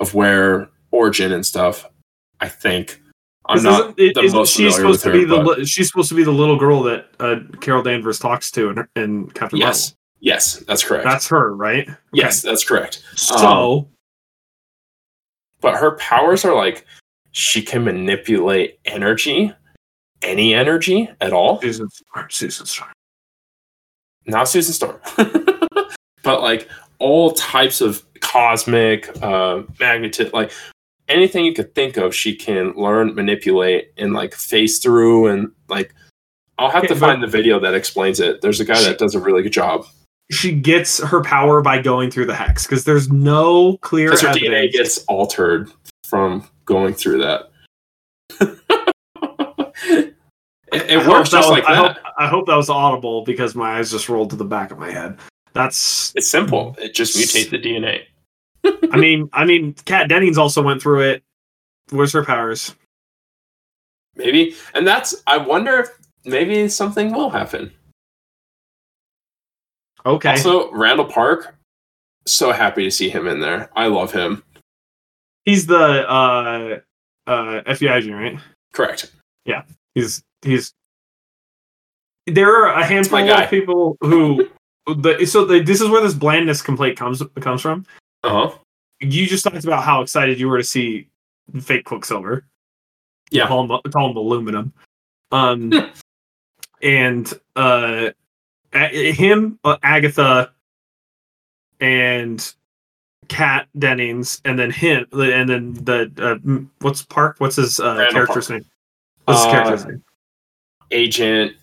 of 0.00 0.14
where 0.14 0.68
origin 0.90 1.32
and 1.32 1.44
stuff. 1.44 1.88
I 2.40 2.48
think 2.48 3.01
I'm 3.52 3.62
not 3.62 3.94
it- 3.98 4.14
the 4.14 4.30
most 4.32 4.52
she 4.52 4.70
familiar 4.70 4.76
supposed 4.76 5.02
to 5.02 5.10
her, 5.10 5.26
the 5.26 5.42
but- 5.42 5.68
she's 5.68 5.88
supposed 5.88 6.08
to 6.08 6.14
be 6.14 6.24
the 6.24 6.32
little 6.32 6.58
girl 6.58 6.82
that 6.84 7.08
uh, 7.20 7.36
Carol 7.60 7.82
Danvers 7.82 8.18
talks 8.18 8.50
to 8.52 8.70
in, 8.70 8.88
in 8.96 9.30
Captain 9.30 9.58
yes, 9.58 9.94
yes, 10.20 10.56
that's 10.66 10.84
correct. 10.84 11.04
That's 11.04 11.28
her, 11.28 11.54
right? 11.54 11.88
Okay. 11.88 11.96
yes, 12.12 12.42
that's 12.42 12.64
correct. 12.64 13.02
So 13.14 13.88
but 15.60 15.76
her 15.76 15.92
powers 15.96 16.44
are 16.44 16.54
like 16.54 16.84
she 17.30 17.62
can 17.62 17.84
manipulate 17.84 18.78
energy 18.84 19.52
any 20.22 20.54
energy 20.54 21.08
at 21.20 21.32
all. 21.32 21.60
Susan 21.60 21.88
Storm. 21.90 22.26
Susan 22.30 22.66
Storm. 22.66 22.90
Not 24.26 24.48
Susan 24.48 24.72
Storm, 24.72 25.00
but 26.22 26.42
like 26.42 26.68
all 27.00 27.32
types 27.32 27.80
of 27.80 28.04
cosmic, 28.20 29.10
uh, 29.20 29.62
magnetic, 29.80 30.32
like 30.32 30.52
anything 31.08 31.44
you 31.44 31.52
could 31.54 31.74
think 31.74 31.96
of, 31.96 32.14
she 32.14 32.34
can 32.34 32.72
learn, 32.74 33.14
manipulate, 33.14 33.92
and 33.96 34.12
like 34.12 34.34
phase 34.34 34.78
through. 34.78 35.26
And 35.28 35.50
like, 35.68 35.94
I'll 36.58 36.70
have 36.70 36.86
to 36.88 36.94
find 36.96 37.22
the 37.22 37.26
video 37.26 37.58
that 37.60 37.74
explains 37.74 38.20
it. 38.20 38.40
There's 38.40 38.60
a 38.60 38.64
guy 38.64 38.74
She- 38.74 38.84
that 38.84 38.98
does 38.98 39.14
a 39.14 39.20
really 39.20 39.42
good 39.42 39.52
job 39.52 39.86
She 40.30 40.52
gets 40.52 41.02
her 41.02 41.22
power 41.22 41.60
by 41.62 41.80
going 41.82 42.10
through 42.10 42.26
the 42.26 42.34
hex 42.34 42.66
because 42.66 42.84
there's 42.84 43.10
no 43.10 43.76
clear 43.78 44.10
her 44.12 44.16
evidence. 44.28 44.38
DNA 44.38 44.72
gets 44.72 45.04
altered 45.04 45.70
from 46.04 46.46
going 46.64 46.94
through 46.94 47.18
that. 47.18 47.50
it 49.84 50.14
it 50.72 51.06
works 51.06 51.30
just 51.30 51.48
was- 51.48 51.58
like 51.58 51.64
I 51.68 51.74
that. 51.74 51.96
Hope, 51.98 52.14
I 52.18 52.26
hope 52.28 52.46
that 52.46 52.56
was 52.56 52.70
audible 52.70 53.24
because 53.24 53.54
my 53.54 53.78
eyes 53.78 53.90
just 53.90 54.08
rolled 54.08 54.30
to 54.30 54.36
the 54.36 54.44
back 54.44 54.70
of 54.70 54.78
my 54.78 54.90
head. 54.90 55.18
That's. 55.54 56.12
It's 56.14 56.28
simple. 56.28 56.74
It 56.78 56.94
just 56.94 57.16
mutates 57.16 57.50
the 57.50 57.58
DNA. 57.58 58.02
I 58.64 58.96
mean, 58.96 59.28
I 59.32 59.44
mean, 59.44 59.74
Kat 59.84 60.08
Dennings 60.08 60.38
also 60.38 60.62
went 60.62 60.82
through 60.82 61.00
it. 61.00 61.22
Where's 61.90 62.12
her 62.12 62.24
powers? 62.24 62.74
Maybe, 64.16 64.54
and 64.74 64.86
that's. 64.86 65.22
I 65.26 65.38
wonder 65.38 65.78
if 65.78 65.88
maybe 66.24 66.68
something 66.68 67.12
will 67.12 67.30
happen. 67.30 67.72
Okay. 70.04 70.30
Also, 70.30 70.70
Randall 70.72 71.06
Park. 71.06 71.56
So 72.26 72.52
happy 72.52 72.84
to 72.84 72.90
see 72.90 73.08
him 73.08 73.26
in 73.26 73.40
there. 73.40 73.70
I 73.74 73.86
love 73.86 74.12
him. 74.12 74.42
he's 75.44 75.66
the 75.66 76.08
uh 76.08 76.78
uh 77.26 77.62
FBI 77.66 77.96
agent, 77.96 78.14
right? 78.14 78.38
Correct. 78.72 79.12
Yeah, 79.44 79.62
he's 79.94 80.22
he's 80.42 80.72
there 82.26 82.54
are 82.54 82.78
a 82.78 82.84
handful 82.84 83.18
of 83.18 83.50
people 83.50 83.96
who 84.00 84.48
the, 84.86 85.24
so 85.26 85.44
the, 85.44 85.60
this 85.60 85.80
is 85.80 85.88
where 85.88 86.02
this 86.02 86.14
blandness 86.14 86.62
complaint 86.62 86.96
comes 86.96 87.22
comes 87.40 87.60
from. 87.60 87.84
Uh 88.24 88.48
huh. 88.48 88.58
You 89.00 89.26
just 89.26 89.44
talked 89.44 89.64
about 89.64 89.82
how 89.84 90.00
excited 90.02 90.38
you 90.38 90.48
were 90.48 90.58
to 90.58 90.64
see 90.64 91.08
fake 91.60 91.84
Quicksilver. 91.84 92.44
Yeah. 93.30 93.48
call 93.48 93.64
him, 93.64 93.90
call 93.90 94.10
him 94.10 94.16
aluminum. 94.16 94.72
Um, 95.32 95.72
and 96.82 97.32
uh, 97.56 98.10
him, 98.72 99.58
uh, 99.64 99.76
Agatha, 99.82 100.52
and 101.80 102.54
Kat 103.28 103.66
Dennings, 103.78 104.40
and 104.44 104.58
then 104.58 104.70
him, 104.70 105.06
and 105.12 105.48
then 105.48 105.74
the 105.74 106.12
uh, 106.18 106.60
what's 106.80 107.02
Park? 107.02 107.36
What's 107.38 107.56
his 107.56 107.80
uh, 107.80 108.08
character's 108.10 108.48
Park. 108.48 108.60
name? 108.60 108.70
What's 109.24 109.40
his 109.40 109.46
Uh, 109.46 109.50
character's 109.52 109.86
name? 109.86 110.04
Agent. 110.90 111.56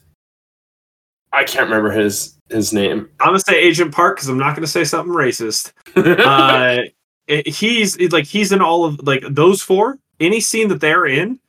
I 1.31 1.43
can't 1.43 1.65
remember 1.69 1.91
his 1.91 2.35
his 2.49 2.73
name. 2.73 3.09
I'm 3.19 3.27
gonna 3.29 3.39
say 3.39 3.59
Agent 3.59 3.93
Park 3.93 4.17
because 4.17 4.29
I'm 4.29 4.37
not 4.39 4.55
gonna 4.55 4.67
say 4.67 4.83
something 4.83 5.13
racist. 5.13 5.71
uh, 5.95 6.83
it- 7.27 7.47
he's 7.47 7.95
it- 7.97 8.11
like 8.13 8.25
he's 8.25 8.51
in 8.51 8.61
all 8.61 8.85
of 8.85 9.05
like 9.05 9.23
those 9.29 9.61
four. 9.61 9.97
Any 10.19 10.39
scene 10.39 10.67
that 10.69 10.81
they're 10.81 11.05
in 11.05 11.39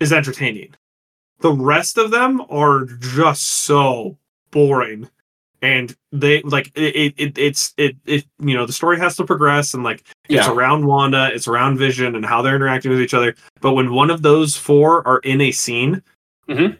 is 0.00 0.12
entertaining. 0.12 0.74
The 1.40 1.52
rest 1.52 1.98
of 1.98 2.10
them 2.10 2.40
are 2.50 2.84
just 3.00 3.42
so 3.44 4.16
boring, 4.50 5.08
and 5.60 5.94
they 6.12 6.40
like 6.42 6.70
it. 6.74 6.96
it, 6.96 7.14
it 7.18 7.38
it's 7.38 7.74
it, 7.76 7.96
it 8.06 8.24
you 8.40 8.54
know 8.54 8.64
the 8.66 8.72
story 8.72 8.98
has 8.98 9.16
to 9.16 9.24
progress 9.24 9.74
and 9.74 9.84
like 9.84 10.04
it's 10.28 10.46
around 10.48 10.86
Wanda, 10.86 11.30
it's 11.32 11.46
around 11.48 11.78
Vision 11.78 12.14
and 12.16 12.24
how 12.24 12.42
they're 12.42 12.56
interacting 12.56 12.90
with 12.90 13.00
each 13.00 13.14
other. 13.14 13.34
But 13.60 13.72
when 13.74 13.92
one 13.92 14.10
of 14.10 14.22
those 14.22 14.56
four 14.56 15.06
are 15.06 15.18
in 15.18 15.40
a 15.40 15.50
scene, 15.52 16.02
Mhm. 16.48 16.78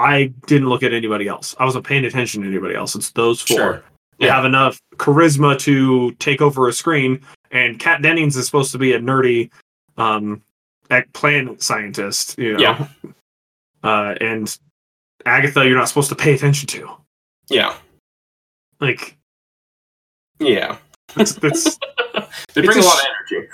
I 0.00 0.26
didn't 0.46 0.68
look 0.68 0.82
at 0.82 0.92
anybody 0.92 1.28
else. 1.28 1.54
I 1.58 1.64
wasn't 1.64 1.86
paying 1.86 2.04
attention 2.04 2.42
to 2.42 2.48
anybody 2.48 2.74
else. 2.74 2.94
It's 2.94 3.10
those 3.12 3.40
four 3.42 3.56
Sure. 3.56 3.84
they 4.18 4.26
Yeah. 4.26 4.34
have 4.36 4.44
enough 4.44 4.80
charisma 4.96 5.58
to 5.60 6.12
take 6.12 6.40
over 6.42 6.68
a 6.68 6.72
screen. 6.72 7.20
And 7.50 7.78
Kat 7.78 8.02
Dennings 8.02 8.36
is 8.36 8.46
supposed 8.46 8.72
to 8.72 8.78
be 8.78 8.92
a 8.94 8.98
nerdy 9.00 9.50
um 9.96 10.42
scientist, 11.58 12.38
you 12.38 12.54
know. 12.54 12.60
Yeah. 12.60 12.86
Uh, 13.82 14.14
and 14.20 14.58
Agatha, 15.26 15.66
you're 15.66 15.76
not 15.78 15.88
supposed 15.88 16.08
to 16.10 16.16
pay 16.16 16.34
attention 16.34 16.66
to. 16.68 16.90
Yeah. 17.48 17.74
Like 18.80 19.16
Yeah. 20.38 20.78
it's 21.16 21.36
it's 21.42 21.78
They 22.54 22.62
bring 22.62 22.78
a 22.78 22.80
a 22.80 22.84
lot 22.84 23.00
of 23.00 23.06
energy. 23.32 23.48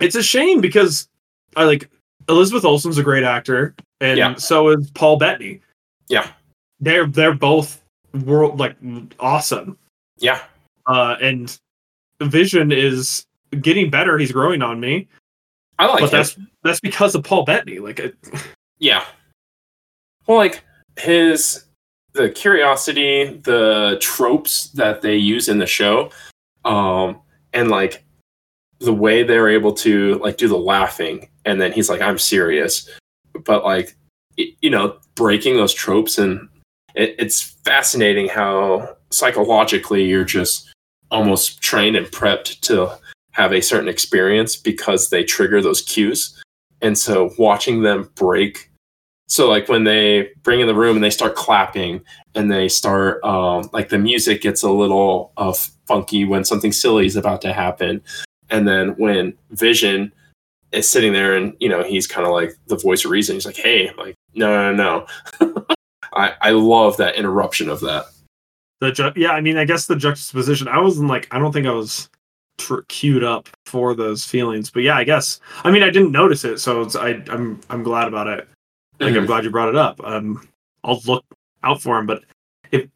it's 0.00 0.16
a 0.16 0.22
shame 0.22 0.60
because 0.60 1.08
I 1.56 1.64
like 1.64 1.90
Elizabeth 2.28 2.64
Olsen's 2.64 2.98
a 2.98 3.02
great 3.02 3.24
actor, 3.24 3.74
and 4.00 4.18
Yeah. 4.18 4.34
so 4.36 4.68
is 4.68 4.90
Paul 4.92 5.16
Bettany. 5.16 5.60
Yeah. 6.08 6.28
They're 6.80 7.06
they're 7.06 7.34
both 7.34 7.82
world 8.24 8.58
like 8.58 8.76
awesome. 9.20 9.76
Yeah. 10.18 10.40
Uh, 10.86 11.16
and 11.20 11.56
Vision 12.20 12.70
is 12.72 13.24
getting 13.60 13.90
better. 13.90 14.18
He's 14.18 14.32
growing 14.32 14.62
on 14.62 14.80
me. 14.80 15.08
I 15.78 15.86
like 15.86 16.00
but 16.00 16.06
it. 16.06 16.12
that's 16.12 16.38
that's 16.62 16.80
because 16.80 17.14
of 17.14 17.24
Paul 17.24 17.44
Bettany. 17.44 17.78
Like, 17.78 17.98
it, 18.00 18.14
Yeah. 18.78 19.04
Well, 20.26 20.38
like 20.38 20.62
his 20.98 21.64
the 22.12 22.30
curiosity, 22.30 23.40
the 23.42 23.98
tropes 24.00 24.68
that 24.70 25.02
they 25.02 25.16
use 25.16 25.48
in 25.48 25.58
the 25.58 25.66
show, 25.66 26.10
um, 26.64 27.20
and 27.52 27.70
like 27.70 28.03
the 28.80 28.94
way 28.94 29.22
they're 29.22 29.48
able 29.48 29.72
to 29.72 30.18
like 30.18 30.36
do 30.36 30.48
the 30.48 30.58
laughing, 30.58 31.28
and 31.44 31.60
then 31.60 31.72
he's 31.72 31.88
like, 31.88 32.00
"I'm 32.00 32.18
serious," 32.18 32.88
but 33.44 33.64
like 33.64 33.96
y- 34.38 34.52
you 34.60 34.70
know, 34.70 34.96
breaking 35.14 35.56
those 35.56 35.72
tropes, 35.74 36.18
and 36.18 36.48
it, 36.94 37.14
it's 37.18 37.42
fascinating 37.64 38.28
how 38.28 38.96
psychologically 39.10 40.04
you're 40.04 40.24
just 40.24 40.68
almost 41.10 41.60
trained 41.62 41.96
and 41.96 42.06
prepped 42.08 42.60
to 42.60 42.90
have 43.32 43.52
a 43.52 43.60
certain 43.60 43.88
experience 43.88 44.56
because 44.56 45.10
they 45.10 45.24
trigger 45.24 45.60
those 45.60 45.82
cues. 45.82 46.40
And 46.82 46.96
so 46.98 47.32
watching 47.38 47.82
them 47.82 48.10
break 48.14 48.70
so 49.26 49.48
like 49.48 49.68
when 49.68 49.84
they 49.84 50.28
bring 50.42 50.60
in 50.60 50.66
the 50.66 50.74
room 50.74 50.96
and 50.96 51.04
they 51.04 51.10
start 51.10 51.34
clapping 51.34 52.02
and 52.34 52.50
they 52.50 52.68
start 52.68 53.24
um, 53.24 53.68
like 53.72 53.88
the 53.88 53.98
music 53.98 54.42
gets 54.42 54.62
a 54.62 54.70
little 54.70 55.32
uh, 55.36 55.52
funky 55.86 56.24
when 56.24 56.44
something 56.44 56.72
silly 56.72 57.06
is 57.06 57.16
about 57.16 57.40
to 57.42 57.52
happen 57.52 58.02
and 58.50 58.66
then 58.68 58.90
when 58.96 59.34
vision 59.50 60.12
is 60.72 60.88
sitting 60.88 61.12
there 61.12 61.36
and 61.36 61.54
you 61.60 61.68
know 61.68 61.82
he's 61.82 62.06
kind 62.06 62.26
of 62.26 62.32
like 62.32 62.52
the 62.66 62.76
voice 62.76 63.04
of 63.04 63.10
reason 63.10 63.34
he's 63.36 63.46
like 63.46 63.56
hey 63.56 63.90
like 63.96 64.14
no 64.34 64.72
no 64.72 65.06
no 65.40 65.64
I, 66.14 66.32
I 66.40 66.50
love 66.50 66.96
that 66.98 67.16
interruption 67.16 67.68
of 67.68 67.80
that 67.80 68.04
the 68.80 68.90
ju- 68.92 69.12
yeah, 69.16 69.30
I 69.30 69.40
mean, 69.40 69.56
I 69.56 69.64
guess 69.64 69.86
the 69.86 69.96
juxtaposition. 69.96 70.68
I 70.68 70.78
wasn't 70.78 71.08
like, 71.08 71.26
I 71.30 71.38
don't 71.38 71.52
think 71.52 71.66
I 71.66 71.70
was 71.72 72.10
tr- 72.58 72.80
queued 72.88 73.24
up 73.24 73.48
for 73.64 73.94
those 73.94 74.24
feelings, 74.26 74.68
but 74.68 74.82
yeah, 74.82 74.96
I 74.96 75.04
guess. 75.04 75.40
I 75.62 75.70
mean, 75.70 75.82
I 75.82 75.90
didn't 75.90 76.10
notice 76.12 76.44
it, 76.44 76.58
so 76.58 76.82
it's, 76.82 76.94
I 76.96 77.22
I'm 77.30 77.60
I'm 77.70 77.82
glad 77.82 78.08
about 78.08 78.26
it. 78.26 78.46
Like, 79.00 79.14
I'm 79.14 79.22
Mhm. 79.24 79.26
glad 79.26 79.44
you 79.44 79.50
brought 79.50 79.68
it 79.70 79.76
up. 79.76 80.00
Um, 80.04 80.46
I'll 80.82 81.00
look 81.06 81.24
out 81.62 81.80
for 81.80 81.96
him, 81.98 82.04
but 82.04 82.24
it 82.72 82.90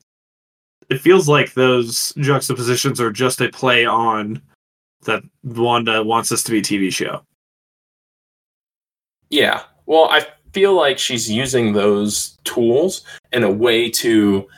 it 0.91 1.01
feels 1.01 1.27
like 1.29 1.55
those 1.55 2.13
juxtapositions 2.19 3.01
are 3.01 3.13
just 3.13 3.41
a 3.41 3.49
play 3.49 3.87
on 3.87 4.43
that 5.05 5.23
Wanda 5.45 6.03
wants 6.03 6.29
this 6.29 6.43
to 6.45 6.51
be 6.51 6.59
a 6.59 6.63
TV 6.63 6.93
show. 6.93 7.23
Yeah. 9.31 9.63
Well, 9.87 10.09
I 10.11 10.27
feel 10.53 10.75
like 10.75 10.99
she's 10.99 11.31
using 11.31 11.73
those 11.73 12.39
tools 12.45 13.05
in 13.33 13.45
a 13.45 13.51
way 13.51 13.91
to 13.91 14.49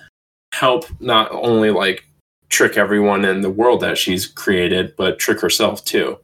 help 0.52 0.84
not 1.00 1.30
only 1.32 1.70
like 1.70 2.04
trick 2.48 2.76
everyone 2.76 3.24
in 3.24 3.40
the 3.40 3.50
world 3.50 3.80
that 3.80 3.98
she's 3.98 4.26
created, 4.26 4.94
but 4.96 5.18
trick 5.18 5.40
herself 5.40 5.84
too. 5.84 6.18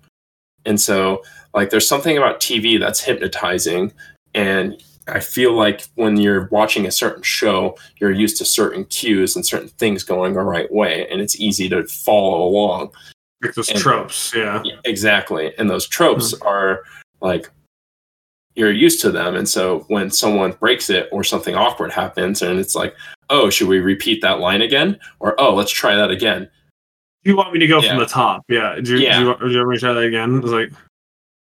And 0.65 0.81
so, 0.81 1.23
like, 1.55 1.71
there's 1.71 1.89
something 1.89 2.17
about 2.17 2.41
TV 2.41 2.79
that's 2.79 3.01
hypnotizing. 3.01 3.93
And 4.35 4.83
I 5.09 5.21
feel 5.21 5.53
like 5.53 5.87
when 5.95 6.17
you're 6.17 6.49
watching 6.51 6.87
a 6.87 6.91
certain 6.91 7.23
show, 7.23 7.79
you're 7.99 8.11
used 8.11 8.37
to 8.39 8.45
certain 8.45 8.85
cues 8.87 9.37
and 9.37 9.47
certain 9.47 9.69
things 9.69 10.03
going 10.03 10.35
the 10.35 10.43
right 10.43 10.71
way. 10.73 11.07
And 11.09 11.21
it's 11.21 11.41
easy 11.41 11.69
to 11.69 11.85
follow 11.85 12.43
along. 12.43 12.91
Like 13.47 13.55
those 13.55 13.69
And- 13.71 13.79
tropes, 13.79 14.33
yeah. 14.35 14.63
Exactly. 14.85 15.53
And 15.59 15.69
those 15.71 15.87
tropes 15.89 16.35
are 16.43 16.83
like 17.21 17.49
you're 18.55 18.73
used 18.73 19.01
to 19.03 19.11
them. 19.11 19.35
And 19.37 19.47
so 19.49 19.81
when 19.89 20.11
someone 20.11 20.53
breaks 20.53 20.89
it 20.89 21.09
or 21.13 21.23
something 21.23 21.55
awkward 21.55 21.93
happens 21.93 22.41
and 22.41 22.59
it's 22.59 22.75
like, 22.75 22.95
oh, 23.29 23.51
should 23.51 23.69
we 23.69 23.81
repeat 23.81 24.23
that 24.23 24.39
line 24.41 24.63
again? 24.63 24.99
Or 25.21 25.39
oh, 25.39 25.55
let's 25.55 25.71
try 25.71 25.95
that 25.95 26.11
again. 26.11 26.49
You 27.25 27.37
want 27.37 27.53
me 27.53 27.59
to 27.59 27.67
go 27.67 27.81
Yeah. 27.83 27.91
from 27.91 27.99
the 27.99 28.07
top? 28.07 28.43
Yeah. 28.49 28.79
Do 28.83 28.93
you, 28.97 29.05
Yeah. 29.05 29.17
Do 29.17 29.21
you, 29.23 29.27
want- 29.29 29.41
do 29.41 29.51
you 29.51 29.59
want 29.59 29.69
me 29.71 29.77
to 29.77 29.81
try 29.81 29.93
that 29.93 30.05
again? 30.05 30.39
It's 30.39 30.47
like, 30.53 30.73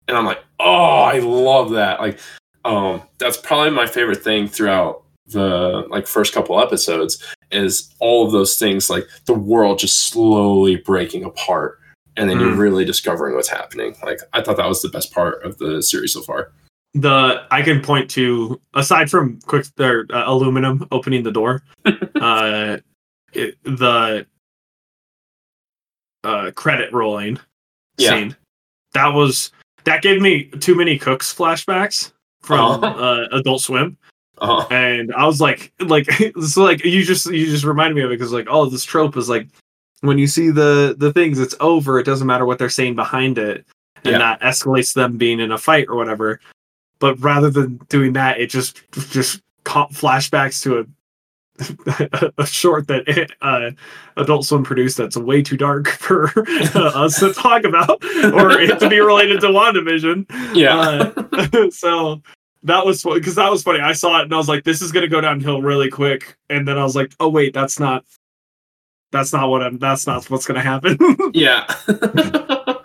And 0.08 0.16
I'm 0.16 0.24
like, 0.24 0.42
oh, 0.60 1.02
I 1.02 1.18
love 1.18 1.70
that. 1.72 2.00
Like, 2.00 2.18
um, 2.64 3.02
that's 3.18 3.36
probably 3.36 3.70
my 3.70 3.86
favorite 3.86 4.22
thing 4.24 4.48
throughout 4.48 5.02
the 5.26 5.86
like 5.90 6.06
first 6.06 6.32
couple 6.34 6.60
episodes 6.60 7.22
is 7.50 7.94
all 7.98 8.24
of 8.26 8.32
those 8.32 8.56
things 8.58 8.88
like 8.90 9.06
the 9.26 9.32
world 9.34 9.78
just 9.78 10.08
slowly 10.08 10.76
breaking 10.76 11.24
apart 11.24 11.78
and 12.16 12.28
then 12.30 12.38
you're 12.40 12.52
Mm. 12.52 12.58
really 12.58 12.84
discovering 12.84 13.34
what's 13.34 13.48
happening 13.48 13.94
like 14.04 14.20
i 14.32 14.40
thought 14.40 14.56
that 14.56 14.68
was 14.68 14.82
the 14.82 14.88
best 14.88 15.12
part 15.12 15.42
of 15.44 15.58
the 15.58 15.82
series 15.82 16.12
so 16.12 16.22
far 16.22 16.52
the 16.96 17.44
I 17.50 17.60
can 17.62 17.80
point 17.82 18.08
to 18.12 18.60
aside 18.74 19.10
from 19.10 19.40
quick 19.46 19.66
or 19.80 20.06
uh, 20.12 20.22
aluminum 20.30 20.86
opening 20.92 21.24
the 21.24 21.32
door, 21.32 21.60
uh, 22.20 22.76
it, 23.32 23.56
the 23.64 24.24
uh, 26.22 26.50
credit 26.54 26.92
rolling 26.92 27.38
Yeah. 27.98 28.10
scene. 28.10 28.36
That 28.92 29.08
was 29.08 29.50
that 29.82 30.02
gave 30.02 30.22
me 30.22 30.44
too 30.44 30.76
many 30.76 30.96
cooks 30.96 31.34
flashbacks 31.34 32.12
from 32.42 32.60
Uh-huh. 32.84 32.86
uh, 32.86 33.26
Adult 33.38 33.60
Swim, 33.62 33.96
Uh, 34.38 34.64
and 34.70 35.12
I 35.14 35.26
was 35.26 35.40
like, 35.40 35.72
like 35.80 36.08
so, 36.46 36.62
like 36.62 36.84
you 36.84 37.02
just 37.02 37.26
you 37.26 37.46
just 37.46 37.64
reminded 37.64 37.96
me 37.96 38.02
of 38.02 38.12
it 38.12 38.18
because 38.18 38.32
like 38.32 38.46
oh 38.48 38.66
this 38.66 38.84
trope 38.84 39.16
is 39.16 39.28
like 39.28 39.48
when 40.06 40.18
you 40.18 40.26
see 40.26 40.50
the 40.50 40.94
the 40.98 41.12
things 41.12 41.38
it's 41.38 41.54
over 41.60 41.98
it 41.98 42.04
doesn't 42.04 42.26
matter 42.26 42.46
what 42.46 42.58
they're 42.58 42.68
saying 42.68 42.94
behind 42.94 43.38
it 43.38 43.64
and 44.04 44.12
Yeah. 44.12 44.18
that 44.18 44.40
escalates 44.40 44.94
them 44.94 45.16
being 45.16 45.40
in 45.40 45.50
a 45.52 45.58
fight 45.58 45.86
or 45.88 45.96
whatever 45.96 46.40
but 46.98 47.18
rather 47.20 47.50
than 47.50 47.76
doing 47.88 48.12
that 48.14 48.40
it 48.40 48.48
just 48.50 48.82
just 49.10 49.40
flashbacks 49.64 50.62
to 50.62 50.80
a 50.80 50.84
a 52.38 52.46
short 52.46 52.88
that 52.88 53.30
uh, 53.40 53.70
Adult 54.20 54.44
Swim 54.44 54.64
produced 54.64 54.96
that's 54.96 55.16
way 55.16 55.40
too 55.40 55.56
dark 55.56 55.86
for 56.06 56.32
us 56.74 57.20
to 57.20 57.32
talk 57.32 57.62
about 57.64 58.02
or 58.34 58.58
it 58.60 58.80
to 58.80 58.88
be 58.88 58.98
related 58.98 59.40
to 59.40 59.46
WandaVision. 59.48 60.26
yeah. 60.54 61.12
Uh, 61.32 61.68
so 61.70 62.20
that 62.64 62.84
was 62.84 63.04
because 63.04 63.36
that 63.36 63.50
was 63.52 63.62
funny. 63.62 63.78
I 63.78 63.92
saw 63.92 64.18
it 64.20 64.24
and 64.24 64.34
I 64.34 64.36
was 64.36 64.48
like, 64.48 64.64
"This 64.64 64.82
is 64.82 64.90
gonna 64.90 65.06
go 65.06 65.20
downhill 65.20 65.62
really 65.62 65.90
quick," 65.90 66.36
and 66.50 66.66
then 66.66 66.76
I 66.76 66.82
was 66.82 66.96
like, 66.96 67.12
"Oh 67.20 67.28
wait, 67.28 67.54
that's 67.54 67.78
not, 67.78 68.04
that's 69.14 69.32
not 69.32 69.48
what 69.48 69.62
I'm. 69.62 69.78
That's 69.78 70.06
not 70.06 70.28
what's 70.28 70.46
gonna 70.46 70.60
happen." 70.60 70.98
yeah. 71.34 71.66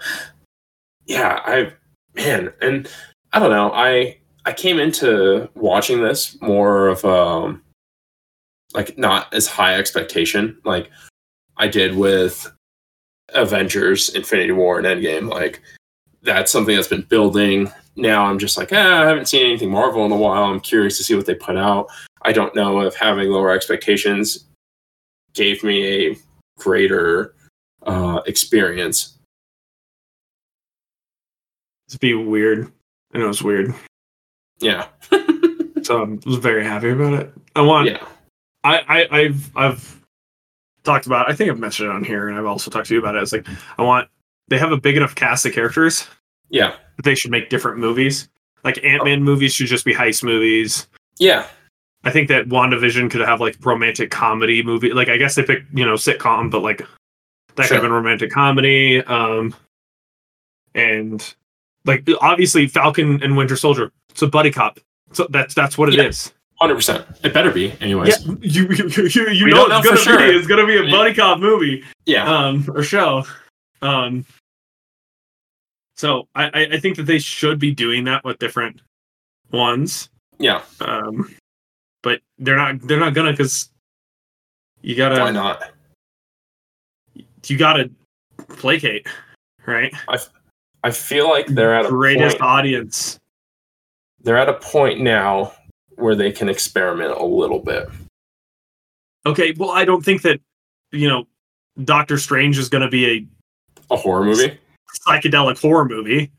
yeah, 1.06 1.42
I 1.44 1.74
man, 2.16 2.54
and 2.62 2.88
I 3.34 3.40
don't 3.40 3.52
know. 3.52 3.72
I 3.74 4.18
I 4.46 4.54
came 4.54 4.80
into 4.80 5.50
watching 5.56 6.02
this 6.02 6.40
more 6.42 6.88
of 6.88 7.04
um 7.04 7.62
like 8.74 8.98
not 8.98 9.34
as 9.34 9.48
high 9.48 9.76
expectation 9.76 10.58
like 10.64 10.92
I 11.58 11.68
did 11.68 11.96
with 11.96 12.52
Avengers, 13.34 14.10
Infinity 14.10 14.52
War, 14.52 14.80
and 14.80 14.88
Endgame. 14.88 15.30
Like 15.30 15.62
that's 16.22 16.52
something 16.52 16.76
that's 16.76 16.88
been 16.88 17.04
building. 17.04 17.72
Now 17.96 18.26
I'm 18.26 18.40
just 18.40 18.58
like, 18.58 18.70
ah, 18.72 19.02
I 19.02 19.06
haven't 19.06 19.28
seen 19.28 19.46
anything 19.46 19.72
Marvel 19.72 20.06
in 20.06 20.12
a 20.12 20.18
while. 20.18 20.44
I'm 20.44 20.60
curious 20.60 20.98
to 20.98 21.04
see 21.04 21.16
what 21.16 21.26
they 21.26 21.36
put 21.36 21.58
out. 21.58 21.88
I 22.22 22.32
don't 22.32 22.56
know 22.56 22.82
if 22.82 22.96
having 22.96 23.30
lower 23.30 23.52
expectations 23.52 24.46
gave 25.34 25.64
me 25.64 26.08
a 26.12 26.18
greater 26.58 27.34
uh, 27.84 28.22
experience. 28.26 29.18
It's 31.88 31.98
be 31.98 32.14
weird. 32.14 32.72
I 33.14 33.18
know 33.18 33.30
it's 33.30 33.42
weird. 33.42 33.74
Yeah, 34.60 34.88
So 35.84 36.04
I 36.04 36.30
was 36.30 36.38
very 36.38 36.64
happy 36.64 36.90
about 36.90 37.14
it. 37.14 37.34
I 37.56 37.62
want. 37.62 37.88
yeah, 37.88 38.06
I, 38.64 38.80
I 38.88 39.18
I've 39.20 39.58
I've 39.58 40.02
talked 40.84 41.06
about. 41.06 41.30
I 41.30 41.34
think 41.34 41.50
I've 41.50 41.60
mentioned 41.60 41.90
it 41.90 41.96
on 41.96 42.04
here, 42.04 42.28
and 42.28 42.38
I've 42.38 42.46
also 42.46 42.70
talked 42.70 42.88
to 42.88 42.94
you 42.94 43.00
about 43.00 43.16
it. 43.16 43.24
It's 43.24 43.32
like 43.32 43.48
I 43.78 43.82
want. 43.82 44.08
They 44.50 44.58
have 44.58 44.72
a 44.72 44.78
big 44.78 44.98
enough 44.98 45.16
cast 45.16 45.46
of 45.46 45.54
characters 45.54 46.08
yeah, 46.50 46.76
that 46.98 47.04
they 47.04 47.16
should 47.16 47.32
make 47.32 47.50
different 47.50 47.78
movies. 47.78 48.30
Like 48.64 48.84
Ant 48.84 49.06
Man 49.06 49.24
movies 49.24 49.54
should 49.54 49.68
just 49.68 49.86
be 49.86 49.94
heist 49.94 50.24
movies. 50.24 50.88
yeah, 51.18 51.48
I 52.04 52.12
think 52.12 52.30
that 52.30 52.48
WandaVision 52.48 53.12
could 53.12 53.22
have 53.22 53.42
like 53.42 53.58
romantic 53.66 54.10
comedy 54.12 54.64
movie. 54.64 54.94
Like 54.94 55.10
I 55.10 55.18
guess 55.18 55.36
they 55.36 55.44
picked, 55.44 55.72
you 55.78 55.86
know, 55.86 55.96
sitcom, 55.96 56.50
but 56.50 56.62
like 56.64 56.78
that 56.80 56.88
could 57.56 57.66
Sure. 57.66 57.76
have 57.78 57.84
been 57.84 57.92
romantic 57.92 58.32
comedy. 58.32 59.04
Um 59.04 59.54
and 60.76 61.36
like 61.86 62.08
obviously 62.22 62.68
Falcon 62.68 63.22
and 63.24 63.36
Winter 63.36 63.56
Soldier. 63.58 63.92
It's 64.10 64.22
a 64.22 64.28
buddy 64.28 64.52
cop. 64.52 64.80
So 65.12 65.28
that's 65.30 65.54
that's 65.54 65.78
what 65.78 65.90
it 65.90 65.96
Yeah. 65.96 66.04
is. 66.04 66.34
hundred 66.62 66.76
percent. 66.76 67.06
It 67.24 67.34
better 67.34 67.52
be, 67.52 67.74
anyways. 67.82 68.26
Yeah, 68.26 68.34
you 68.42 68.68
you, 68.70 68.88
you, 69.08 69.30
you 69.30 69.46
We 69.46 69.52
know 69.52 69.66
it's 69.68 69.86
gonna 69.88 69.98
sure. 70.00 70.18
be 70.20 70.24
it's 70.26 70.48
gonna 70.48 70.66
be 70.68 70.78
a 70.78 70.90
buddy 70.90 71.14
cop 71.14 71.40
movie 71.40 71.84
Yeah, 72.06 72.30
um 72.30 72.66
or 72.74 72.84
show. 72.84 73.26
Um 73.82 74.26
so 75.98 76.28
I, 76.36 76.46
I 76.46 76.68
I 76.74 76.80
think 76.80 76.96
that 76.98 77.04
they 77.04 77.20
should 77.20 77.60
be 77.60 77.72
doing 77.74 78.06
that 78.06 78.24
with 78.24 78.40
different 78.40 78.82
ones. 79.52 80.10
yeah. 80.38 80.62
Um 80.80 81.36
but 82.04 82.22
they're 82.38 82.56
not 82.56 82.80
they're 82.82 83.00
not 83.00 83.14
gonna 83.14 83.32
because 83.32 83.70
you 84.82 84.96
gotta 84.96 85.20
Why 85.20 85.32
not? 85.32 85.64
you 87.48 87.58
gotta 87.58 87.90
placate, 88.50 89.08
right? 89.66 89.94
I 90.84 90.92
feel 90.92 91.30
like 91.30 91.48
they're 91.48 91.76
at 91.76 91.86
a 91.86 91.90
Greatest 91.90 92.38
point. 92.40 92.42
audience. 92.50 93.20
They're 94.22 94.38
at 94.38 94.50
a 94.50 94.54
point 94.54 95.00
now 95.02 95.54
where 95.96 96.16
they 96.16 96.32
can 96.32 96.48
experiment 96.50 97.12
a 97.12 97.24
little 97.26 97.60
bit. 97.60 97.90
Okay, 99.26 99.54
well, 99.58 99.72
I 99.72 99.84
don't 99.86 100.04
think 100.04 100.22
that 100.22 100.40
you 100.92 101.08
know 101.10 101.28
Doctor 101.84 102.18
Strange 102.18 102.58
is 102.58 102.70
to 102.82 102.90
be 102.90 103.06
a 103.90 103.94
A 103.94 103.98
horror 103.98 104.24
movie. 104.24 104.58
psychedelic 105.08 105.60
horror 105.62 105.86
movie. 105.86 106.32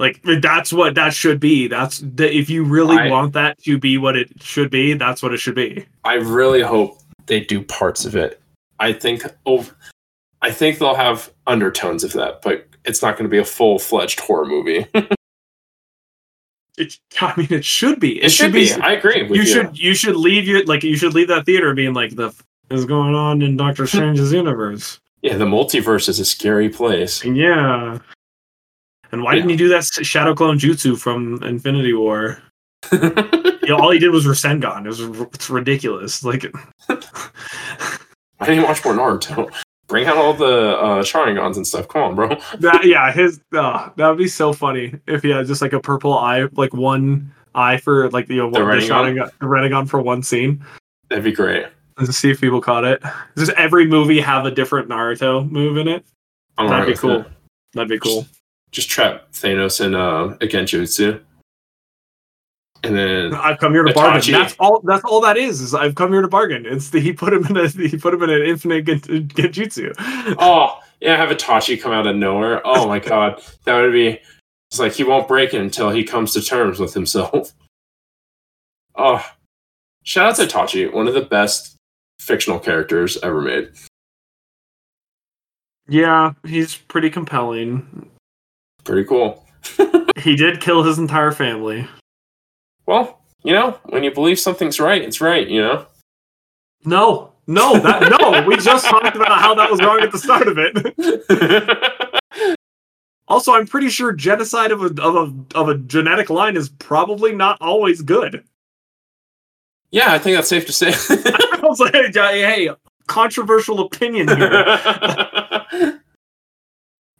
Like 0.00 0.20
that's 0.40 0.72
what 0.72 0.94
that 0.96 1.12
should 1.14 1.38
be. 1.38 1.68
That's 1.68 1.98
the, 1.98 2.34
if 2.34 2.48
you 2.50 2.64
really 2.64 2.96
I- 2.96 3.08
want 3.10 3.34
that 3.34 3.62
to 3.64 3.78
be 3.78 3.98
what 3.98 4.16
it 4.16 4.42
should 4.42 4.70
be, 4.70 4.94
that's 4.94 5.22
what 5.22 5.32
it 5.34 5.36
should 5.38 5.54
be. 5.54 5.84
I 6.04 6.14
really 6.14 6.62
hope 6.62 6.98
they 7.26 7.40
do 7.40 7.62
parts 7.62 8.04
of 8.06 8.16
it. 8.16 8.40
I 8.80 8.94
think 8.94 9.22
over, 9.44 9.70
I 10.40 10.50
think 10.50 10.78
they'll 10.78 10.94
have 10.94 11.30
undertones 11.46 12.02
of 12.02 12.14
that, 12.14 12.40
but 12.40 12.66
it's 12.86 13.02
not 13.02 13.18
going 13.18 13.24
to 13.24 13.30
be 13.30 13.36
a 13.38 13.44
full 13.44 13.78
fledged 13.78 14.18
horror 14.20 14.46
movie. 14.46 14.86
It, 16.78 16.98
I 17.20 17.34
mean, 17.36 17.48
it 17.50 17.64
should 17.64 18.00
be. 18.00 18.22
it 18.22 18.30
should 18.30 18.52
be. 18.54 18.72
I 18.72 18.92
agree 18.92 19.22
with 19.24 19.32
you 19.32 19.42
you. 19.42 19.46
should 19.46 19.78
you 19.78 19.94
should 19.94 20.16
leave 20.16 20.46
your 20.48 20.64
like 20.64 20.82
you 20.82 20.96
should 20.96 21.12
leave 21.12 21.28
that 21.28 21.44
theater 21.44 21.74
being 21.74 21.92
like 21.92 22.16
the 22.16 22.28
f- 22.28 22.42
is 22.70 22.86
going 22.86 23.14
on 23.14 23.42
in 23.42 23.56
Doctor 23.58 23.86
Strange's 23.86 24.32
universe. 24.32 24.98
Yeah, 25.20 25.36
the 25.36 25.44
multiverse 25.44 26.08
is 26.08 26.20
a 26.20 26.24
scary 26.24 26.70
place. 26.70 27.22
Yeah. 27.22 27.98
And 29.12 29.22
why 29.22 29.34
didn't 29.34 29.50
he 29.50 29.56
do 29.56 29.68
that 29.68 29.84
shadow 29.84 30.34
clone 30.34 30.58
jutsu 30.58 30.98
from 30.98 31.42
Infinity 31.42 31.92
War? 31.94 32.42
You 33.70 33.76
know, 33.76 33.84
all 33.84 33.90
he 33.92 34.00
did 34.00 34.10
was 34.10 34.26
Rasengan. 34.26 34.84
It 34.84 34.88
was 34.88 35.00
it's 35.34 35.48
ridiculous. 35.48 36.24
Like 36.24 36.44
I 36.88 38.46
didn't 38.46 38.64
watch 38.64 38.84
more 38.84 38.94
Naruto. 38.94 39.52
Bring 39.86 40.06
out 40.06 40.16
all 40.16 40.34
the 40.34 40.76
uh, 40.76 41.02
Sharingans 41.02 41.56
and 41.56 41.64
stuff. 41.64 41.86
Come 41.86 42.02
on, 42.02 42.14
bro. 42.16 42.28
that. 42.58 42.84
Yeah, 42.84 43.12
his 43.12 43.40
uh, 43.52 43.90
that 43.96 44.08
would 44.08 44.18
be 44.18 44.26
so 44.26 44.52
funny 44.52 44.94
if 45.06 45.22
he 45.22 45.30
had 45.30 45.46
just 45.46 45.62
like 45.62 45.72
a 45.72 45.78
purple 45.78 46.18
eye, 46.18 46.48
like 46.52 46.74
one 46.74 47.32
eye 47.54 47.76
for 47.76 48.10
like 48.10 48.28
you 48.28 48.38
know 48.38 48.50
The 48.50 48.64
one, 48.64 48.78
the 48.78 48.84
Rinnegan? 48.84 48.88
Sharingan, 48.88 49.30
the 49.38 49.46
Rinnegan 49.46 49.88
for 49.88 50.00
one 50.00 50.24
scene. 50.24 50.64
That'd 51.08 51.22
be 51.22 51.32
great. 51.32 51.66
To 51.98 52.12
see 52.12 52.30
if 52.30 52.40
people 52.40 52.60
caught 52.60 52.84
it. 52.84 53.02
Does 53.36 53.50
every 53.50 53.86
movie 53.86 54.20
have 54.20 54.46
a 54.46 54.50
different 54.50 54.88
Naruto 54.88 55.48
move 55.48 55.76
in 55.76 55.86
it? 55.86 56.04
I'm 56.56 56.66
That'd 56.66 56.80
alright 56.80 56.94
be 56.96 56.98
cool. 56.98 57.24
That'd 57.74 57.88
be 57.88 57.98
cool. 58.00 58.26
Just 58.70 58.88
trap 58.88 59.32
Thanos 59.32 59.84
in 59.84 59.94
uh, 59.94 60.36
a 60.40 60.46
Genjutsu. 60.46 61.20
And 62.82 62.96
then 62.96 63.34
I've 63.34 63.58
come 63.58 63.72
here 63.72 63.82
to 63.82 63.92
bargain. 63.92 64.32
That's 64.32 64.56
all. 64.58 64.80
That's 64.84 65.04
all 65.04 65.20
that 65.20 65.36
is. 65.36 65.60
Is 65.60 65.74
I've 65.74 65.94
come 65.94 66.12
here 66.12 66.22
to 66.22 66.28
bargain. 66.28 66.64
It's 66.64 66.88
the, 66.90 67.00
he 67.00 67.12
put 67.12 67.32
him 67.32 67.44
in 67.44 67.56
a 67.56 67.68
he 67.68 67.96
put 67.98 68.14
him 68.14 68.22
in 68.22 68.30
an 68.30 68.42
infinite 68.42 68.84
gen- 68.86 69.28
genjutsu. 69.28 69.94
Oh, 70.38 70.80
yeah, 71.00 71.16
have 71.16 71.28
Itachi 71.28 71.80
come 71.80 71.92
out 71.92 72.06
of 72.06 72.16
nowhere. 72.16 72.62
Oh 72.64 72.88
my 72.88 72.98
god. 72.98 73.42
That 73.64 73.80
would 73.80 73.92
be 73.92 74.18
it's 74.70 74.78
like 74.78 74.92
he 74.92 75.04
won't 75.04 75.28
break 75.28 75.52
it 75.52 75.60
until 75.60 75.90
he 75.90 76.04
comes 76.04 76.32
to 76.34 76.42
terms 76.42 76.78
with 76.78 76.94
himself. 76.94 77.52
Oh. 78.96 79.24
Shout 80.02 80.30
out 80.30 80.36
to 80.36 80.42
Itachi, 80.42 80.92
one 80.92 81.08
of 81.08 81.14
the 81.14 81.22
best 81.22 81.76
fictional 82.18 82.58
characters 82.58 83.16
ever 83.22 83.40
made. 83.40 83.70
Yeah, 85.88 86.34
he's 86.44 86.76
pretty 86.76 87.08
compelling. 87.08 88.10
Pretty 88.84 89.04
cool. 89.04 89.44
He 90.16 90.36
did 90.36 90.60
kill 90.60 90.82
his 90.82 90.98
entire 90.98 91.32
family. 91.32 91.88
Well, 92.84 93.22
you 93.42 93.54
know, 93.54 93.78
when 93.86 94.04
you 94.04 94.10
believe 94.12 94.38
something's 94.38 94.78
right, 94.78 95.00
it's 95.00 95.18
right, 95.20 95.48
you 95.48 95.62
know? 95.62 95.86
No, 96.84 97.32
no, 97.46 97.78
that 97.78 98.10
no. 98.20 98.42
We 98.46 98.56
just 98.58 98.84
talked 98.86 99.16
about 99.16 99.40
how 99.40 99.54
that 99.54 99.70
was 99.70 99.80
wrong 99.80 100.00
at 100.00 100.12
the 100.12 100.18
start 100.18 100.46
of 100.46 100.58
it. 100.58 102.14
Also, 103.28 103.52
I'm 103.54 103.64
pretty 103.66 103.88
sure 103.90 104.12
genocide 104.12 104.72
of 104.72 104.82
a 104.82 104.86
of 105.00 105.14
a 105.14 105.32
of 105.56 105.68
a 105.68 105.78
genetic 105.78 106.30
line 106.30 106.56
is 106.56 106.68
probably 106.68 107.32
not 107.32 107.56
always 107.60 108.02
good. 108.02 108.42
yeah, 109.92 110.12
I 110.12 110.18
think 110.18 110.36
that's 110.36 110.48
safe 110.48 110.66
to 110.66 110.72
say. 110.72 110.88
I 111.08 111.60
was 111.62 111.78
like, 111.78 111.94
hey, 111.94 112.10
hey, 112.42 112.70
controversial 113.06 113.80
opinion 113.80 114.26
here. 114.26 116.00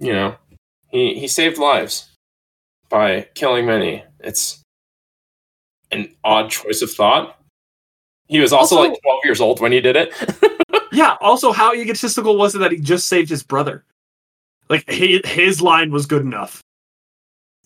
you 0.00 0.12
know, 0.12 0.36
he 0.90 1.18
he 1.18 1.28
saved 1.28 1.58
lives 1.58 2.10
by 2.88 3.28
killing 3.34 3.66
many. 3.66 4.04
It's 4.20 4.62
an 5.90 6.14
odd 6.24 6.50
choice 6.50 6.82
of 6.82 6.90
thought. 6.90 7.36
He 8.28 8.38
was 8.38 8.52
also, 8.52 8.76
Also- 8.76 8.90
like 8.90 9.02
12 9.02 9.20
years 9.24 9.40
old 9.40 9.60
when 9.60 9.72
he 9.72 9.80
did 9.80 9.96
it. 9.96 10.12
Yeah. 10.92 11.16
Also, 11.20 11.52
how 11.52 11.72
egotistical 11.72 12.36
was 12.36 12.56
it 12.56 12.58
that 12.58 12.72
he 12.72 12.78
just 12.78 13.06
saved 13.06 13.30
his 13.30 13.44
brother? 13.44 13.84
Like 14.68 14.90
his, 14.90 15.20
his 15.24 15.62
line 15.62 15.92
was 15.92 16.04
good 16.04 16.22
enough. 16.22 16.60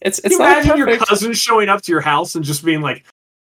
It's 0.03 0.19
it's 0.19 0.33
you 0.33 0.37
imagine 0.41 0.77
your 0.77 0.97
cousin 0.99 1.33
showing 1.33 1.71
up 1.71 1.81
to 1.83 1.93
your 1.93 2.03
house 2.03 2.35
and 2.35 2.45
just 2.45 2.63
being 2.63 2.83
like 2.83 3.07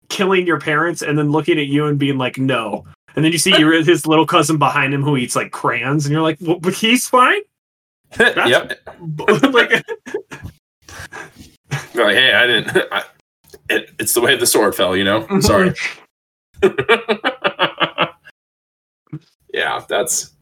killing 0.09 0.45
your 0.45 0.59
parents 0.59 1.03
and 1.03 1.17
then 1.17 1.31
looking 1.31 1.57
at 1.59 1.67
you 1.69 1.87
and 1.87 2.01
being 2.01 2.19
like 2.19 2.37
no 2.37 2.85
and 3.15 3.25
then 3.25 3.31
you 3.31 3.39
see 3.39 3.57
your 3.57 3.73
his 3.85 4.07
little 4.09 4.27
cousin 4.27 4.59
behind 4.59 4.93
him 4.93 5.05
who 5.05 5.17
eats 5.17 5.37
like 5.37 5.53
crayons 5.53 6.05
and 6.05 6.13
you're 6.13 6.23
like 6.23 6.39
well, 6.41 6.59
but 6.59 6.75
he's 6.75 7.09
fine 7.09 7.41
yep. 8.19 8.81
like 9.53 9.85
Like, 11.95 12.15
hey, 12.17 12.33
I 12.33 12.47
didn't. 12.47 12.77
I, 12.93 13.05
it, 13.69 13.91
it's 13.99 14.15
the 14.15 14.21
way 14.21 14.37
the 14.37 14.47
sword 14.47 14.75
fell, 14.75 14.97
you 14.97 15.05
know. 15.05 15.23
Mhm. 15.23 15.43
Sorry. 15.43 15.75
yeah, 19.53 19.85
that's. 19.89 20.33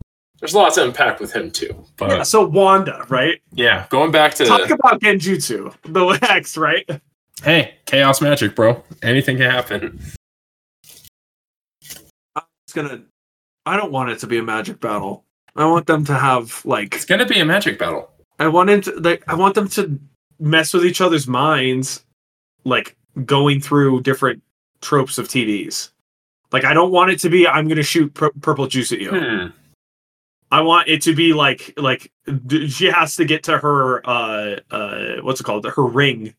There's 0.40 0.54
lots 0.54 0.76
of 0.76 0.86
impact 0.86 1.20
with 1.20 1.32
him 1.32 1.50
too. 1.50 1.84
But 1.96 2.10
yeah, 2.10 2.22
so 2.22 2.46
wanda 2.46 3.04
right 3.08 3.40
yeah, 3.52 3.86
going 3.90 4.12
back 4.12 4.34
to 4.34 4.44
talk 4.44 4.70
about 4.70 5.00
genjutsu 5.00 5.74
the 5.82 6.18
x 6.30 6.56
right 6.56 6.88
hey, 7.42 7.74
chaos 7.86 8.20
magic, 8.20 8.54
bro. 8.54 8.82
Anything 9.02 9.36
can 9.36 9.50
happen. 9.50 10.00
it's 11.82 12.72
gonna 12.72 13.02
i 13.66 13.76
don't 13.76 13.90
want 13.90 14.10
it 14.10 14.18
to 14.20 14.26
be 14.26 14.38
a 14.38 14.42
magic 14.42 14.78
battle 14.78 15.24
i 15.56 15.64
want 15.64 15.86
them 15.86 16.04
to 16.04 16.14
have 16.14 16.64
like 16.64 16.94
It's 16.94 17.04
gonna 17.04 17.26
be 17.26 17.40
a 17.40 17.44
magic 17.44 17.78
battle. 17.78 18.10
I 18.38 18.48
wanted 18.48 18.84
to, 18.84 18.92
like 19.00 19.24
I 19.26 19.34
want 19.34 19.54
them 19.54 19.68
to 19.70 19.98
mess 20.38 20.72
with 20.72 20.84
each 20.84 21.00
other's 21.00 21.26
minds, 21.26 22.04
like 22.64 22.96
going 23.24 23.60
through 23.60 24.02
different 24.02 24.42
tropes 24.80 25.18
of 25.18 25.26
TVs. 25.28 25.90
Like 26.52 26.64
I 26.64 26.72
don't 26.72 26.92
want 26.92 27.10
it 27.10 27.18
to 27.20 27.28
be 27.28 27.48
I'm 27.48 27.66
gonna 27.68 27.82
shoot 27.82 28.14
pur- 28.14 28.32
purple 28.40 28.66
juice 28.68 28.92
at 28.92 29.00
you. 29.00 29.10
Hmm. 29.10 29.46
I 30.50 30.60
want 30.62 30.88
it 30.88 31.02
to 31.02 31.14
be 31.14 31.32
like 31.32 31.74
like 31.76 32.12
d- 32.46 32.68
she 32.68 32.86
has 32.86 33.16
to 33.16 33.24
get 33.24 33.42
to 33.44 33.58
her 33.58 34.08
uh 34.08 34.56
uh 34.70 35.16
what's 35.22 35.40
it 35.40 35.44
called 35.44 35.66
her 35.66 35.84
ring 35.84 36.34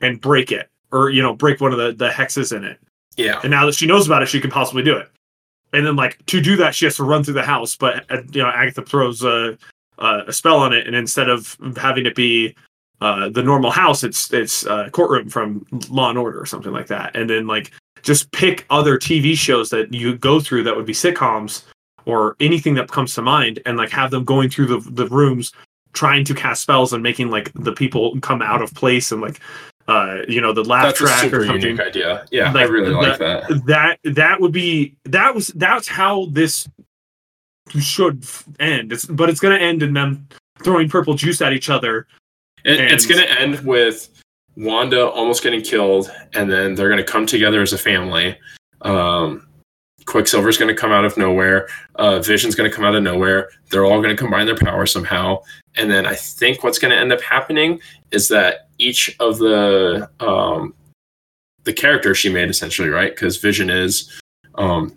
and 0.00 0.20
break 0.20 0.52
it 0.52 0.70
or 0.92 1.10
you 1.10 1.22
know 1.22 1.34
break 1.34 1.60
one 1.60 1.72
of 1.72 1.78
the 1.78 1.92
the 1.92 2.08
hexes 2.08 2.56
in 2.56 2.64
it. 2.64 2.78
Yeah. 3.16 3.40
And 3.42 3.50
now 3.50 3.66
that 3.66 3.74
she 3.74 3.86
knows 3.86 4.06
about 4.06 4.22
it, 4.22 4.28
she 4.28 4.40
can 4.40 4.50
possibly 4.50 4.82
do 4.82 4.96
it. 4.96 5.10
And 5.72 5.86
then, 5.86 5.96
like 5.96 6.24
to 6.26 6.40
do 6.40 6.56
that, 6.56 6.74
she 6.74 6.86
has 6.86 6.96
to 6.96 7.04
run 7.04 7.24
through 7.24 7.34
the 7.34 7.42
house. 7.42 7.76
But 7.76 8.10
uh, 8.10 8.22
you 8.32 8.42
know, 8.42 8.48
Agatha 8.48 8.82
throws 8.82 9.22
a 9.22 9.58
a 9.98 10.32
spell 10.32 10.58
on 10.58 10.72
it, 10.72 10.86
and 10.86 10.94
instead 10.94 11.28
of 11.28 11.56
having 11.76 12.06
it 12.06 12.14
be 12.14 12.54
uh, 13.00 13.28
the 13.28 13.42
normal 13.42 13.70
house, 13.70 14.04
it's 14.04 14.32
it's 14.32 14.66
uh, 14.66 14.88
courtroom 14.90 15.28
from 15.28 15.66
Law 15.90 16.10
and 16.10 16.18
Order 16.18 16.40
or 16.40 16.46
something 16.46 16.72
like 16.72 16.86
that. 16.88 17.14
And 17.16 17.28
then 17.28 17.46
like 17.46 17.72
just 18.02 18.30
pick 18.32 18.64
other 18.70 18.98
TV 18.98 19.36
shows 19.36 19.70
that 19.70 19.92
you 19.92 20.16
go 20.16 20.40
through 20.40 20.62
that 20.64 20.76
would 20.76 20.86
be 20.86 20.92
sitcoms 20.92 21.64
or 22.04 22.36
anything 22.40 22.74
that 22.74 22.90
comes 22.90 23.14
to 23.14 23.22
mind, 23.22 23.60
and 23.66 23.76
like 23.76 23.90
have 23.90 24.10
them 24.10 24.24
going 24.24 24.48
through 24.48 24.66
the 24.66 24.90
the 24.90 25.08
rooms 25.08 25.52
trying 25.92 26.24
to 26.24 26.34
cast 26.34 26.62
spells 26.62 26.92
and 26.92 27.02
making 27.02 27.30
like 27.30 27.50
the 27.54 27.72
people 27.72 28.20
come 28.20 28.42
out 28.42 28.60
of 28.60 28.72
place 28.74 29.10
and 29.12 29.22
like 29.22 29.40
uh 29.88 30.18
you 30.28 30.40
know 30.40 30.52
the 30.52 30.64
laugh 30.64 30.84
That's 30.84 31.00
a 31.00 31.04
track 31.04 31.32
or 31.32 31.46
something 31.46 31.62
unique 31.62 31.80
idea. 31.80 32.26
Yeah, 32.30 32.50
I 32.50 32.52
Like, 32.52 32.70
really 32.70 32.92
like 32.92 33.18
that. 33.18 33.62
that 33.66 33.98
that 34.14 34.40
would 34.40 34.52
be 34.52 34.96
that 35.04 35.34
was 35.34 35.48
that's 35.48 35.88
how 35.88 36.26
this 36.32 36.68
should 37.80 38.24
end 38.60 38.92
it's 38.92 39.04
but 39.06 39.28
it's 39.28 39.40
going 39.40 39.56
to 39.58 39.64
end 39.64 39.82
in 39.82 39.92
them 39.92 40.28
throwing 40.62 40.88
purple 40.88 41.14
juice 41.14 41.40
at 41.40 41.52
each 41.52 41.68
other 41.68 42.06
It, 42.64 42.80
it's 42.80 43.06
going 43.06 43.20
to 43.20 43.40
end 43.40 43.60
with 43.60 44.08
Wanda 44.56 45.06
almost 45.06 45.42
getting 45.42 45.60
killed, 45.60 46.10
and 46.34 46.50
then 46.50 46.74
they're 46.74 46.88
going 46.88 47.04
to 47.04 47.04
come 47.04 47.26
together 47.26 47.60
as 47.60 47.72
a 47.74 47.78
family. 47.78 48.38
Um, 48.80 49.46
Quicksilver's 50.06 50.56
going 50.56 50.74
to 50.74 50.80
come 50.80 50.92
out 50.92 51.04
of 51.04 51.16
nowhere. 51.18 51.68
Uh, 51.96 52.20
Vision's 52.20 52.54
going 52.54 52.70
to 52.70 52.74
come 52.74 52.84
out 52.84 52.94
of 52.94 53.02
nowhere. 53.02 53.50
They're 53.70 53.84
all 53.84 54.00
going 54.00 54.16
to 54.16 54.20
combine 54.20 54.46
their 54.46 54.56
power 54.56 54.86
somehow. 54.86 55.42
And 55.74 55.90
then 55.90 56.06
I 56.06 56.14
think 56.14 56.64
what's 56.64 56.78
going 56.78 56.92
to 56.92 56.96
end 56.96 57.12
up 57.12 57.20
happening 57.20 57.80
is 58.12 58.28
that 58.28 58.65
each 58.78 59.16
of 59.20 59.38
the 59.38 60.08
um, 60.20 60.74
the 61.64 61.72
characters 61.72 62.18
she 62.18 62.28
made, 62.32 62.48
essentially, 62.48 62.88
right? 62.88 63.12
Because 63.14 63.38
Vision 63.38 63.70
is 63.70 64.20
um, 64.56 64.94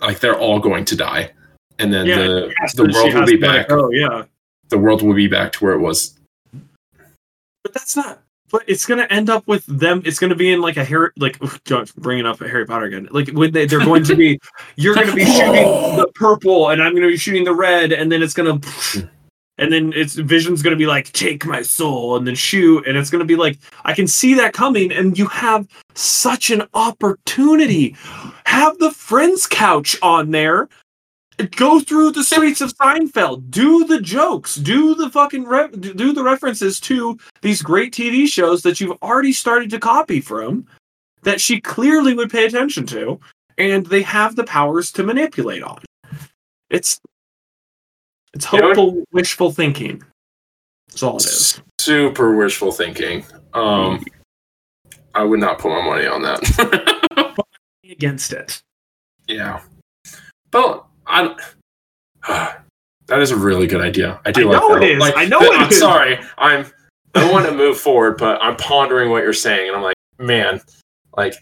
like 0.00 0.20
they're 0.20 0.38
all 0.38 0.58
going 0.58 0.84
to 0.86 0.96
die, 0.96 1.30
and 1.78 1.92
then 1.92 2.06
Yeah, 2.06 2.16
the 2.16 2.54
the 2.74 2.84
world 2.92 3.14
will 3.14 3.26
be 3.26 3.38
to 3.38 3.46
let 3.46 3.56
it 3.56 3.68
back. 3.68 3.68
go, 3.68 3.90
yeah 3.90 4.24
The 4.68 4.78
world 4.78 5.02
will 5.02 5.14
be 5.14 5.26
back 5.28 5.52
to 5.52 5.64
where 5.64 5.74
it 5.74 5.80
was 5.80 6.18
but 7.62 7.72
that's 7.74 7.96
not 7.96 8.22
but 8.52 8.62
it's 8.68 8.86
going 8.86 8.98
to 8.98 9.12
end 9.12 9.28
up 9.28 9.46
with 9.48 9.66
them 9.66 10.00
it's 10.04 10.18
going 10.20 10.30
to 10.30 10.36
be 10.36 10.52
in 10.52 10.60
like 10.60 10.76
a 10.76 10.84
harry 10.84 11.10
like 11.16 11.42
oof, 11.42 11.60
bringing 11.96 12.24
up 12.24 12.38
harry 12.38 12.64
potter 12.64 12.86
again 12.86 13.08
like 13.10 13.28
when 13.30 13.50
they, 13.52 13.66
they're 13.66 13.84
going 13.84 14.04
to 14.04 14.14
be 14.14 14.38
you're 14.76 14.94
going 14.94 15.08
to 15.08 15.14
be 15.14 15.24
shooting 15.36 15.66
the 15.96 16.08
purple 16.14 16.68
and 16.70 16.80
i'm 16.82 16.92
going 16.92 17.02
to 17.02 17.08
be 17.08 17.16
shooting 17.16 17.44
the 17.44 17.54
red 17.54 17.92
and 17.92 18.10
then 18.10 18.22
it's 18.22 18.34
going 18.34 18.60
to 18.92 19.10
and 19.58 19.72
then 19.72 19.92
it's 19.94 20.14
vision's 20.14 20.62
to 20.72 20.78
be 20.78 20.86
like 20.86 21.10
take 21.12 21.46
my 21.46 21.62
soul 21.62 22.16
and 22.16 22.26
then 22.26 22.34
shoot 22.34 22.86
and 22.86 22.96
it's 22.96 23.10
to 23.20 23.24
be 23.24 23.36
like 23.36 23.58
i 23.84 23.92
can 23.92 24.06
see 24.06 24.34
that 24.34 24.52
coming 24.52 24.92
and 24.92 25.18
you 25.18 25.26
have 25.26 25.66
such 25.96 26.50
an 26.50 26.62
opportunity. 26.74 27.96
Have 28.44 28.78
the 28.78 28.90
friends 28.90 29.46
couch 29.46 29.96
on 30.02 30.30
there. 30.30 30.68
Go 31.50 31.80
through 31.80 32.12
the 32.12 32.24
streets 32.24 32.62
of 32.62 32.74
seinfeld. 32.76 33.50
Do 33.50 33.84
the 33.84 34.00
jokes. 34.00 34.56
Do 34.56 34.94
the 34.94 35.10
fucking 35.10 35.44
re- 35.44 35.68
do 35.68 36.12
the 36.12 36.22
references 36.22 36.80
to 36.80 37.18
these 37.42 37.60
great 37.60 37.92
tv 37.92 38.26
shows 38.26 38.62
that 38.62 38.80
you've 38.80 38.96
already 39.02 39.32
started 39.32 39.68
to 39.70 39.78
copy 39.78 40.20
from 40.20 40.66
that 41.22 41.40
she 41.40 41.60
clearly 41.60 42.14
would 42.14 42.30
pay 42.30 42.46
attention 42.46 42.86
to 42.86 43.20
and 43.58 43.86
they 43.86 44.02
have 44.02 44.36
the 44.36 44.44
powers 44.44 44.92
to 44.92 45.02
manipulate 45.02 45.62
on. 45.62 45.82
It's 46.70 47.00
it's 48.36 48.52
You 48.52 48.60
know 48.60 48.66
hopeful 48.68 49.04
wishful 49.12 49.50
thinking 49.50 50.02
that's 50.88 51.02
all 51.02 51.16
it 51.16 51.24
is 51.24 51.60
super 51.80 52.36
wishful 52.36 52.72
thinking. 52.72 53.24
Um, 53.54 54.04
I 55.14 55.24
would 55.24 55.40
not 55.40 55.58
put 55.58 55.70
my 55.70 55.82
money 55.82 56.06
on 56.06 56.22
that. 56.22 57.44
against 57.90 58.32
it 58.32 58.62
yeah, 59.28 59.60
but 60.50 60.84
I. 61.06 61.34
that 63.06 63.20
is 63.20 63.30
a 63.30 63.36
really 63.36 63.66
good 63.66 63.80
idea. 63.80 64.20
I 64.24 64.32
do 64.32 64.50
I 64.50 64.52
like 64.52 64.60
know 64.62 64.74
that. 64.74 64.82
it 64.82 64.90
is. 64.92 65.00
Like, 65.00 65.16
I 65.16 65.24
know 65.24 65.40
th- 65.40 65.52
it 65.52 65.58
I'm 65.58 65.70
is. 65.70 65.78
sorry. 65.78 66.18
I'm. 66.38 66.66
I 67.14 67.30
want 67.32 67.46
to 67.46 67.52
move 67.52 67.78
forward, 67.78 68.18
but 68.18 68.40
I'm 68.42 68.56
pondering 68.56 69.10
what 69.10 69.22
you're 69.22 69.32
saying, 69.32 69.68
and 69.68 69.76
I'm 69.76 69.82
like, 69.82 69.96
man, 70.18 70.60
like 71.16 71.34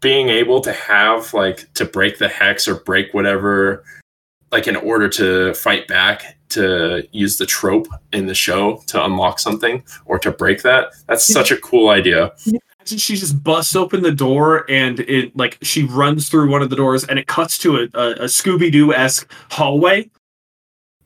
being 0.00 0.30
able 0.30 0.60
to 0.62 0.72
have 0.72 1.34
like 1.34 1.72
to 1.74 1.84
break 1.84 2.18
the 2.18 2.28
hex 2.28 2.66
or 2.66 2.76
break 2.76 3.12
whatever, 3.12 3.84
like 4.52 4.66
in 4.66 4.76
order 4.76 5.08
to 5.08 5.54
fight 5.54 5.86
back 5.88 6.36
to 6.50 7.06
use 7.12 7.36
the 7.36 7.46
trope 7.46 7.86
in 8.12 8.26
the 8.26 8.34
show 8.34 8.82
to 8.88 9.04
unlock 9.04 9.38
something 9.38 9.82
or 10.06 10.18
to 10.18 10.30
break 10.32 10.62
that. 10.62 10.92
That's 11.06 11.24
such 11.24 11.52
a 11.52 11.56
cool 11.56 11.90
idea. 11.90 12.32
She 12.84 13.14
just 13.14 13.44
busts 13.44 13.76
open 13.76 14.02
the 14.02 14.10
door 14.10 14.64
and 14.68 14.98
it 15.00 15.36
like 15.36 15.58
she 15.62 15.84
runs 15.84 16.28
through 16.28 16.50
one 16.50 16.62
of 16.62 16.70
the 16.70 16.74
doors 16.76 17.04
and 17.04 17.18
it 17.18 17.28
cuts 17.28 17.56
to 17.58 17.76
a, 17.76 17.82
a, 17.94 18.10
a 18.12 18.24
Scooby 18.24 18.72
Doo 18.72 18.92
esque 18.92 19.30
hallway 19.50 20.10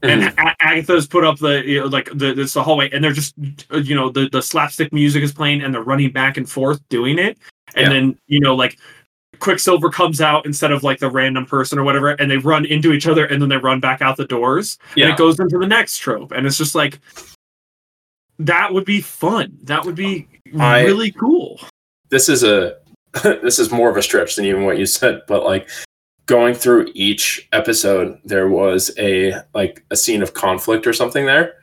and 0.02 0.22
Mhm. 0.22 0.54
Agatha's 0.60 1.06
put 1.06 1.24
up 1.24 1.38
the 1.38 1.62
you 1.66 1.80
know, 1.80 1.86
like 1.86 2.08
the 2.14 2.38
it's 2.40 2.54
the 2.54 2.62
hallway 2.62 2.88
and 2.90 3.02
they're 3.04 3.12
just 3.12 3.34
uh, 3.72 3.78
you 3.78 3.94
know 3.94 4.08
the 4.08 4.28
the 4.30 4.40
slapstick 4.40 4.92
music 4.92 5.22
is 5.22 5.32
playing 5.32 5.62
and 5.62 5.74
they're 5.74 5.82
running 5.82 6.10
back 6.12 6.36
and 6.38 6.48
forth 6.48 6.80
doing 6.88 7.18
it 7.18 7.36
and 7.74 7.86
Yeah. 7.86 7.88
then 7.92 8.18
you 8.28 8.40
know 8.40 8.54
like 8.54 8.78
Quicksilver 9.44 9.90
comes 9.90 10.22
out 10.22 10.46
instead 10.46 10.72
of 10.72 10.82
like 10.82 10.98
the 10.98 11.10
random 11.10 11.44
person 11.44 11.78
or 11.78 11.84
whatever 11.84 12.12
and 12.12 12.30
they 12.30 12.38
run 12.38 12.64
into 12.64 12.94
each 12.94 13.06
other 13.06 13.26
and 13.26 13.42
then 13.42 13.50
they 13.50 13.58
run 13.58 13.78
back 13.78 14.00
out 14.00 14.16
the 14.16 14.24
doors 14.24 14.78
and 14.96 15.10
it 15.10 15.18
goes 15.18 15.38
into 15.38 15.58
the 15.58 15.66
next 15.66 15.98
trope 15.98 16.32
and 16.32 16.46
it's 16.46 16.56
just 16.56 16.74
like 16.74 16.98
that 18.38 18.72
would 18.72 18.86
be 18.86 19.02
fun. 19.02 19.58
That 19.64 19.84
would 19.84 19.94
be 19.94 20.26
I- 20.58 20.84
really 20.84 21.12
cool. 21.12 21.60
This 22.08 22.30
is 22.30 22.42
a 22.42 22.78
this 23.22 23.58
is 23.58 23.70
more 23.70 23.90
of 23.90 23.98
a 23.98 24.02
stretch 24.02 24.36
than 24.36 24.46
even 24.46 24.64
what 24.64 24.78
you 24.78 24.86
said 24.86 25.20
but 25.28 25.44
like 25.44 25.68
going 26.24 26.54
through 26.54 26.90
each 26.94 27.46
episode 27.52 28.18
there 28.24 28.48
was 28.48 28.90
a 28.98 29.34
like 29.52 29.84
a 29.90 29.96
scene 29.96 30.22
of 30.22 30.32
conflict 30.32 30.86
or 30.86 30.94
something 30.94 31.26
there 31.26 31.54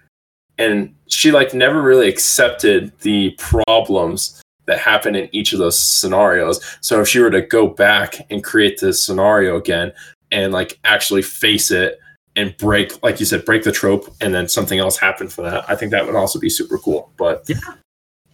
and 0.60 0.94
she 1.08 1.32
like 1.32 1.54
never 1.56 1.82
really 1.82 2.08
accepted 2.08 2.94
the 3.00 3.32
problems 3.40 4.40
that 4.72 4.80
happen 4.80 5.16
in 5.16 5.28
each 5.34 5.54
of 5.54 5.60
those 5.60 5.78
scenarios 5.82 6.60
so 6.82 7.02
if 7.02 7.08
she 7.08 7.20
were 7.20 7.30
to 7.30 7.42
go 7.42 7.68
back 7.68 8.16
and 8.32 8.44
create 8.44 8.80
this 8.80 9.04
scenario 9.04 9.58
again 9.58 9.92
and 10.32 10.54
like 10.54 10.80
actually 10.86 11.22
face 11.22 11.70
it 11.72 12.00
and 12.38 12.56
break 12.58 13.02
like 13.04 13.20
you 13.20 13.26
said 13.26 13.44
break 13.46 13.64
the 13.64 13.72
trope 13.72 14.10
and 14.22 14.34
then 14.34 14.48
something 14.48 14.80
else 14.80 14.98
happen 14.98 15.28
for 15.28 15.42
that 15.42 15.64
i 15.70 15.76
think 15.76 15.92
that 15.92 16.06
would 16.06 16.16
also 16.16 16.40
be 16.40 16.50
super 16.50 16.78
cool 16.78 17.12
but 17.18 17.44
Yeah. 17.48 17.58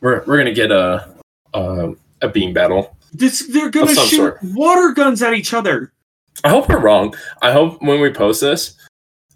we're, 0.02 0.24
we're 0.26 0.38
gonna 0.38 0.54
get 0.54 0.72
a 0.72 1.10
um, 1.54 1.98
a 2.22 2.28
beam 2.28 2.54
battle 2.54 2.96
This, 3.14 3.48
they're 3.48 3.70
gonna 3.72 3.96
shoot 3.96 4.16
sort. 4.18 4.40
water 4.44 4.92
guns 4.94 5.24
at 5.24 5.34
each 5.34 5.54
other. 5.54 5.92
I 6.44 6.50
hope 6.50 6.70
we're 6.70 6.78
wrong. 6.80 7.16
I 7.42 7.52
hope 7.52 7.82
when 7.82 8.00
we 8.02 8.12
post 8.12 8.42
this, 8.42 8.76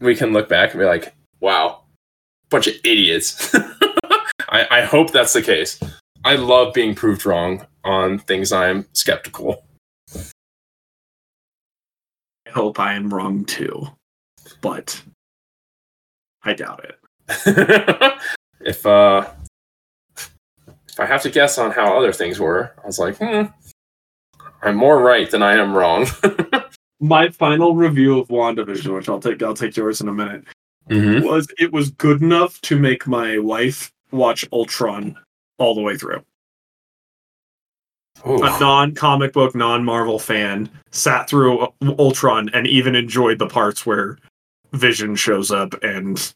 we 0.01 0.13
can 0.15 0.33
look 0.33 0.47
back 0.49 0.71
and 0.71 0.79
be 0.79 0.85
like, 0.85 1.15
wow, 1.39 1.81
bunch 2.49 2.67
of 2.67 2.75
idiots. 2.83 3.55
I, 4.49 4.67
I 4.69 4.81
hope 4.81 5.11
that's 5.11 5.33
the 5.33 5.41
case. 5.41 5.79
I 6.23 6.35
love 6.35 6.73
being 6.73 6.93
proved 6.93 7.25
wrong 7.25 7.65
on 7.83 8.19
things 8.19 8.51
I'm 8.51 8.85
skeptical. 8.93 9.63
I 12.47 12.49
hope 12.51 12.79
I 12.79 12.93
am 12.93 13.11
wrong 13.11 13.43
too, 13.45 13.87
but 14.61 15.01
I 16.43 16.53
doubt 16.53 16.85
it. 16.85 16.97
if 18.61 18.85
uh 18.85 19.27
if 20.89 20.99
I 20.99 21.05
have 21.05 21.21
to 21.23 21.29
guess 21.29 21.57
on 21.57 21.71
how 21.71 21.97
other 21.97 22.11
things 22.11 22.39
were, 22.39 22.73
I 22.83 22.85
was 22.85 22.99
like, 22.99 23.17
hmm, 23.17 23.43
I'm 24.61 24.75
more 24.75 25.01
right 25.01 25.29
than 25.31 25.41
I 25.41 25.53
am 25.53 25.73
wrong. 25.73 26.05
My 26.99 27.29
final 27.29 27.75
review 27.75 28.19
of 28.19 28.27
WandaVision, 28.27 28.93
which 28.93 29.09
I'll 29.09 29.19
take 29.19 29.41
I'll 29.41 29.55
take 29.55 29.75
yours 29.75 30.01
in 30.01 30.07
a 30.07 30.13
minute, 30.13 30.43
mm-hmm. 30.87 31.25
was 31.25 31.47
it 31.57 31.71
was 31.73 31.89
good 31.89 32.21
enough 32.21 32.61
to 32.61 32.77
make 32.77 33.07
my 33.07 33.39
wife 33.39 33.91
watch 34.11 34.45
Ultron 34.51 35.17
all 35.61 35.75
the 35.75 35.81
way 35.81 35.95
through. 35.95 36.23
A 38.25 38.59
non 38.59 38.93
comic 38.93 39.33
book, 39.33 39.55
non 39.55 39.83
Marvel 39.83 40.19
fan 40.19 40.69
sat 40.91 41.29
through 41.29 41.59
uh, 41.59 41.69
Ultron 41.97 42.49
and 42.53 42.67
even 42.67 42.95
enjoyed 42.95 43.39
the 43.39 43.47
parts 43.47 43.85
where 43.85 44.17
Vision 44.73 45.15
shows 45.15 45.51
up 45.51 45.73
and 45.83 46.33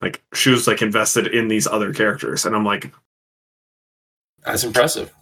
like 0.00 0.22
she 0.34 0.50
was 0.50 0.66
like 0.66 0.82
invested 0.82 1.28
in 1.28 1.48
these 1.48 1.66
other 1.66 1.92
characters. 1.92 2.46
And 2.46 2.54
I'm 2.54 2.64
like, 2.64 2.92
That's 4.44 4.64
impressive. 4.64 5.12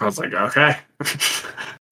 I 0.00 0.06
was 0.06 0.18
like, 0.18 0.32
okay. 0.32 0.78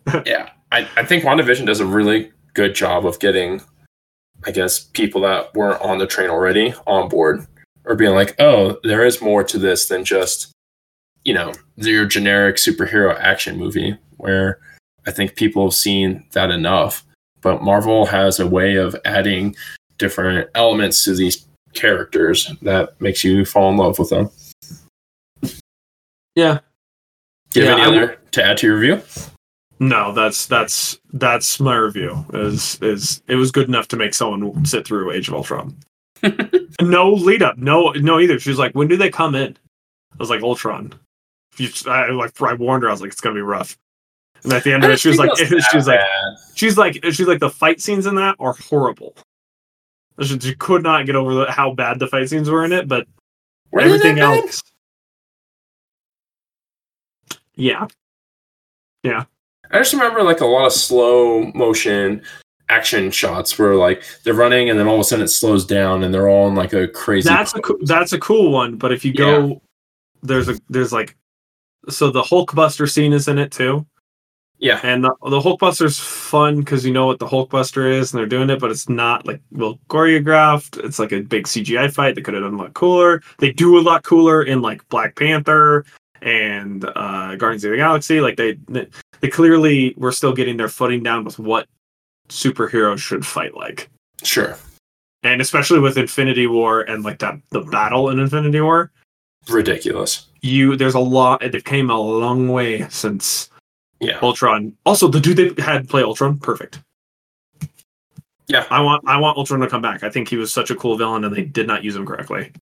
yeah. 0.27 0.51
I, 0.73 0.89
I 0.97 1.05
think 1.05 1.25
WandaVision 1.25 1.67
does 1.67 1.81
a 1.81 1.87
really 1.87 2.33
good 2.55 2.75
job 2.75 3.07
of 3.07 3.21
getting, 3.21 3.61
I 4.45 4.51
guess, 4.51 4.81
people 4.81 5.21
that 5.23 5.55
weren't 5.55 5.81
on 5.81 5.99
the 5.99 6.07
train 6.07 6.31
already 6.31 6.75
on 6.87 7.09
board 7.09 7.47
or 7.85 7.97
being 7.97 8.15
like, 8.15 8.35
oh, 8.41 8.79
there 8.85 9.05
is 9.05 9.21
more 9.21 9.43
to 9.45 9.59
this 9.59 9.89
than 9.89 10.05
just, 10.05 10.53
you 11.25 11.35
know, 11.35 11.53
your 11.77 12.07
generic 12.07 12.57
superhero 12.57 13.19
action 13.19 13.59
movie 13.59 13.97
where 14.19 14.59
I 15.07 15.11
think 15.11 15.35
people 15.35 15.67
have 15.67 15.75
seen 15.75 16.25
that 16.33 16.51
enough. 16.51 17.05
But 17.41 17.63
Marvel 17.63 18.07
has 18.07 18.39
a 18.39 18.47
way 18.47 18.77
of 18.77 18.95
adding 19.05 19.57
different 19.99 20.49
elements 20.55 21.05
to 21.05 21.15
these 21.15 21.47
characters 21.75 22.51
that 22.63 23.01
makes 23.01 23.25
you 23.25 23.45
fall 23.45 23.71
in 23.71 23.77
love 23.77 23.99
with 23.99 24.11
them. 24.11 24.31
Yeah. 26.35 26.61
Do 27.51 27.61
you 27.61 27.67
have 27.67 27.79
Yeah, 27.79 27.85
any 27.85 27.97
I 27.97 28.03
other 28.03 28.19
to 28.31 28.45
add 28.45 28.59
to 28.59 28.67
your 28.67 28.79
review? 28.79 29.03
No, 29.81 30.13
that's 30.13 30.47
that's 30.47 30.99
that's 31.15 31.59
my 31.59 31.75
review. 31.75 32.25
Is 32.33 32.79
is 32.81 33.23
it 33.27 33.35
was 33.35 33.51
good 33.51 33.67
enough 33.67 33.89
to 33.89 33.97
make 33.97 34.15
someone 34.15 34.65
sit 34.65 34.87
through 34.87 35.11
Age 35.11 35.27
of 35.27 35.35
Ultron. 35.35 35.77
no 36.81 37.13
lead 37.13 37.43
up, 37.43 37.59
no 37.59 37.91
no 37.93 38.21
either. 38.21 38.39
She's 38.39 38.59
like, 38.59 38.75
when 38.75 38.89
do 38.89 38.97
they 38.97 39.11
come 39.11 39.35
in? 39.35 39.57
I 40.13 40.17
was 40.19 40.31
like, 40.31 40.43
Ultron. 40.43 40.93
You, 41.57 41.69
I 41.87 42.11
like 42.11 42.41
I 42.41 42.55
warned 42.55 42.83
her. 42.83 42.89
I 42.89 42.93
was 42.93 43.01
like, 43.01 43.11
it's 43.13 43.21
gonna 43.21 43.35
be 43.35 43.41
rough. 43.43 43.77
And 44.45 44.53
at 44.53 44.65
the 44.65 44.73
end 44.73 44.85
of 44.85 44.91
it, 44.91 45.01
she 45.01 45.09
was 45.09 45.19
like, 45.19 45.37
she 45.37 45.77
was 45.77 45.87
like, 45.87 46.01
she's 46.55 46.79
like, 46.79 47.05
she's 47.05 47.21
like, 47.27 47.41
the 47.41 47.51
fight 47.51 47.81
scenes 47.81 48.07
in 48.07 48.15
that 48.17 48.37
are 48.39 48.55
horrible. 48.55 49.15
She, 50.21 50.39
she 50.39 50.55
could 50.55 50.83
not 50.83 51.07
get 51.07 51.17
over 51.17 51.35
the, 51.35 51.51
how 51.51 51.73
bad 51.75 51.99
the 51.99 52.07
fight 52.07 52.29
scenes 52.29 52.49
were 52.51 52.65
in 52.65 52.73
it, 52.73 52.87
but 52.89 53.07
everything 53.79 54.19
else, 54.19 54.63
Yeah. 57.55 57.87
yeah, 59.03 59.25
I 59.71 59.79
just 59.79 59.93
remember 59.93 60.23
like 60.23 60.41
a 60.41 60.47
lot 60.47 60.67
of 60.67 60.73
slow 60.73 61.51
motion 61.55 62.23
action 62.73 63.11
shots 63.11 63.59
where 63.59 63.75
like 63.75 64.03
they're 64.25 64.35
running 64.35 64.71
and 64.71 64.79
then 64.79 64.87
all 64.89 64.95
of 64.95 65.01
a 65.01 65.05
sudden 65.05 65.25
it 65.25 65.29
slows 65.29 65.65
down 65.67 66.03
and 66.03 66.13
they're 66.13 66.29
all 66.29 66.49
in 66.49 66.55
like 66.55 66.73
a 66.73 66.89
crazy. 66.89 67.29
that's 67.29 67.55
a 67.55 67.61
coo- 67.61 67.81
that's 67.83 68.13
a 68.13 68.19
cool 68.19 68.51
one. 68.51 68.77
But 68.77 68.93
if 68.93 69.05
you 69.05 69.13
go, 69.13 69.61
there's 70.23 70.49
a 70.49 70.59
there's 70.69 70.93
like, 70.93 71.17
so 71.89 72.11
the 72.11 72.23
Hulkbuster 72.23 72.89
scene 72.91 73.13
is 73.13 73.29
in 73.29 73.39
it 73.39 73.51
too. 73.51 73.85
yeah, 74.59 74.79
And 74.85 75.03
the, 75.05 75.13
the 75.23 75.41
Hulkbuster's 75.41 75.99
fun 75.99 76.61
because 76.61 76.87
you 76.87 76.93
know 76.93 77.07
what 77.07 77.19
the 77.19 77.27
Hulkbuster 77.27 77.93
is 77.93 78.13
and 78.13 78.19
they're 78.19 78.27
doing 78.27 78.49
it, 78.51 78.61
but 78.61 78.71
it's 78.71 78.89
not 78.89 79.27
like 79.27 79.41
well 79.51 79.79
choreographed. 79.89 80.83
It's 80.85 80.99
like 80.99 81.13
a 81.13 81.21
big 81.21 81.47
CGI 81.47 81.93
fight. 81.93 82.15
They 82.15 82.23
could 82.23 82.35
have 82.35 82.45
done 82.45 82.55
a 82.55 82.59
lot 82.63 82.75
cooler. 82.75 83.21
They 83.39 83.53
do 83.53 83.79
a 83.79 83.83
lot 83.83 84.05
cooler 84.05 84.43
in 84.45 84.63
like 84.63 84.89
Black 84.89 85.17
Panther 85.17 85.85
and 86.23 86.85
uh 86.95 87.35
Guardians 87.37 87.65
of 87.65 87.73
the 87.73 87.77
Galaxy. 87.77 88.21
Like 88.21 88.37
they, 88.37 88.57
they 89.21 89.29
clearly 89.29 89.95
were 89.97 90.13
still 90.13 90.33
getting 90.33 90.57
their 90.57 90.69
footing 90.69 91.03
down 91.03 91.25
with 91.25 91.39
what 91.41 91.67
superheroes 92.29 92.99
should 92.99 93.25
fight 93.27 93.55
like. 93.55 93.89
sure, 94.25 94.57
And 95.23 95.41
especially 95.41 95.79
with 95.81 95.99
Infinity 95.99 96.47
War 96.47 96.83
and 96.83 97.05
like 97.05 97.19
that 97.21 97.37
the 97.51 97.61
battle 97.63 98.11
in 98.11 98.19
Infinity 98.19 98.61
War, 98.61 98.91
ridiculous. 99.49 100.29
you 100.41 100.77
there's 100.77 100.95
a 100.95 101.01
lot 101.01 101.43
it 101.43 101.65
came 101.65 101.91
a 101.91 101.99
long 102.01 102.49
way 102.49 102.89
since 102.89 103.51
Yeah, 104.01 104.19
Ultron. 104.23 104.73
Also, 104.87 105.09
the 105.09 105.21
dude 105.21 105.37
they 105.57 105.63
had 105.63 105.89
play 105.89 106.03
Ultron, 106.03 106.39
perfect. 106.39 106.81
Yeah. 108.49 108.67
I 108.71 108.81
want 108.81 109.03
I 109.07 109.17
want 109.19 109.39
Ultron 109.39 109.61
to 109.61 109.69
come 109.69 109.83
back. 109.83 110.03
I 110.03 110.11
think 110.11 110.29
he 110.29 110.37
was 110.37 110.53
such 110.53 110.71
a 110.71 110.75
cool 110.75 110.97
villain, 110.97 111.25
and 111.25 111.35
they 111.35 111.43
did 111.45 111.67
not 111.67 111.85
use 111.85 111.97
him 111.97 112.05
correctly. 112.07 112.53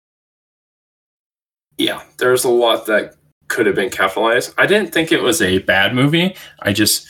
yeah. 1.78 2.02
There's 2.18 2.44
a 2.44 2.50
lot 2.50 2.86
that 2.86 3.14
could 3.48 3.66
have 3.66 3.74
been 3.74 3.90
capitalized. 3.90 4.54
I 4.58 4.66
didn't 4.66 4.92
think 4.92 5.10
it 5.10 5.22
was 5.22 5.40
a 5.42 5.58
bad 5.58 5.94
movie. 5.94 6.36
I 6.60 6.72
just 6.72 7.08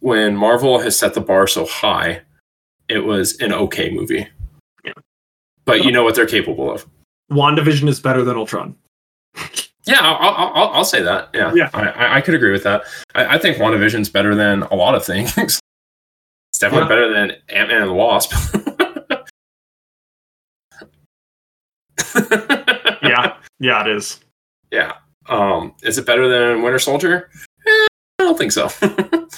when 0.00 0.36
Marvel 0.36 0.78
has 0.80 0.98
set 0.98 1.14
the 1.14 1.20
bar 1.20 1.46
so 1.46 1.66
high, 1.66 2.22
it 2.88 3.00
was 3.00 3.38
an 3.40 3.52
okay 3.52 3.90
movie. 3.90 4.26
Yeah. 4.84 4.92
But 5.64 5.84
you 5.84 5.92
know 5.92 6.04
what 6.04 6.14
they're 6.14 6.26
capable 6.26 6.70
of. 6.70 6.86
WandaVision 7.30 7.88
is 7.88 8.00
better 8.00 8.22
than 8.24 8.36
Ultron. 8.36 8.74
Yeah, 9.84 10.00
I'll, 10.00 10.16
I'll, 10.34 10.52
I'll- 10.54 10.68
I'll 10.74 10.84
say 10.84 11.02
that. 11.02 11.30
Yeah, 11.34 11.52
Yeah. 11.54 11.70
I, 11.74 11.88
I- 11.88 12.16
I 12.16 12.20
could 12.20 12.34
agree 12.34 12.52
with 12.52 12.62
that. 12.64 12.82
I, 13.14 13.36
I 13.36 13.38
think 13.38 13.56
WandaVision's 13.58 14.08
better 14.08 14.34
than 14.34 14.62
a 14.64 14.74
lot 14.74 14.94
of 14.94 15.04
things. 15.04 15.32
it's 15.38 15.60
definitely 16.58 16.84
Yeah. 16.84 16.88
better 16.88 17.12
than 17.12 17.30
Ant 17.48 17.68
Man 17.68 17.82
and 17.82 17.90
the 17.90 17.94
Wasp. 17.94 18.32
Yeah, 23.02 23.36
yeah, 23.60 23.82
it 23.82 23.96
is. 23.96 24.20
yeah. 24.70 24.94
Um, 25.26 25.74
is 25.82 25.98
it 25.98 26.06
better 26.06 26.28
than 26.28 26.62
Winter 26.62 26.78
Soldier? 26.78 27.30
Eh, 27.66 27.86
I 28.18 28.24
don't 28.24 28.36
think 28.36 28.52
so. 28.52 28.68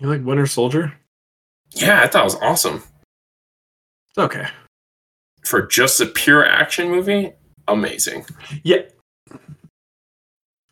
You 0.00 0.08
like 0.08 0.24
Winter 0.24 0.46
Soldier? 0.46 0.92
yeah, 1.70 2.02
I 2.02 2.06
thought 2.06 2.20
it 2.22 2.24
was 2.24 2.34
awesome 2.36 2.76
It's 4.10 4.18
okay. 4.18 4.46
for 5.44 5.62
just 5.66 6.00
a 6.00 6.06
pure 6.06 6.44
action 6.46 6.88
movie. 6.90 7.32
Amazing, 7.66 8.26
Yeah. 8.62 8.82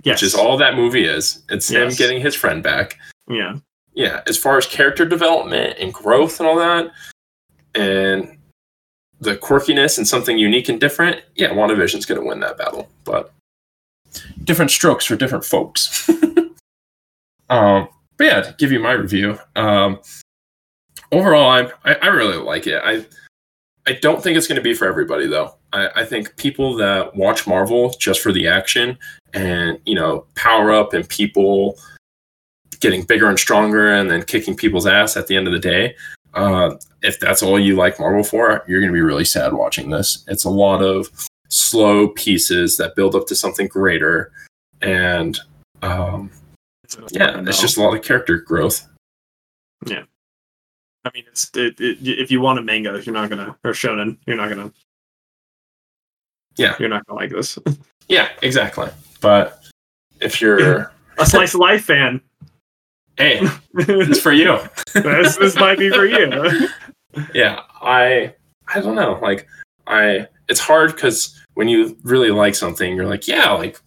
Yes. 0.05 0.17
which 0.21 0.23
is 0.25 0.35
all 0.35 0.57
that 0.59 0.75
movie 0.77 1.05
is. 1.05 1.43
It's 1.49 1.69
him 1.71 1.89
getting 1.91 2.21
his 2.21 2.35
friend 2.35 2.63
back. 2.63 2.99
Yeah. 3.29 3.57
yeah, 3.95 4.21
as 4.27 4.37
far 4.37 4.59
as 4.59 4.67
character 4.67 5.05
development 5.05 5.77
and 5.79 5.93
growth 5.95 6.39
and 6.41 6.49
all 6.49 6.57
that, 6.59 6.91
and 7.75 8.37
the 9.21 9.37
quirkiness 9.37 9.97
and 9.99 10.07
something 10.07 10.37
unique 10.39 10.69
and 10.69 10.81
different, 10.81 11.23
yeah, 11.37 11.51
WandaVision's 11.51 12.05
going 12.07 12.21
to 12.21 12.27
win 12.27 12.41
that 12.41 12.59
battle. 12.59 12.89
But 13.05 13.33
different 14.45 14.73
strokes 14.73 15.05
for 15.07 15.15
different 15.17 15.45
folks. 15.45 16.11
um, 17.51 17.89
but 18.23 18.29
yeah, 18.29 18.41
to 18.43 18.55
give 18.57 18.71
you 18.71 18.79
my 18.79 18.93
review, 18.93 19.37
um, 19.57 19.99
overall, 21.11 21.51
I, 21.51 21.63
I 21.85 21.95
I 21.95 22.07
really 22.07 22.37
like 22.37 22.69
it. 22.69 22.81
I 22.85 23.05
I 23.85 23.95
don't 24.01 24.23
think 24.23 24.37
it's 24.37 24.47
going 24.47 24.57
to 24.57 24.63
be 24.63 24.75
for 24.75 24.87
everybody 24.87 25.27
though. 25.27 25.57
I, 25.73 25.89
I 25.97 26.05
think 26.05 26.37
people 26.37 26.77
that 26.77 27.17
watch 27.17 27.49
Marvel 27.49 27.93
just 27.99 28.21
for 28.21 28.31
the 28.31 28.47
action 28.47 28.97
and 29.35 29.81
you 29.87 29.97
know 29.97 30.25
power 30.37 30.71
up 30.71 30.95
and 30.95 31.09
people 31.09 31.77
getting 32.79 33.03
bigger 33.03 33.29
and 33.29 33.41
stronger 33.41 33.93
and 33.93 34.09
then 34.09 34.23
kicking 34.23 34.57
people's 34.57 34.87
ass 34.87 35.17
at 35.17 35.27
the 35.27 35.37
end 35.37 35.49
of 35.49 35.53
the 35.53 35.59
day. 35.59 35.97
Uh, 36.35 36.77
if 37.03 37.19
that's 37.19 37.43
all 37.43 37.59
you 37.59 37.75
like 37.75 37.99
Marvel 37.99 38.23
for, 38.23 38.65
you're 38.69 38.81
going 38.81 38.93
to 38.93 38.97
be 38.97 39.01
really 39.01 39.25
sad 39.25 39.53
watching 39.53 39.91
this. 39.91 40.25
It's 40.29 40.45
a 40.45 40.51
lot 40.51 40.81
of 40.81 41.09
slow 41.49 42.11
pieces 42.11 42.77
that 42.77 42.95
build 42.95 43.17
up 43.17 43.27
to 43.27 43.35
something 43.35 43.67
greater. 43.67 44.31
And 44.81 45.37
um, 45.83 46.31
yeah, 47.11 47.43
it's 47.47 47.61
just 47.61 47.77
a 47.77 47.83
lot 47.83 47.95
of 47.95 48.03
character 48.03 48.39
growth. 48.39 48.89
Yeah, 49.87 50.05
I 51.05 51.11
mean, 51.15 51.25
it's 51.27 51.51
it, 51.55 51.81
it, 51.81 51.99
if 52.03 52.31
you 52.31 52.41
want 52.41 52.59
a 52.59 52.63
manga, 52.63 53.01
you're 53.05 53.15
not 53.15 53.31
gonna 53.31 53.57
or 53.65 53.73
shonen, 53.73 54.19
you're 54.27 54.37
not 54.37 54.49
gonna. 54.49 54.73
Yeah. 56.57 56.75
You're 56.79 56.91
not 56.91 57.07
gonna 57.07 57.19
like 57.19 57.31
this. 57.31 57.59
Yeah, 58.09 58.29
exactly. 58.43 58.89
But 59.21 59.63
if 60.21 60.41
you're, 60.41 60.93
a 61.19 61.25
slice 61.25 61.55
of 61.55 61.61
life 61.61 61.85
fan. 61.85 62.21
hey, 63.17 63.41
it's 63.75 64.21
for 64.21 64.33
you. 64.33 64.59
this, 64.93 65.37
this 65.37 65.55
might 65.55 65.79
be 65.79 65.89
for 65.89 66.05
you. 66.05 66.69
yeah 67.35 67.61
i 67.83 68.35
i 68.75 68.81
don't 68.81 68.95
know 68.95 69.19
like 69.21 69.47
i 69.87 70.27
it's 70.49 70.61
hard 70.61 70.95
because 70.95 71.39
when 71.55 71.69
you 71.69 71.97
really 72.05 72.31
like 72.31 72.55
something 72.55 72.97
you're 72.97 73.07
like 73.07 73.29
yeah 73.29 73.51
like 73.53 73.79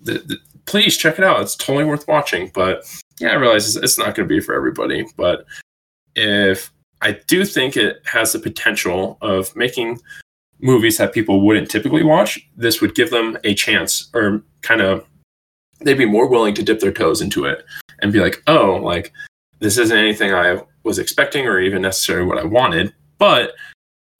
the, 0.00 0.14
the, 0.14 0.38
please 0.70 0.96
check 0.96 1.18
it 1.18 1.24
out. 1.24 1.40
It's 1.40 1.56
totally 1.56 1.84
worth 1.84 2.06
watching 2.06 2.50
but 2.54 2.84
yeah 3.18 3.30
i 3.30 3.34
realize 3.34 3.76
it's, 3.76 3.98
not 3.98 4.14
going 4.14 4.28
to 4.28 4.34
be 4.34 4.40
for 4.40 4.54
everybody. 4.54 5.04
But 5.16 5.44
if 6.14 6.72
i 7.02 7.12
do 7.28 7.44
think 7.44 7.76
it 7.76 8.02
has 8.04 8.32
the 8.32 8.38
potential 8.38 9.18
of 9.20 9.54
making 9.54 9.98
movies 10.60 10.98
that 10.98 11.12
people 11.12 11.40
wouldn't 11.40 11.70
typically 11.70 12.02
watch 12.02 12.38
this 12.56 12.80
would 12.80 12.94
give 12.94 13.10
them 13.10 13.38
a 13.44 13.54
chance 13.54 14.10
or 14.12 14.42
kind 14.62 14.80
of 14.80 15.06
they'd 15.80 15.94
be 15.94 16.04
more 16.04 16.28
willing 16.28 16.54
to 16.54 16.62
dip 16.62 16.80
their 16.80 16.92
toes 16.92 17.22
into 17.22 17.44
it 17.46 17.64
and 18.00 18.12
be 18.12 18.20
like 18.20 18.42
oh 18.46 18.74
like 18.82 19.12
this 19.60 19.78
isn't 19.78 19.96
anything 19.96 20.34
i 20.34 20.60
was 20.82 20.98
expecting 20.98 21.46
or 21.46 21.60
even 21.60 21.82
necessarily 21.82 22.26
what 22.26 22.38
I 22.38 22.44
wanted, 22.44 22.92
but 23.18 23.52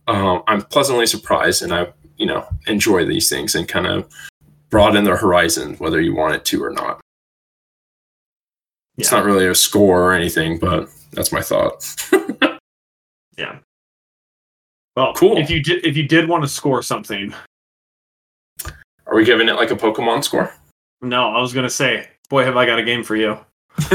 um, 0.06 0.42
I'm 0.46 0.62
pleasantly 0.62 1.06
surprised 1.06 1.62
and 1.62 1.72
I, 1.72 1.92
you 2.16 2.26
know, 2.26 2.46
enjoy 2.66 3.04
these 3.04 3.28
things 3.28 3.54
and 3.54 3.66
kind 3.66 3.86
of 3.86 4.12
broaden 4.70 5.04
their 5.04 5.16
horizon, 5.16 5.74
whether 5.76 6.00
you 6.00 6.14
want 6.14 6.34
it 6.34 6.44
to 6.46 6.62
or 6.64 6.70
not. 6.70 7.00
It's 8.96 9.10
not 9.12 9.24
really 9.24 9.46
a 9.46 9.54
score 9.54 10.02
or 10.02 10.12
anything, 10.12 10.58
but 10.58 10.88
that's 11.12 11.32
my 11.32 11.42
thought. 11.42 11.84
Yeah. 13.38 13.58
Well, 14.96 15.14
Cool. 15.14 15.38
If 15.38 15.48
you 15.48 15.62
did, 15.62 15.82
if 15.86 15.96
you 15.96 16.02
did 16.06 16.28
want 16.28 16.42
to 16.44 16.48
score 16.48 16.82
something, 16.82 17.32
Are 19.06 19.14
we 19.14 19.24
giving 19.24 19.48
it 19.48 19.54
like 19.54 19.70
a 19.70 19.76
Pokemon 19.76 20.22
score? 20.24 20.52
no, 21.00 21.30
I 21.30 21.40
was 21.40 21.54
gonna 21.54 21.70
say, 21.70 22.06
boy, 22.28 22.44
have 22.44 22.58
I 22.58 22.66
got 22.66 22.78
a 22.78 22.82
game 22.82 23.02
for 23.02 23.16
you. 23.16 23.38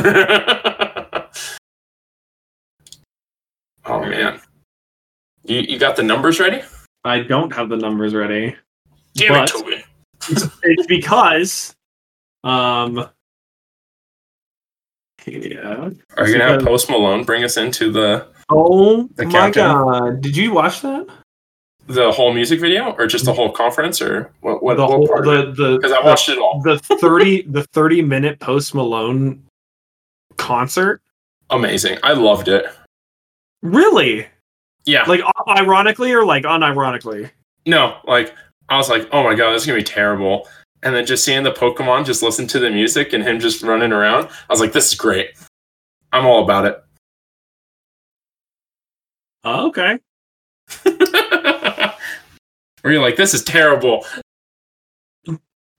oh 3.85 4.03
man. 4.05 4.41
You 5.43 5.59
you 5.59 5.77
got 5.77 5.95
the 5.95 6.01
numbers 6.03 6.39
ready? 6.39 6.61
I 7.03 7.19
don't 7.19 7.53
have 7.53 7.69
the 7.69 7.77
numbers 7.77 8.15
ready. 8.15 8.55
Damn 9.13 9.33
But- 9.33 9.49
it, 9.49 9.53
Toby. 9.53 9.83
It's, 10.29 10.47
it's 10.63 10.87
because, 10.87 11.75
um, 12.43 13.09
yeah. 15.25 15.89
Are 16.17 16.27
you 16.27 16.37
gonna 16.37 16.51
have 16.51 16.63
Post 16.63 16.89
Malone 16.89 17.23
bring 17.23 17.43
us 17.43 17.57
into 17.57 17.91
the 17.91 18.27
Oh 18.49 19.07
The 19.15 19.25
my 19.25 19.31
countdown? 19.31 19.85
god! 19.87 20.21
Did 20.21 20.37
you 20.37 20.53
watch 20.53 20.81
that? 20.81 21.07
the 21.87 22.11
whole 22.11 22.33
music 22.33 22.59
video 22.59 22.93
or 22.97 23.05
just 23.05 23.25
the 23.25 23.33
whole 23.33 23.51
conference 23.51 24.01
or 24.01 24.31
what 24.41 24.63
what, 24.63 24.75
the 24.77 24.81
what 24.83 24.91
whole 24.91 25.07
part? 25.07 25.23
the 25.25 25.51
the 25.55 25.75
Because 25.77 25.91
I 25.91 26.01
watched 26.03 26.29
it 26.29 26.39
all. 26.39 26.59
the 26.63 26.79
thirty 26.79 27.43
the 27.43 27.63
thirty 27.73 28.01
minute 28.01 28.39
Post 28.39 28.73
Malone 28.73 29.43
concert. 30.37 31.01
Amazing. 31.51 31.99
I 32.01 32.13
loved 32.13 32.47
it. 32.47 32.65
Really? 33.61 34.25
Yeah. 34.85 35.03
Like 35.07 35.21
ironically 35.47 36.11
or 36.11 36.25
like 36.25 36.43
unironically? 36.43 37.29
No, 37.67 37.97
like 38.05 38.33
I 38.69 38.77
was 38.77 38.89
like, 38.89 39.07
oh 39.11 39.23
my 39.23 39.35
god, 39.35 39.53
this 39.53 39.61
is 39.63 39.67
gonna 39.67 39.79
be 39.79 39.83
terrible. 39.83 40.47
And 40.83 40.93
then 40.95 41.05
just 41.05 41.23
seeing 41.25 41.43
the 41.43 41.51
Pokemon 41.51 42.05
just 42.05 42.21
listen 42.23 42.45
to 42.47 42.59
the 42.59 42.69
music 42.69 43.13
and 43.13 43.23
him 43.23 43.39
just 43.39 43.61
running 43.63 43.91
around, 43.91 44.25
I 44.25 44.29
was 44.53 44.59
like, 44.59 44.71
this 44.73 44.91
is 44.91 44.95
great. 44.97 45.31
I'm 46.11 46.25
all 46.25 46.43
about 46.43 46.65
it. 46.65 46.81
Oh, 49.43 49.67
okay. 49.67 49.99
Where 52.81 52.93
you're 52.93 53.01
like, 53.01 53.15
this 53.15 53.33
is 53.33 53.43
terrible. 53.43 54.05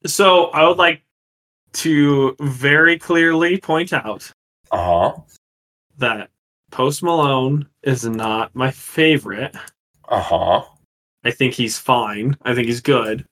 So 0.06 0.46
I 0.46 0.66
would 0.68 0.76
like 0.78 1.02
to 1.74 2.36
very 2.40 2.98
clearly 2.98 3.58
point 3.58 3.92
out 3.92 4.30
Uh 4.70 5.12
huh. 5.12 5.20
that 5.98 6.30
Post 6.70 7.02
Malone 7.02 7.68
is 7.82 8.04
not 8.04 8.54
my 8.54 8.70
favorite. 8.70 9.54
Uh 10.08 10.20
huh. 10.20 10.62
I 11.26 11.30
think 11.30 11.54
he's 11.54 11.78
fine. 11.78 12.36
I 12.42 12.54
think 12.54 12.66
he's 12.68 12.80
good. 12.80 13.24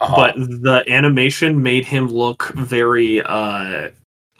Uh-huh. 0.00 0.14
But 0.16 0.34
the 0.36 0.84
animation 0.88 1.62
made 1.62 1.84
him 1.84 2.08
look 2.08 2.52
very 2.54 3.22
uh 3.22 3.90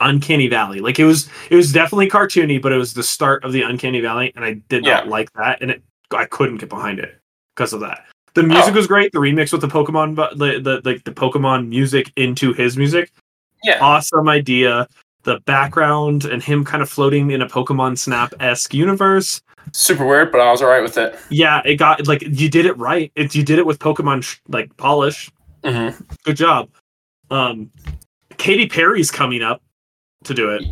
uncanny 0.01 0.49
valley. 0.49 0.81
Like 0.81 0.99
it 0.99 1.05
was 1.05 1.29
it 1.51 1.57
was 1.57 1.73
definitely 1.73 2.09
cartoony, 2.09 2.61
but 2.61 2.73
it 2.73 2.77
was 2.77 2.95
the 2.95 3.03
start 3.03 3.45
of 3.45 3.53
the 3.53 3.63
uncanny 3.63 4.01
valley 4.01 4.33
and 4.35 4.45
I 4.45 4.55
did 4.69 4.83
not 4.85 5.09
like 5.09 5.33
that 5.35 5.61
and 5.63 5.71
it 5.71 5.83
I 6.11 6.25
couldn't 6.27 6.59
get 6.59 6.69
behind 6.69 6.99
it 6.99 7.17
because 7.55 7.73
of 7.73 7.81
that. 7.81 8.07
The 8.35 8.43
music 8.43 8.73
Oh. 8.73 8.77
was 8.77 8.87
great, 8.87 9.13
the 9.13 9.19
remix 9.19 9.53
with 9.53 9.61
the 9.61 9.69
Pokemon 9.69 10.17
the, 10.37 10.59
the 10.61 10.81
like 10.89 11.05
the 11.05 11.13
Pokemon 11.13 11.69
music 11.69 12.11
into 12.17 12.53
his 12.53 12.77
music. 12.77 13.11
yeah. 13.63 13.79
Awesome 13.81 14.29
idea. 14.29 14.89
The 15.25 15.39
background 15.41 16.25
and 16.25 16.43
him 16.43 16.65
kind 16.65 16.83
of 16.83 16.91
floating 16.91 17.31
in 17.31 17.43
a 17.43 17.47
Pokemon 17.49 17.97
Snap 17.99 18.35
esque 18.41 18.75
universe. 18.75 19.41
Super 19.73 20.05
weird, 20.05 20.33
but 20.33 20.41
I 20.41 20.51
was 20.51 20.63
alright 20.63 20.83
with 20.83 20.99
it. 20.99 21.19
Yeah, 21.31 21.63
it 21.65 21.77
got 21.77 22.07
like 22.07 22.23
you 22.23 22.49
did 22.49 22.67
it 22.67 22.77
right. 22.77 23.13
It, 23.15 23.35
you 23.35 23.43
did 23.43 23.59
it 23.59 23.67
with 23.67 23.79
Pokemon 23.79 24.23
sh- 24.23 24.39
like 24.49 24.77
polish. 24.77 25.31
Mm-hmm. 25.63 26.03
Good 26.25 26.37
job. 26.37 26.69
Um, 27.31 27.71
Katy 28.37 28.69
Perry's 28.69 29.11
coming 29.11 29.43
up 29.43 29.63
to 30.25 30.35
do 30.35 30.51
it. 30.51 30.63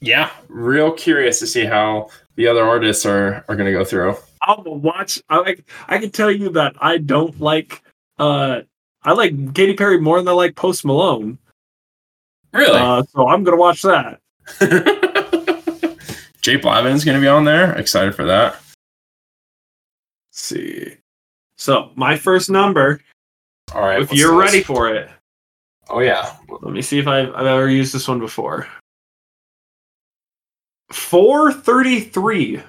Yeah. 0.00 0.30
Real 0.48 0.92
curious 0.92 1.38
to 1.40 1.46
see 1.46 1.64
how 1.64 2.08
the 2.36 2.46
other 2.46 2.64
artists 2.64 3.06
are 3.06 3.44
are 3.48 3.56
gonna 3.56 3.72
go 3.72 3.84
through. 3.84 4.16
I'll 4.42 4.62
watch. 4.64 5.22
I 5.28 5.38
like. 5.38 5.64
I 5.88 5.98
can 5.98 6.10
tell 6.10 6.30
you 6.30 6.50
that 6.50 6.74
I 6.80 6.98
don't 6.98 7.38
like. 7.40 7.82
Uh, 8.18 8.62
I 9.02 9.12
like 9.12 9.54
Katy 9.54 9.74
Perry 9.74 10.00
more 10.00 10.18
than 10.18 10.28
I 10.28 10.32
like 10.32 10.56
Post 10.56 10.84
Malone. 10.84 11.38
Really? 12.52 12.78
Uh, 12.78 13.02
so 13.04 13.28
I'm 13.28 13.44
gonna 13.44 13.56
watch 13.56 13.82
that. 13.82 14.20
J 16.40 16.58
Balvin's 16.58 17.04
gonna 17.04 17.20
be 17.20 17.28
on 17.28 17.44
there. 17.44 17.76
Excited 17.78 18.14
for 18.14 18.24
that. 18.24 18.54
Let's 18.54 20.42
see. 20.42 20.94
So 21.56 21.90
my 21.96 22.16
first 22.16 22.48
number, 22.50 23.00
All 23.74 23.82
right. 23.82 24.00
if 24.00 24.12
you're 24.12 24.30
this? 24.42 24.46
ready 24.52 24.62
for 24.62 24.88
it, 24.94 25.10
Oh 25.88 26.00
yeah. 26.00 26.36
let 26.48 26.72
me 26.72 26.82
see 26.82 26.98
if 26.98 27.06
I've, 27.06 27.34
I've 27.34 27.46
ever 27.46 27.68
used 27.68 27.92
this 27.92 28.06
one 28.08 28.20
before. 28.20 28.66
Four 30.90 31.52
thirty-three. 31.52 32.62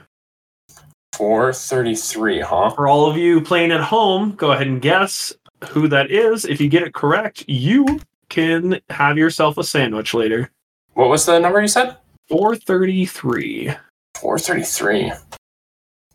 Four 1.13 1.53
thirty-three, 1.53 2.39
huh? 2.41 2.69
For 2.71 2.87
all 2.87 3.09
of 3.09 3.17
you 3.17 3.41
playing 3.41 3.71
at 3.71 3.81
home, 3.81 4.31
go 4.35 4.51
ahead 4.51 4.67
and 4.67 4.81
guess 4.81 5.33
who 5.69 5.87
that 5.87 6.11
is. 6.11 6.45
If 6.45 6.59
you 6.61 6.67
get 6.69 6.83
it 6.83 6.93
correct, 6.93 7.45
you 7.47 7.99
can 8.29 8.79
have 8.89 9.17
yourself 9.17 9.57
a 9.57 9.63
sandwich 9.63 10.13
later. 10.13 10.49
What 10.93 11.09
was 11.09 11.25
the 11.25 11.39
number 11.39 11.61
you 11.61 11.67
said? 11.67 11.97
433. 12.31 13.73
Four 14.19 14.39
thirty-three. 14.39 15.11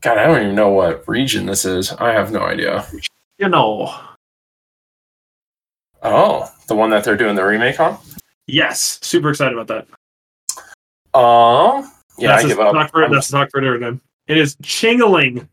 God, 0.00 0.18
I 0.18 0.26
don't 0.26 0.42
even 0.42 0.54
know 0.54 0.70
what 0.70 1.06
region 1.06 1.44
this 1.46 1.64
is. 1.64 1.92
I 1.92 2.12
have 2.12 2.32
no 2.32 2.40
idea. 2.40 2.86
You 3.38 3.48
know. 3.50 3.94
Oh, 6.02 6.50
the 6.68 6.74
one 6.74 6.88
that 6.90 7.04
they're 7.04 7.16
doing 7.16 7.34
the 7.36 7.44
remake 7.44 7.78
on. 7.80 7.98
Yes, 8.46 8.98
super 9.02 9.30
excited 9.30 9.58
about 9.58 9.66
that. 9.68 11.18
Um. 11.18 11.92
Yeah, 12.18 12.28
that's 12.28 12.44
I 12.44 12.48
give 12.48 12.60
up. 12.60 12.90
For, 12.90 13.08
that's 13.10 13.28
talk 13.28 13.50
for 13.50 13.60
time. 13.60 14.00
It 14.26 14.38
is 14.38 14.56
Chingling. 14.56 15.46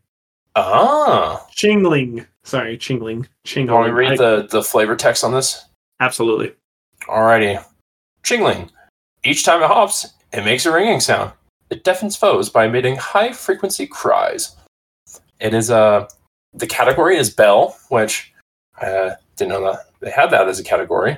Ah. 0.56 1.46
Chingling. 1.56 2.26
Sorry, 2.44 2.78
Chingling. 2.78 3.26
You 3.46 3.66
want 3.66 3.88
Chingling. 3.88 3.88
to 3.88 3.94
read 3.94 4.12
I- 4.14 4.16
the, 4.16 4.48
the 4.50 4.64
flavor 4.64 4.96
text 4.96 5.24
on 5.26 5.34
this? 5.34 5.66
Absolutely. 6.00 6.54
Alrighty. 7.04 7.64
Chingling. 8.24 8.70
Each 9.26 9.44
time 9.44 9.62
it 9.62 9.68
hops, 9.68 10.14
it 10.34 10.44
makes 10.44 10.66
a 10.66 10.72
ringing 10.72 11.00
sound. 11.00 11.32
It 11.70 11.84
deafens 11.84 12.16
foes 12.16 12.50
by 12.50 12.66
emitting 12.66 12.98
high 12.98 13.32
frequency 13.32 13.88
cries. 13.88 14.56
It 15.40 15.54
is 15.54 15.70
Uh, 15.70 16.08
the 16.54 16.68
category 16.68 17.18
is 17.18 17.30
bell, 17.30 17.78
which 17.90 18.32
I 18.82 18.86
uh, 18.86 19.16
didn't 19.36 19.54
know 19.54 19.72
that 19.72 19.86
they 20.02 20.12
had 20.12 20.30
that 20.32 20.48
as 20.48 20.60
a 20.60 20.64
category. 20.64 21.18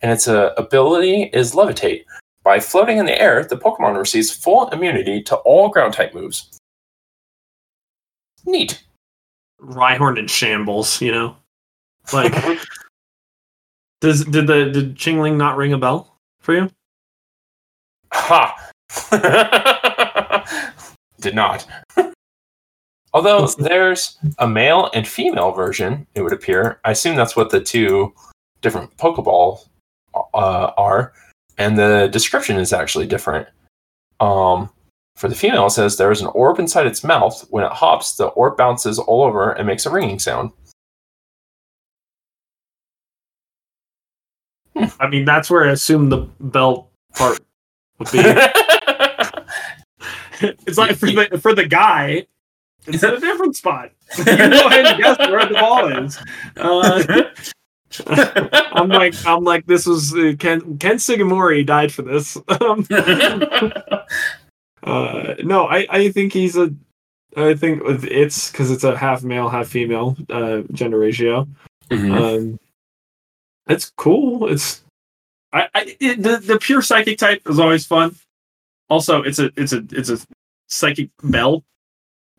And 0.00 0.10
its 0.10 0.26
uh, 0.26 0.52
ability 0.56 1.24
is 1.32 1.52
levitate. 1.52 2.04
By 2.42 2.58
floating 2.58 2.98
in 2.98 3.06
the 3.06 3.20
air, 3.20 3.44
the 3.44 3.56
Pokemon 3.56 3.96
receives 3.96 4.30
full 4.30 4.68
immunity 4.70 5.22
to 5.24 5.36
all 5.36 5.68
ground 5.68 5.94
type 5.94 6.14
moves. 6.14 6.58
Neat. 8.44 8.82
Rhyhorn 9.60 10.18
in 10.18 10.26
shambles, 10.26 11.00
you 11.00 11.12
know? 11.12 11.36
Like, 12.12 12.32
does 14.00 14.24
did 14.24 14.48
the 14.48 14.70
did 14.70 14.96
Chingling 14.96 15.36
not 15.36 15.56
ring 15.56 15.72
a 15.72 15.78
bell 15.78 16.18
for 16.40 16.54
you? 16.54 16.70
Ha! 18.22 18.70
Did 21.20 21.34
not. 21.34 21.66
Although 23.12 23.46
there's 23.58 24.16
a 24.38 24.48
male 24.48 24.90
and 24.94 25.06
female 25.06 25.50
version, 25.50 26.06
it 26.14 26.22
would 26.22 26.32
appear. 26.32 26.80
I 26.84 26.92
assume 26.92 27.16
that's 27.16 27.36
what 27.36 27.50
the 27.50 27.60
two 27.60 28.14
different 28.60 28.96
Pokeball 28.96 29.66
uh, 30.14 30.70
are, 30.76 31.12
and 31.58 31.76
the 31.76 32.08
description 32.12 32.58
is 32.58 32.72
actually 32.72 33.06
different. 33.06 33.48
Um, 34.20 34.70
for 35.16 35.28
the 35.28 35.34
female, 35.34 35.66
it 35.66 35.70
says 35.70 35.96
there 35.96 36.12
is 36.12 36.22
an 36.22 36.28
orb 36.28 36.58
inside 36.58 36.86
its 36.86 37.04
mouth. 37.04 37.44
When 37.50 37.64
it 37.64 37.72
hops, 37.72 38.16
the 38.16 38.28
orb 38.28 38.56
bounces 38.56 38.98
all 38.98 39.24
over 39.24 39.50
and 39.50 39.66
makes 39.66 39.84
a 39.84 39.90
ringing 39.90 40.18
sound. 40.18 40.52
I 44.98 45.08
mean, 45.08 45.24
that's 45.24 45.50
where 45.50 45.68
I 45.68 45.72
assume 45.72 46.08
the 46.08 46.28
bell 46.40 46.88
part 47.14 47.40
would 48.02 48.12
be. 48.12 48.18
it's 50.66 50.78
like 50.78 50.96
for 50.96 51.06
the 51.06 51.38
for 51.40 51.54
the 51.54 51.66
guy, 51.66 52.26
it's 52.86 53.02
at 53.04 53.14
a 53.14 53.20
different 53.20 53.56
spot. 53.56 53.90
You 54.18 54.24
go 54.24 54.32
ahead 54.32 54.86
and 54.86 55.02
guess 55.02 55.18
where 55.18 55.46
the 55.46 55.54
ball 55.54 56.04
is. 56.04 56.18
Uh, 56.56 57.02
I'm 58.72 58.88
like, 58.88 59.14
I'm 59.26 59.44
like, 59.44 59.66
this 59.66 59.86
was 59.86 60.14
uh, 60.14 60.32
Ken 60.38 60.78
Ken 60.78 60.96
Sugimori 60.96 61.64
died 61.64 61.92
for 61.92 62.02
this. 62.02 62.36
Um, 64.84 64.84
uh, 64.84 65.34
no, 65.44 65.66
I 65.66 65.86
I 65.88 66.10
think 66.10 66.32
he's 66.32 66.56
a. 66.56 66.74
I 67.36 67.54
think 67.54 67.82
it's 67.86 68.50
because 68.50 68.70
it's 68.70 68.84
a 68.84 68.96
half 68.96 69.22
male, 69.22 69.48
half 69.48 69.68
female 69.68 70.16
uh, 70.28 70.62
gender 70.72 70.98
ratio. 70.98 71.46
Mhm. 71.90 72.20
Um, 72.20 72.60
it's 73.68 73.90
cool. 73.96 74.48
It's 74.48 74.81
I, 75.52 75.68
I 75.74 75.96
it, 76.00 76.22
the 76.22 76.38
the 76.38 76.58
pure 76.58 76.82
psychic 76.82 77.18
type 77.18 77.42
is 77.48 77.58
always 77.58 77.86
fun. 77.86 78.14
Also, 78.88 79.22
it's 79.22 79.38
a 79.38 79.50
it's 79.56 79.72
a 79.72 79.84
it's 79.92 80.10
a 80.10 80.18
psychic 80.66 81.10
bell, 81.22 81.64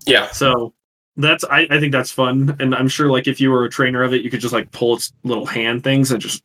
yeah. 0.05 0.31
so 0.31 0.73
that's 1.17 1.43
I, 1.45 1.67
I 1.69 1.79
think 1.79 1.91
that's 1.91 2.11
fun, 2.11 2.55
and 2.59 2.73
I'm 2.75 2.87
sure 2.87 3.11
like 3.11 3.27
if 3.27 3.39
you 3.39 3.51
were 3.51 3.65
a 3.65 3.69
trainer 3.69 4.03
of 4.03 4.13
it, 4.13 4.21
you 4.21 4.29
could 4.29 4.41
just 4.41 4.53
like 4.53 4.71
pull 4.71 4.95
its 4.95 5.13
little 5.23 5.45
hand 5.45 5.83
things 5.83 6.11
and 6.11 6.21
just 6.21 6.43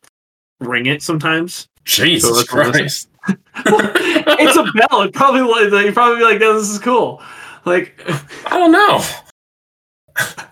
ring 0.59 0.85
it 0.85 1.01
sometimes. 1.01 1.67
Jesus 1.85 2.31
what 2.31 2.47
Christ. 2.47 3.09
it's 3.27 4.57
a 4.57 4.63
bell. 4.87 5.01
It 5.01 5.13
probably 5.13 5.41
like 5.41 5.85
you 5.85 5.91
probably 5.91 6.17
be 6.17 6.23
like, 6.23 6.39
"No, 6.39 6.59
this 6.59 6.69
is 6.69 6.79
cool." 6.79 7.21
Like, 7.65 7.99
I 8.45 8.57
don't 8.57 8.71
know. 8.71 9.03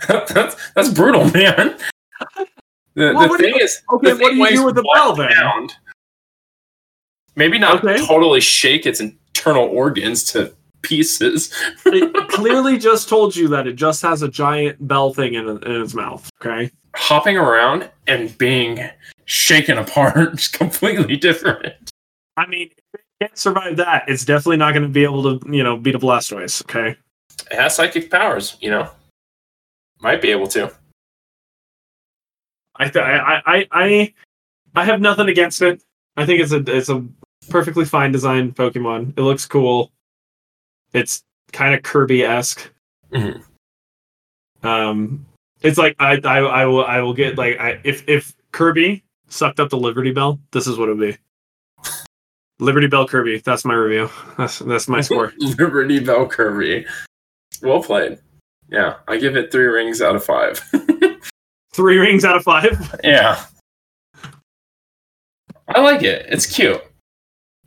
that's 0.34 0.56
that's 0.74 0.90
brutal, 0.90 1.26
man. 1.32 1.78
The, 2.96 3.14
Well, 3.14 3.30
the 3.30 3.38
thing 3.38 3.56
you- 3.56 3.62
is, 3.62 3.82
okay, 3.94 4.14
what 4.14 4.32
do 4.32 4.36
you 4.36 4.50
do 4.50 4.66
with 4.66 4.76
the 4.76 4.84
bell 4.94 5.14
then? 5.16 5.70
Maybe 7.38 7.58
not 7.60 7.84
Okay. 7.84 8.06
totally 8.06 8.42
shake 8.42 8.86
its 8.86 9.00
internal 9.00 9.64
organs 9.66 10.24
to 10.34 10.54
pieces. 10.82 11.54
it 11.86 12.30
clearly 12.30 12.78
just 12.78 13.08
told 13.08 13.36
you 13.36 13.48
that 13.50 13.68
it 13.68 13.74
just 13.74 14.02
has 14.02 14.24
a 14.24 14.28
giant 14.28 14.86
bell 14.88 15.14
thing 15.14 15.36
in, 15.36 15.48
in 15.48 15.82
its 15.82 15.94
mouth. 15.94 16.30
Okay. 16.42 16.72
Hopping 16.96 17.38
around 17.38 17.90
and 18.08 18.36
being 18.40 18.90
shaken 19.26 19.78
apart 19.78 20.34
is 20.34 20.48
completely 20.48 21.16
different. 21.16 21.74
I 22.38 22.48
mean, 22.48 22.70
if 22.94 23.00
it 23.00 23.06
can't 23.22 23.38
survive 23.38 23.78
that, 23.78 24.06
it's 24.10 24.26
definitely 24.26 24.58
not 24.58 24.72
going 24.74 24.84
to 24.84 24.90
be 24.90 25.04
able 25.04 25.40
to, 25.40 25.52
you 25.52 25.64
know, 25.64 25.78
beat 25.78 25.96
a 25.96 26.00
Blastoise. 26.00 26.64
Okay. 26.64 26.98
It 27.52 27.56
has 27.56 27.76
psychic 27.76 28.10
powers, 28.10 28.58
you 28.62 28.72
know. 28.72 28.90
Might 30.02 30.22
be 30.24 30.32
able 30.32 30.48
to. 30.48 30.72
I, 32.76 32.90
th- 32.90 33.04
I, 33.04 33.42
I, 33.46 33.68
I, 33.72 34.14
I 34.76 34.86
have 34.86 35.02
nothing 35.02 35.30
against 35.30 35.62
it. 35.62 35.82
I 36.16 36.26
think 36.26 36.42
it's 36.42 36.52
a, 36.52 36.64
it's 36.68 36.90
a 36.90 37.04
perfectly 37.50 37.86
fine 37.86 38.12
designed 38.12 38.56
Pokemon. 38.56 39.14
It 39.18 39.22
looks 39.22 39.46
cool. 39.46 39.92
It's 40.94 41.24
kind 41.52 41.74
of 41.76 41.84
Kirby 41.84 42.24
esque. 42.24 42.70
Mhm. 43.12 43.44
Um, 44.64 45.26
it's 45.62 45.78
like 45.78 45.96
I, 46.00 46.20
I, 46.24 46.38
I 46.40 46.66
will, 46.66 46.86
I 46.86 47.00
will 47.02 47.14
get 47.14 47.38
like 47.38 47.60
I, 47.60 47.80
if 47.84 48.08
if 48.08 48.34
Kirby 48.52 49.04
sucked 49.30 49.60
up 49.60 49.70
the 49.70 49.78
Liberty 49.78 50.12
Bell, 50.12 50.40
this 50.52 50.68
is 50.68 50.78
what 50.78 50.90
it 50.90 50.96
would 50.98 51.12
be. 51.12 51.18
Liberty 52.60 52.88
Bell 52.88 53.08
Kirby. 53.08 53.40
That's 53.40 53.66
my 53.66 53.76
review. 53.76 54.10
That's 54.38 54.60
that's 54.60 54.88
my 54.88 55.02
score. 55.08 55.34
Liberty 55.38 56.00
Bell 56.00 56.28
Kirby. 56.28 56.86
Well 57.62 57.82
played. 57.84 58.20
Yeah, 58.70 58.96
I 59.08 59.18
give 59.18 59.38
it 59.38 59.52
three 59.52 59.68
rings 59.68 60.02
out 60.02 60.16
of 60.16 60.24
five. 60.24 60.60
Three 61.74 62.00
rings 62.00 62.26
out 62.26 62.36
of 62.36 62.44
five. 62.44 63.00
yeah. 63.04 63.46
I 65.68 65.80
like 65.80 66.02
it. 66.02 66.26
It's 66.28 66.48
cute. 66.48 66.82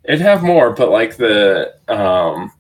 It'd 0.05 0.21
have 0.21 0.43
more, 0.43 0.71
but 0.73 0.91
like 0.91 1.17
the 1.17 1.75
um 1.89 2.51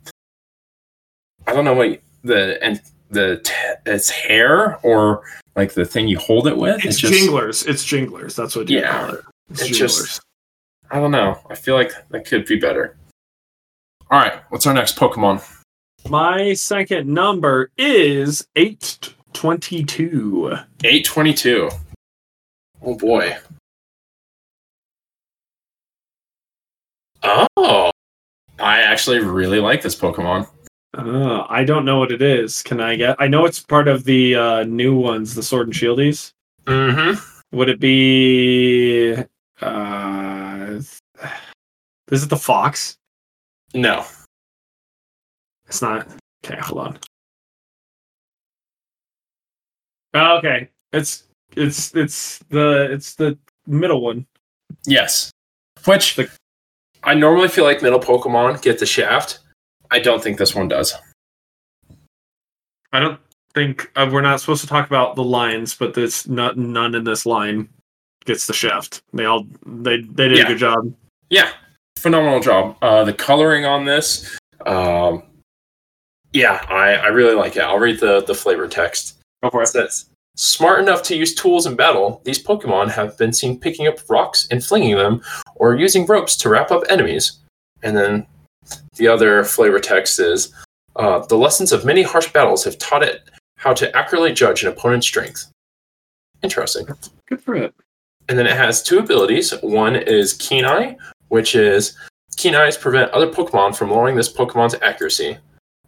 I 1.46 1.52
don't 1.52 1.64
know 1.64 1.74
what 1.74 2.00
the 2.22 2.62
and 2.62 2.80
the 3.10 3.38
t- 3.42 3.52
its 3.90 4.08
hair 4.10 4.76
or 4.84 5.22
like 5.56 5.72
the 5.72 5.84
thing 5.84 6.06
you 6.08 6.18
hold 6.18 6.46
it 6.46 6.56
with. 6.56 6.84
It's 6.84 6.98
just 6.98 7.12
jinglers. 7.12 7.64
It's 7.66 7.84
jinglers. 7.84 8.36
That's 8.36 8.54
what 8.54 8.68
you 8.68 8.80
Yeah. 8.80 8.90
call 9.06 9.14
it. 9.14 9.24
It's, 9.50 9.60
It's 9.62 9.70
jinglers. 9.70 9.96
just- 9.98 10.20
I 10.92 10.96
don't 11.00 11.10
know. 11.12 11.38
I 11.48 11.54
feel 11.54 11.74
like 11.76 11.92
that 12.10 12.26
could 12.26 12.44
be 12.46 12.56
better. 12.56 12.96
All 14.10 14.18
right, 14.18 14.40
what's 14.48 14.66
our 14.66 14.74
next 14.74 14.96
Pokemon? 14.96 15.40
My 16.08 16.52
second 16.54 17.06
number 17.08 17.70
is 17.78 18.44
eight 18.56 19.14
twenty-two. 19.32 20.48
822. 20.82 21.70
Oh 22.82 22.94
boy. 22.96 23.36
Oh. 27.22 27.90
I 28.58 28.80
actually 28.80 29.20
really 29.20 29.60
like 29.60 29.82
this 29.82 29.96
Pokemon. 29.96 30.48
Uh, 30.96 31.46
I 31.48 31.64
don't 31.64 31.84
know 31.84 31.98
what 31.98 32.12
it 32.12 32.20
is. 32.20 32.62
Can 32.62 32.80
I 32.80 32.96
get? 32.96 33.16
I 33.18 33.28
know 33.28 33.44
it's 33.46 33.60
part 33.60 33.88
of 33.88 34.04
the 34.04 34.34
uh, 34.34 34.64
new 34.64 34.96
ones, 34.96 35.34
the 35.34 35.42
Sword 35.42 35.68
and 35.68 35.74
Shieldies. 35.74 36.32
Mm-hmm. 36.66 37.56
Would 37.56 37.68
it 37.68 37.80
be? 37.80 39.14
Uh, 39.60 40.80
is 42.10 42.22
it 42.24 42.28
the 42.28 42.36
fox? 42.36 42.96
No. 43.72 44.04
It's 45.66 45.80
not. 45.80 46.08
Okay, 46.44 46.60
hold 46.60 46.86
on. 46.86 46.98
Oh, 50.14 50.38
okay, 50.38 50.68
it's 50.92 51.24
it's 51.56 51.94
it's 51.94 52.38
the 52.48 52.88
it's 52.90 53.14
the 53.14 53.38
middle 53.66 54.00
one. 54.00 54.26
Yes. 54.86 55.30
Which 55.84 56.16
The- 56.16 56.30
I 57.02 57.14
normally 57.14 57.48
feel 57.48 57.64
like 57.64 57.82
middle 57.82 58.00
Pokemon 58.00 58.60
get 58.62 58.78
the 58.78 58.86
shaft. 58.86 59.38
I 59.90 59.98
don't 59.98 60.22
think 60.22 60.38
this 60.38 60.54
one 60.54 60.68
does. 60.68 60.94
I 62.92 63.00
don't 63.00 63.18
think 63.54 63.90
uh, 63.96 64.08
we're 64.12 64.20
not 64.20 64.40
supposed 64.40 64.60
to 64.62 64.66
talk 64.66 64.86
about 64.86 65.16
the 65.16 65.24
lines, 65.24 65.74
but 65.74 65.94
there's 65.94 66.28
not 66.28 66.56
none 66.58 66.94
in 66.94 67.04
this 67.04 67.24
line 67.26 67.68
gets 68.24 68.46
the 68.46 68.52
shaft. 68.52 69.02
They 69.12 69.24
all 69.24 69.46
they 69.64 70.02
they 70.02 70.28
did 70.28 70.38
Yeah. 70.38 70.44
a 70.44 70.48
good 70.48 70.58
job. 70.58 70.94
Yeah. 71.30 71.50
Phenomenal 71.96 72.40
job. 72.40 72.76
Uh, 72.82 73.04
the 73.04 73.12
coloring 73.12 73.64
on 73.64 73.84
this. 73.84 74.38
Um, 74.66 75.22
yeah, 76.32 76.64
I, 76.68 76.94
I 76.94 77.06
really 77.08 77.34
like 77.34 77.56
it. 77.56 77.60
I'll 77.62 77.78
read 77.78 77.98
the, 78.00 78.22
the 78.24 78.34
flavor 78.34 78.68
text. 78.68 79.18
Go 79.42 79.50
for 79.50 79.62
It 79.62 79.68
says, 79.68 80.09
Smart 80.40 80.80
enough 80.80 81.02
to 81.02 81.14
use 81.14 81.34
tools 81.34 81.66
in 81.66 81.76
battle, 81.76 82.22
these 82.24 82.42
Pokemon 82.42 82.90
have 82.92 83.18
been 83.18 83.30
seen 83.30 83.60
picking 83.60 83.86
up 83.86 83.98
rocks 84.08 84.48
and 84.50 84.64
flinging 84.64 84.96
them, 84.96 85.20
or 85.56 85.76
using 85.76 86.06
ropes 86.06 86.34
to 86.36 86.48
wrap 86.48 86.70
up 86.70 86.82
enemies. 86.88 87.40
And 87.82 87.94
then 87.94 88.26
the 88.96 89.06
other 89.06 89.44
flavor 89.44 89.78
text 89.78 90.18
is 90.18 90.54
uh, 90.96 91.18
The 91.26 91.36
lessons 91.36 91.72
of 91.72 91.84
many 91.84 92.00
harsh 92.00 92.32
battles 92.32 92.64
have 92.64 92.78
taught 92.78 93.02
it 93.02 93.28
how 93.56 93.74
to 93.74 93.94
accurately 93.94 94.32
judge 94.32 94.62
an 94.62 94.70
opponent's 94.70 95.06
strength. 95.06 95.52
Interesting. 96.42 96.86
Good 97.28 97.42
for 97.42 97.54
it. 97.56 97.74
And 98.30 98.38
then 98.38 98.46
it 98.46 98.56
has 98.56 98.82
two 98.82 98.98
abilities. 98.98 99.52
One 99.60 99.94
is 99.94 100.32
Keen 100.32 100.64
Eye, 100.64 100.96
which 101.28 101.54
is 101.54 101.98
Keen 102.38 102.54
Eyes 102.54 102.78
prevent 102.78 103.10
other 103.10 103.30
Pokemon 103.30 103.76
from 103.76 103.90
lowering 103.90 104.16
this 104.16 104.32
Pokemon's 104.32 104.76
accuracy. 104.80 105.36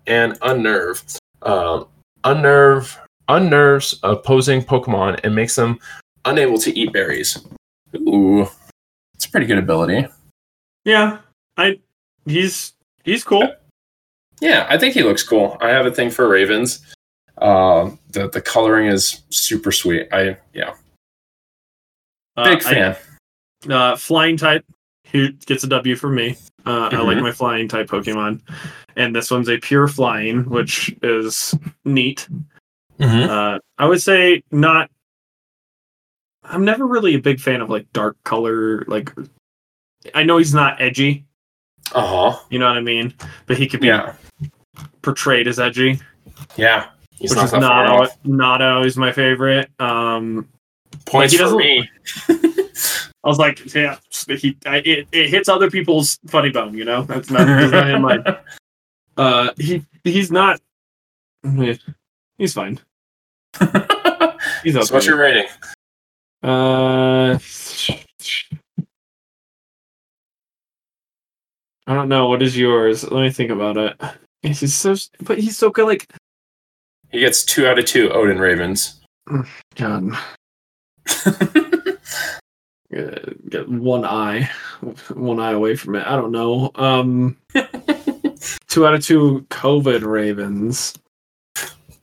And 0.07 0.39
Unnerve. 0.41 1.17
Um, 1.41 1.87
unnerve 2.25 2.99
unnerves 3.37 3.99
opposing 4.03 4.63
Pokemon 4.63 5.21
and 5.25 5.35
makes 5.35 5.57
them 5.57 5.79
unable 6.25 6.59
to 6.59 6.77
eat 6.79 6.93
berries. 6.93 7.39
Ooh. 7.97 8.47
It's 9.15 9.27
a 9.27 9.31
pretty 9.31 9.47
good 9.47 9.59
ability. 9.59 10.07
Yeah, 10.85 11.19
I 11.57 11.79
he's 12.27 12.75
he's 13.05 13.25
cool. 13.25 13.53
Yeah, 14.41 14.67
I 14.69 14.77
think 14.79 14.95
he 14.95 15.03
looks 15.03 15.23
cool. 15.23 15.57
I 15.61 15.69
have 15.69 15.87
a 15.87 15.91
thing 15.93 16.11
for 16.11 16.29
Ravens. 16.29 16.85
Um, 17.39 17.99
the 18.11 18.29
the 18.29 18.41
coloring 18.43 18.87
is 18.89 19.23
super 19.31 19.73
sweet. 19.73 20.09
I 20.13 20.37
yeah, 20.53 20.75
Uh, 22.37 22.45
big 22.45 22.59
I- 22.67 22.71
fan. 22.71 22.97
uh, 23.71 23.97
flying 23.97 24.37
type. 24.37 24.65
He 25.05 25.31
gets 25.47 25.63
a 25.65 25.69
W 25.69 25.95
for 25.97 26.09
me. 26.09 26.37
Uh, 26.65 26.89
I 26.93 27.03
like 27.03 27.19
Mhm. 27.19 27.23
my 27.23 27.33
flying 27.33 27.69
type 27.69 27.89
Pokemon, 27.89 28.41
and 28.97 29.15
this 29.15 29.31
one's 29.31 29.49
a 29.49 29.59
pure 29.59 29.89
flying, 29.89 30.49
which 30.49 30.95
is 31.03 31.55
neat. 31.85 32.29
Mhm. 33.03 33.29
Uh, 33.29 33.59
I 33.79 33.87
would 33.87 34.01
say 34.01 34.43
not. 34.51 34.91
I'm 36.45 36.65
never 36.65 36.87
really 36.87 37.15
a 37.15 37.19
big 37.21 37.41
fan 37.41 37.61
of 37.61 37.71
like 37.71 37.93
dark 37.93 38.17
color. 38.25 38.85
Like, 38.87 39.13
I 40.15 40.23
know 40.25 40.39
he's 40.39 40.55
not 40.55 40.81
edgy. 40.81 41.25
Uh 41.95 42.31
huh. 42.33 42.39
You 42.51 42.59
know 42.59 42.67
what 42.69 42.77
I 42.77 42.81
mean? 42.81 43.15
But 43.47 43.59
he 43.59 43.67
could 43.69 43.81
be 43.81 43.89
Yeah. 43.89 44.15
portrayed 45.03 45.47
as 45.49 45.59
edgy, 45.59 46.01
Yeah. 46.57 46.87
He's 47.11 47.31
which 47.31 47.37
not 47.37 47.45
is 47.47 47.53
not 47.53 48.19
not 48.25 48.63
always 48.63 48.97
my 48.97 49.13
favorite. 49.13 49.71
Um, 49.81 50.49
Points 51.07 51.33
he 51.33 51.39
for 51.39 51.55
me. 51.57 51.89
I 52.29 53.29
was 53.29 53.39
like, 53.39 53.73
yeah, 53.75 53.99
he 54.27 54.57
I, 54.67 54.79
it, 54.79 55.07
it 55.13 55.29
hits 55.31 55.49
other 55.49 55.71
people's 55.71 56.19
funny 56.27 56.51
bone. 56.51 56.75
You 56.75 56.85
know, 56.85 57.03
that's 57.03 57.31
not, 57.31 57.47
that's 57.47 57.73
not 57.73 57.91
in 57.91 58.03
mine. 58.03 58.25
Uh, 59.15 59.51
he 59.59 59.85
he's 60.05 60.33
not. 60.33 60.59
He's 62.39 62.55
fine. 62.55 62.81
He's 64.63 64.77
okay. 64.77 64.85
so 64.85 64.95
what's 64.95 65.07
your 65.07 65.17
rating? 65.19 65.47
Uh, 66.43 67.39
I 71.87 71.95
don't 71.95 72.09
know. 72.09 72.29
What 72.29 72.43
is 72.43 72.57
yours? 72.57 73.05
Let 73.11 73.23
me 73.23 73.31
think 73.31 73.51
about 73.51 73.77
it. 73.77 74.01
He's 74.43 74.75
so, 74.75 74.97
but 75.21 75.39
he's 75.39 75.57
so 75.57 75.71
good. 75.71 75.87
Like, 75.87 76.13
He 77.11 77.21
gets 77.21 77.45
two 77.45 77.67
out 77.67 77.79
of 77.79 77.85
two 77.85 78.11
Odin 78.11 78.39
Ravens. 78.39 79.01
God, 79.77 80.11
uh, 81.27 81.41
get 83.49 83.69
one 83.69 84.05
eye, 84.05 84.51
one 85.15 85.39
eye 85.39 85.53
away 85.53 85.77
from 85.77 85.95
it. 85.95 86.07
I 86.07 86.17
don't 86.17 86.33
know. 86.33 86.71
Um, 86.75 87.37
two 88.69 88.87
out 88.87 88.95
of 88.95 89.05
two 89.05 89.47
COVID 89.51 90.03
Ravens. 90.05 90.95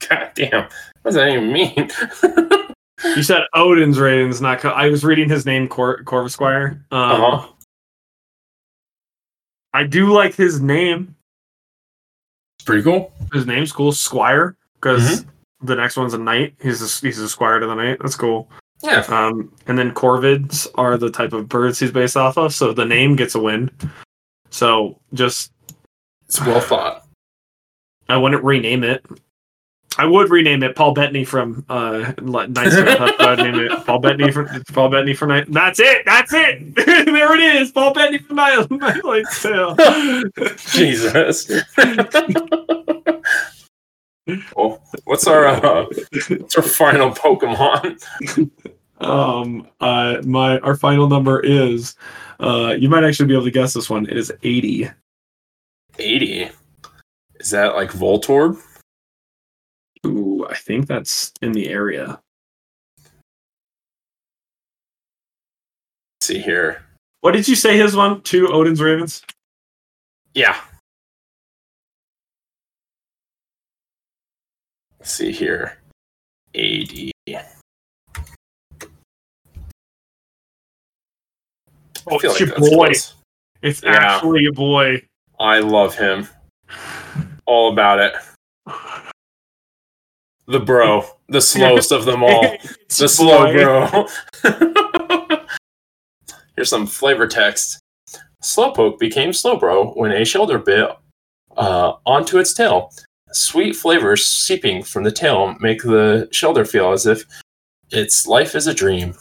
God 0.08 0.30
damn. 0.34 0.68
What 1.02 1.12
does 1.12 1.14
that 1.14 1.28
even 1.28 1.52
mean? 1.52 1.90
You 3.16 3.22
said 3.22 3.44
Odin's 3.54 3.98
Ravens, 3.98 4.42
not. 4.42 4.58
Co- 4.60 4.68
I 4.70 4.90
was 4.90 5.04
reading 5.04 5.28
his 5.28 5.46
name, 5.46 5.68
Cor- 5.68 6.02
Corvisquire. 6.04 6.82
Um, 6.92 7.22
uh-huh. 7.22 7.48
I 9.72 9.84
do 9.84 10.12
like 10.12 10.34
his 10.34 10.60
name. 10.60 11.14
It's 12.58 12.66
pretty 12.66 12.82
cool. 12.82 13.10
His 13.32 13.46
name's 13.46 13.72
cool, 13.72 13.92
Squire, 13.92 14.54
because 14.74 15.24
the 15.62 15.76
next 15.76 15.96
one's 15.96 16.12
a 16.12 16.18
knight. 16.18 16.54
He's 16.60 16.82
a, 16.82 17.06
he's 17.06 17.18
a 17.18 17.28
squire 17.28 17.58
to 17.58 17.66
the 17.66 17.74
knight. 17.74 17.98
That's 18.02 18.16
cool. 18.16 18.50
Yeah. 18.82 19.00
Um, 19.08 19.50
and 19.66 19.78
then 19.78 19.92
corvids 19.92 20.66
are 20.74 20.98
the 20.98 21.10
type 21.10 21.32
of 21.32 21.48
birds 21.48 21.78
he's 21.78 21.92
based 21.92 22.18
off 22.18 22.36
of. 22.36 22.52
So 22.52 22.74
the 22.74 22.84
name 22.84 23.16
gets 23.16 23.34
a 23.34 23.40
win. 23.40 23.70
So 24.50 25.00
just 25.14 25.52
It's 26.26 26.40
well 26.40 26.60
thought. 26.60 27.06
I 28.10 28.16
wouldn't 28.16 28.44
rename 28.44 28.84
it. 28.84 29.04
I 29.98 30.06
would 30.06 30.30
rename 30.30 30.62
it 30.62 30.76
Paul 30.76 30.92
Bettany 30.92 31.24
from 31.24 31.64
uh 31.68 32.12
would 32.20 32.54
name 32.54 33.54
it 33.56 33.86
Paul 33.86 33.98
Bettany 33.98 34.30
from 34.30 34.48
Paul 34.72 34.88
Bettany 34.88 35.14
from 35.14 35.30
Night. 35.30 35.46
That's 35.48 35.80
it. 35.80 36.02
That's 36.06 36.32
it. 36.32 36.74
there 36.86 37.34
it 37.34 37.40
is. 37.40 37.72
Paul 37.72 37.92
Bettany 37.92 38.18
from 38.18 38.36
Night. 38.36 38.70
Nightlight's 38.70 39.42
Tale. 39.42 39.76
Jesus. 40.56 41.50
what's 45.04 45.26
our 45.26 45.46
uh, 45.46 45.86
what's 45.86 46.56
our 46.56 46.62
final 46.62 47.10
Pokemon? 47.10 48.50
Um. 48.98 49.66
Uh. 49.80 50.20
My 50.24 50.58
our 50.60 50.76
final 50.76 51.08
number 51.08 51.40
is. 51.40 51.96
Uh. 52.38 52.76
You 52.78 52.88
might 52.88 53.02
actually 53.02 53.26
be 53.26 53.34
able 53.34 53.44
to 53.44 53.50
guess 53.50 53.74
this 53.74 53.90
one. 53.90 54.06
It 54.06 54.16
is 54.16 54.32
eighty. 54.42 54.88
80. 55.98 56.48
Is 57.40 57.50
that 57.50 57.74
like 57.74 57.90
Voltorb? 57.90 58.58
Ooh. 60.06 60.46
I 60.48 60.54
think 60.54 60.86
that's 60.86 61.32
in 61.42 61.52
the 61.52 61.68
area. 61.68 62.20
Let's 66.18 66.26
see 66.26 66.38
here. 66.38 66.84
What 67.20 67.32
did 67.32 67.46
you 67.48 67.54
say 67.54 67.76
his 67.76 67.94
one? 67.94 68.22
Two 68.22 68.48
Odin's 68.48 68.80
Ravens. 68.80 69.22
Yeah. 70.34 70.60
Let's 74.98 75.12
see 75.12 75.32
here. 75.32 75.78
AD. 76.54 77.10
Oh, 82.06 82.16
it's 82.16 82.24
like 82.24 82.40
your 82.40 82.58
boy. 82.58 82.86
close. 82.86 83.14
It's 83.62 83.82
Yeah. 83.82 83.90
actually 83.92 84.42
your 84.42 84.52
boy. 84.52 85.02
I 85.38 85.58
love 85.60 85.94
him. 85.94 86.28
All 87.46 87.72
about 87.72 87.98
it. 88.00 88.14
The 90.50 90.60
bro. 90.60 91.04
The 91.28 91.40
slowest 91.52 91.92
of 91.92 92.04
them 92.04 92.22
all. 92.24 92.56
The 92.98 93.08
slow 93.08 93.52
bro. 93.52 94.06
Here's 96.56 96.68
some 96.68 96.86
flavor 96.86 97.26
text. 97.28 97.78
Slowpoke 98.42 98.98
became 98.98 99.30
Slowbro 99.30 99.96
when 99.96 100.10
a 100.12 100.22
Shellder 100.22 100.62
bit 100.64 100.90
uh, 101.56 101.92
onto 102.04 102.38
its 102.38 102.52
tail. 102.52 102.92
Sweet 103.32 103.76
flavors 103.76 104.26
seeping 104.26 104.82
from 104.82 105.04
the 105.04 105.12
tail 105.12 105.54
make 105.60 105.82
the 105.82 106.28
Shellder 106.32 106.68
feel 106.68 106.90
as 106.92 107.06
if 107.06 107.24
its 107.90 108.26
life 108.26 108.54
is 108.56 108.66
a 108.66 108.74
dream. 108.74 109.14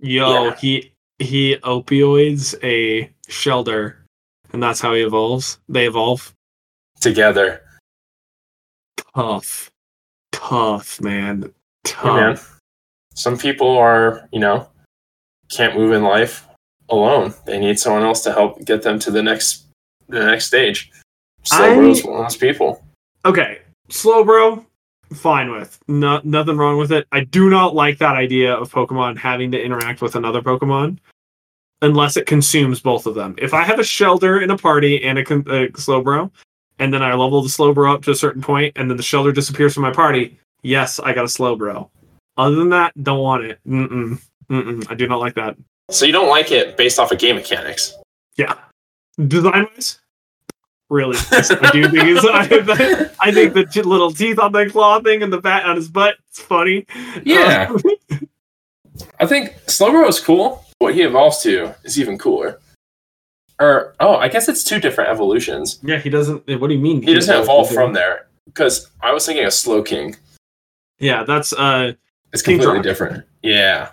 Yo, 0.00 0.46
Yeah. 0.46 0.56
he 0.56 0.92
he 1.20 1.56
opioids 1.62 2.54
a 2.64 3.12
Shellder, 3.30 3.94
and 4.52 4.60
that's 4.62 4.80
how 4.80 4.92
he 4.94 5.02
evolves. 5.02 5.58
They 5.68 5.86
evolve. 5.86 6.34
Together. 7.00 7.61
Tough, 9.14 9.70
tough, 10.32 11.00
man. 11.00 11.52
Tough. 11.84 12.04
man. 12.04 12.38
Some 13.14 13.36
people 13.36 13.68
are, 13.76 14.28
you 14.32 14.40
know, 14.40 14.68
can't 15.50 15.76
move 15.76 15.92
in 15.92 16.02
life 16.02 16.48
alone. 16.88 17.34
They 17.46 17.58
need 17.58 17.78
someone 17.78 18.02
else 18.04 18.22
to 18.24 18.32
help 18.32 18.64
get 18.64 18.82
them 18.82 18.98
to 19.00 19.10
the 19.10 19.22
next 19.22 19.66
the 20.08 20.24
next 20.24 20.46
stage. 20.46 20.90
I- 21.50 21.74
Slowbro's 21.74 22.04
one 22.04 22.20
of 22.20 22.22
those 22.28 22.36
people. 22.36 22.84
Okay, 23.24 23.58
slow 23.88 24.24
bro, 24.24 24.64
fine 25.12 25.50
with. 25.50 25.78
No, 25.88 26.20
nothing 26.24 26.56
wrong 26.56 26.78
with 26.78 26.90
it. 26.92 27.06
I 27.12 27.24
do 27.24 27.50
not 27.50 27.74
like 27.74 27.98
that 27.98 28.16
idea 28.16 28.54
of 28.54 28.72
Pokemon 28.72 29.18
having 29.18 29.50
to 29.52 29.62
interact 29.62 30.00
with 30.02 30.16
another 30.16 30.40
Pokemon 30.40 30.98
unless 31.82 32.16
it 32.16 32.26
consumes 32.26 32.80
both 32.80 33.06
of 33.06 33.14
them. 33.14 33.34
If 33.38 33.52
I 33.54 33.64
have 33.64 33.78
a 33.78 33.82
Shellder 33.82 34.42
in 34.42 34.50
a 34.50 34.56
party 34.56 35.02
and 35.04 35.18
a, 35.18 35.22
a 35.22 35.68
Slowbro, 35.72 36.30
and 36.82 36.92
then 36.92 37.00
I 37.00 37.14
level 37.14 37.40
the 37.42 37.48
Slowbro 37.48 37.94
up 37.94 38.02
to 38.02 38.10
a 38.10 38.14
certain 38.16 38.42
point, 38.42 38.72
and 38.74 38.90
then 38.90 38.96
the 38.96 39.04
Shellder 39.04 39.32
disappears 39.32 39.72
from 39.72 39.84
my 39.84 39.92
party, 39.92 40.36
yes, 40.62 40.98
I 40.98 41.12
got 41.12 41.22
a 41.22 41.28
Slowbro. 41.28 41.88
Other 42.36 42.56
than 42.56 42.70
that, 42.70 42.92
don't 43.04 43.20
want 43.20 43.44
it. 43.44 43.60
Mm-mm. 43.64 44.20
Mm-mm. 44.50 44.90
I 44.90 44.94
do 44.94 45.06
not 45.06 45.20
like 45.20 45.36
that. 45.36 45.56
So 45.92 46.06
you 46.06 46.12
don't 46.12 46.28
like 46.28 46.50
it 46.50 46.76
based 46.76 46.98
off 46.98 47.12
of 47.12 47.20
game 47.20 47.36
mechanics. 47.36 47.94
Yeah. 48.36 48.58
Design 49.28 49.68
wise, 49.72 50.00
really. 50.90 51.16
I 51.30 51.70
do 51.72 51.88
think 51.88 52.04
it's, 52.04 52.26
I, 52.28 53.28
I 53.28 53.30
think 53.30 53.54
the 53.54 53.82
little 53.84 54.10
teeth 54.10 54.40
on 54.40 54.50
the 54.50 54.68
claw 54.68 54.98
thing 55.00 55.22
and 55.22 55.32
the 55.32 55.40
bat 55.40 55.64
on 55.64 55.76
his 55.76 55.88
butt, 55.88 56.16
it's 56.30 56.40
funny. 56.40 56.84
Yeah. 57.22 57.72
I 59.20 59.26
think 59.26 59.52
Slowbro 59.66 60.08
is 60.08 60.18
cool. 60.18 60.64
What 60.80 60.96
he 60.96 61.02
evolves 61.02 61.42
to 61.42 61.76
is 61.84 62.00
even 62.00 62.18
cooler. 62.18 62.58
Or 63.62 63.94
oh, 64.00 64.16
I 64.16 64.26
guess 64.28 64.48
it's 64.48 64.64
two 64.64 64.80
different 64.80 65.08
evolutions. 65.10 65.78
yeah, 65.84 65.98
he 65.98 66.10
doesn't. 66.10 66.46
What 66.60 66.66
do 66.66 66.74
you 66.74 66.80
mean? 66.80 67.00
He 67.00 67.14
doesn't 67.14 67.42
evolve 67.42 67.70
from 67.70 67.92
there 67.92 68.26
because 68.46 68.90
I 69.00 69.12
was 69.12 69.24
thinking 69.24 69.44
of 69.44 69.52
Slowking. 69.52 70.16
Yeah, 70.98 71.22
that's 71.22 71.52
uh. 71.52 71.92
It's 72.32 72.42
completely 72.42 72.74
Rock. 72.76 72.82
different. 72.82 73.24
Yeah. 73.42 73.90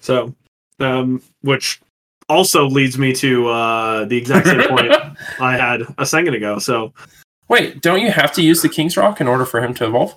So, 0.00 0.34
um, 0.80 1.22
which 1.40 1.80
also 2.28 2.66
leads 2.66 2.98
me 2.98 3.14
to 3.14 3.48
uh 3.48 4.04
the 4.04 4.18
exact 4.18 4.46
same 4.46 4.62
point 4.68 4.92
I 5.40 5.56
had 5.56 5.82
a 5.96 6.04
second 6.04 6.34
ago. 6.34 6.58
So 6.58 6.92
Wait, 7.48 7.80
don't 7.80 8.00
you 8.00 8.10
have 8.10 8.32
to 8.32 8.42
use 8.42 8.62
the 8.62 8.68
King's 8.68 8.96
Rock 8.96 9.20
in 9.20 9.28
order 9.28 9.44
for 9.44 9.62
him 9.62 9.74
to 9.74 9.86
evolve? 9.86 10.14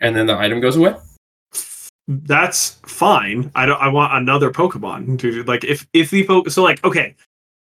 And 0.00 0.16
then 0.16 0.26
the 0.26 0.36
item 0.36 0.60
goes 0.60 0.76
away? 0.76 0.94
that's 2.08 2.70
fine. 2.86 3.50
I 3.54 3.64
don't. 3.64 3.80
I 3.80 3.88
want 3.88 4.12
another 4.14 4.50
Pokemon 4.50 5.18
to 5.20 5.44
like 5.44 5.64
if 5.64 5.86
if 5.92 6.10
the 6.10 6.24
po- 6.24 6.44
so 6.48 6.62
like 6.62 6.82
okay 6.84 7.14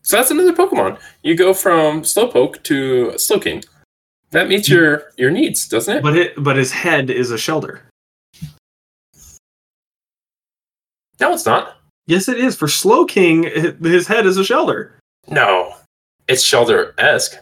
So 0.01 0.17
that's 0.17 0.31
another 0.31 0.53
Pokemon. 0.53 0.99
You 1.23 1.35
go 1.35 1.53
from 1.53 2.01
Slowpoke 2.03 2.63
to 2.63 3.11
Slowking. 3.15 3.65
That 4.31 4.47
meets 4.47 4.69
your 4.69 5.11
your 5.17 5.31
needs, 5.31 5.67
doesn't 5.67 5.97
it? 5.97 6.03
but 6.03 6.15
it 6.17 6.33
but 6.43 6.55
his 6.55 6.71
head 6.71 7.09
is 7.09 7.31
a 7.31 7.35
Shellder. 7.35 7.81
No, 11.19 11.33
it's 11.33 11.45
not. 11.45 11.77
Yes, 12.07 12.27
it 12.27 12.37
is. 12.39 12.55
For 12.55 12.67
Slowking, 12.67 13.83
his 13.85 14.07
head 14.07 14.25
is 14.25 14.37
a 14.37 14.41
Shellder. 14.41 14.91
No. 15.27 15.73
It's 16.27 16.43
Shellder 16.43 16.93
esque. 16.97 17.37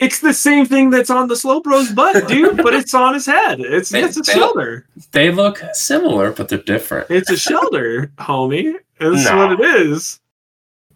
It's 0.00 0.20
the 0.20 0.34
same 0.34 0.66
thing 0.66 0.90
that's 0.90 1.10
on 1.10 1.28
the 1.28 1.36
Slowbro's 1.36 1.92
butt, 1.92 2.26
dude, 2.28 2.56
but 2.56 2.74
it's 2.74 2.94
on 2.94 3.14
his 3.14 3.26
head. 3.26 3.60
It's 3.60 3.90
They- 3.90 4.02
it's 4.02 4.16
a 4.16 4.22
they- 4.22 4.32
Shellder. 4.32 4.84
They 5.12 5.30
look 5.30 5.62
similar, 5.74 6.32
but 6.32 6.48
they're 6.48 6.58
different. 6.58 7.10
It's 7.10 7.30
a 7.30 7.34
Shellder, 7.34 8.08
homie. 8.16 8.74
That's 8.98 9.24
No. 9.24 9.36
what 9.36 9.60
it 9.60 9.60
is. 9.90 10.18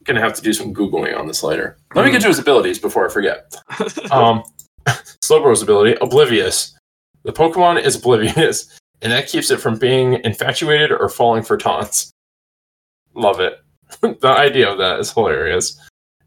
Gonna 0.09 0.21
have 0.21 0.35
to 0.35 0.43
do 0.43 0.53
some 0.53 0.75
googling 0.75 1.17
on 1.17 1.27
this 1.29 1.43
later. 1.45 1.77
Let 1.95 2.05
me 2.05 2.11
get 2.11 2.23
to 2.23 2.29
his 2.29 2.39
abilities 2.41 2.79
before 2.81 3.07
I 3.07 3.13
forget. 3.13 3.55
Um, 4.11 4.43
Slowbro's 5.23 5.63
ability, 5.63 5.97
Oblivious. 6.01 6.77
The 7.25 7.33
Pokemon 7.33 7.83
is 7.85 7.97
oblivious, 7.97 8.79
and 9.03 9.13
that 9.13 9.29
keeps 9.29 9.51
it 9.51 9.59
from 9.61 9.79
being 9.79 10.15
infatuated 10.25 10.91
or 10.93 11.09
falling 11.09 11.43
for 11.43 11.57
taunts. 11.59 12.11
Love 13.15 13.39
it. 13.41 13.59
the 14.01 14.29
idea 14.29 14.69
of 14.71 14.79
that 14.79 14.99
is 15.01 15.13
hilarious. 15.13 15.79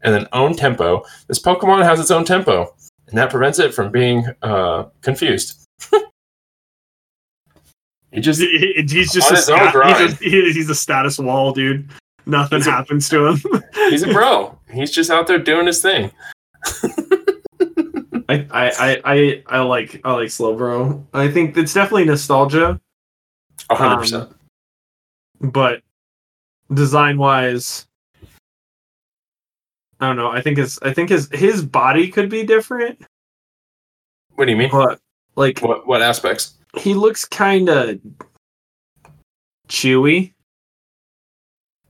And 0.02 0.14
then 0.14 0.26
Own 0.32 0.54
Tempo. 0.54 1.04
This 1.28 1.38
Pokemon 1.40 1.82
has 1.84 1.98
its 2.00 2.10
own 2.10 2.24
tempo, 2.24 2.74
and 3.08 3.16
that 3.18 3.30
prevents 3.30 3.58
it 3.58 3.72
from 3.74 3.90
being 3.90 4.26
uh, 4.42 4.84
confused. 5.00 5.64
he 8.12 8.20
just 8.20 8.40
He- 8.40 8.74
he- 8.76 8.82
he's 8.88 9.12
just 9.12 9.30
a 9.30 9.36
his 9.36 9.48
own 9.48 9.58
stat- 9.58 9.72
grind. 9.72 9.96
he's, 10.10 10.20
a, 10.20 10.24
he- 10.24 10.52
he's 10.52 10.70
a 10.70 10.74
status 10.74 11.18
wall, 11.18 11.52
dude. 11.52 11.88
Nothing 12.26 12.58
He's 12.58 12.66
a- 12.66 12.70
happens 12.70 13.08
to 13.10 13.26
him. 13.26 13.40
he's 13.90 14.02
a 14.02 14.12
bro. 14.12 14.58
he's 14.72 14.90
just 14.90 15.10
out 15.10 15.26
there 15.26 15.38
doing 15.38 15.66
his 15.66 15.80
thing. 15.82 16.10
I, 18.28 18.46
I, 18.50 18.70
I, 18.70 19.00
I, 19.04 19.42
I 19.48 19.60
like 19.62 20.00
I 20.04 20.12
like 20.12 20.28
Slowbro. 20.28 21.04
I 21.12 21.28
think 21.30 21.56
it's 21.56 21.74
definitely 21.74 22.04
nostalgia, 22.04 22.80
A 23.68 23.74
hundred 23.74 23.92
Um, 23.94 24.00
percent. 24.00 24.30
but 25.40 25.82
design 26.72 27.18
wise, 27.18 27.86
I 30.00 30.06
don't 30.06 30.16
know. 30.16 30.28
I 30.30 30.40
think 30.40 30.58
his 30.58 30.78
I 30.82 30.92
think 30.94 31.10
his 31.10 31.28
his 31.32 31.62
body 31.64 32.08
could 32.08 32.30
be 32.30 32.44
different, 32.44 33.02
What 34.36 34.44
do 34.46 34.52
you 34.52 34.56
mean? 34.56 34.70
but 34.70 35.00
like 35.36 35.58
What 35.60 35.86
what 35.86 36.00
aspects? 36.02 36.54
he 36.78 36.94
looks 36.94 37.24
kind 37.24 37.68
of 37.68 37.98
chewy. 39.68 40.32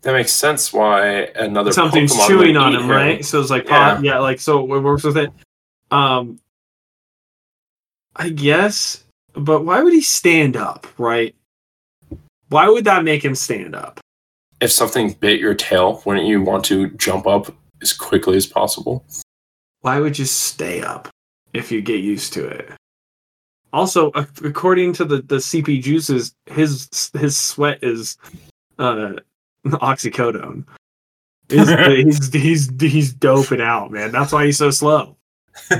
That 0.02 0.12
makes 0.12 0.32
sense. 0.32 0.72
Why 0.72 1.28
another 1.36 1.72
Something's 1.72 2.12
Pokemon 2.12 2.26
chewing 2.26 2.56
on 2.56 2.72
eat 2.72 2.80
him, 2.80 2.90
right? 2.90 3.24
So 3.24 3.40
it's 3.40 3.50
like, 3.50 3.68
yeah, 3.68 4.00
yeah 4.00 4.18
like 4.18 4.40
so 4.40 4.60
it 4.60 4.80
works 4.80 5.04
with 5.04 5.16
it. 5.16 5.30
Um, 5.90 6.38
I 8.16 8.28
guess, 8.28 9.04
but 9.34 9.64
why 9.64 9.82
would 9.82 9.92
he 9.92 10.02
stand 10.02 10.56
up, 10.56 10.86
right? 10.98 11.34
Why 12.48 12.68
would 12.68 12.84
that 12.84 13.04
make 13.04 13.24
him 13.24 13.34
stand 13.34 13.74
up? 13.74 14.00
If 14.60 14.70
something 14.72 15.12
bit 15.14 15.40
your 15.40 15.54
tail, 15.54 16.02
wouldn't 16.04 16.26
you 16.26 16.42
want 16.42 16.64
to 16.66 16.90
jump 16.90 17.26
up 17.26 17.54
as 17.80 17.92
quickly 17.92 18.36
as 18.36 18.46
possible? 18.46 19.04
Why 19.80 19.98
would 19.98 20.18
you 20.18 20.24
stay 20.24 20.82
up? 20.82 21.08
if 21.52 21.70
you 21.70 21.82
get 21.82 22.00
used 22.00 22.32
to 22.34 22.46
it. 22.46 22.70
Also, 23.72 24.10
according 24.14 24.92
to 24.94 25.04
the 25.04 25.22
the 25.22 25.36
CP 25.36 25.82
juices, 25.82 26.34
his 26.46 27.10
his 27.14 27.36
sweat 27.36 27.78
is 27.82 28.18
uh 28.78 29.14
oxycodone. 29.66 30.64
He's, 31.48 31.68
he's 31.86 32.32
he's 32.32 32.70
he's 32.80 33.12
doping 33.12 33.60
out, 33.60 33.90
man. 33.90 34.10
That's 34.12 34.32
why 34.32 34.46
he's 34.46 34.58
so 34.58 34.70
slow. 34.70 35.16
you 35.70 35.78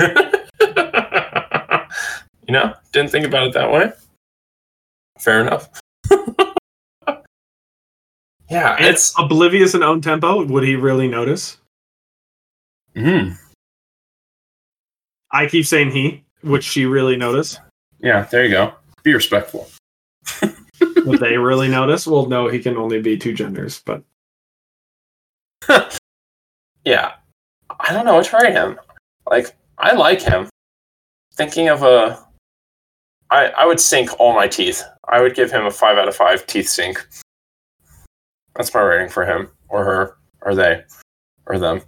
know, 2.49 2.75
didn't 2.93 3.11
think 3.11 3.25
about 3.27 3.47
it 3.49 3.55
that 3.55 3.71
way. 3.73 3.93
Fair 5.19 5.41
enough. 5.41 5.69
yeah, 8.51 8.77
And 8.77 8.87
it's 8.87 9.15
oblivious 9.19 9.73
and 9.75 9.83
own 9.85 10.01
tempo. 10.01 10.45
Would 10.45 10.65
he 10.65 10.77
really 10.77 11.09
notice? 11.09 11.57
mm, 12.95 13.35
I 15.31 15.47
keep 15.47 15.65
saying 15.65 15.93
he. 15.93 16.25
Would 16.43 16.63
she 16.65 16.85
really 16.87 17.17
notice? 17.17 17.59
yeah. 18.01 18.23
There 18.25 18.45
you 18.45 18.51
go. 18.51 18.75
Be 19.05 19.15
respectful. 19.15 19.69
Would 21.05 21.21
they 21.21 21.37
really 21.37 21.69
notice? 21.69 22.07
Well, 22.07 22.27
no, 22.27 22.49
he 22.49 22.59
can 22.59 22.77
only 22.77 23.01
be 23.01 23.17
two 23.17 23.33
genders, 23.33 23.83
but 23.85 24.03
Yeah, 26.85 27.15
I 27.79 27.93
don't 27.93 28.05
know 28.05 28.15
what 28.15 28.27
to 28.27 28.37
rate 28.37 28.53
him. 28.53 28.79
Like, 29.31 29.55
I 29.79 29.95
like 29.95 30.21
him. 30.21 30.49
Thinking 31.35 31.69
of 31.69 31.83
a, 31.83 32.27
I 33.31 33.47
I 33.49 33.67
would 33.67 33.81
sink 33.81 34.19
all 34.21 34.35
my 34.35 34.49
teeth. 34.49 34.83
I 35.09 35.21
would 35.21 35.35
give 35.35 35.51
him 35.51 35.65
a 35.67 35.71
five 35.71 35.97
out 35.97 36.09
of 36.09 36.17
five 36.17 36.47
teeth 36.47 36.69
sink. 36.69 37.07
That's 38.55 38.75
my 38.75 38.81
rating 38.81 39.09
for 39.09 39.25
him 39.25 39.51
or 39.69 39.85
her 39.85 40.17
or 40.43 40.55
they 40.55 40.85
or 41.47 41.59
them. 41.59 41.83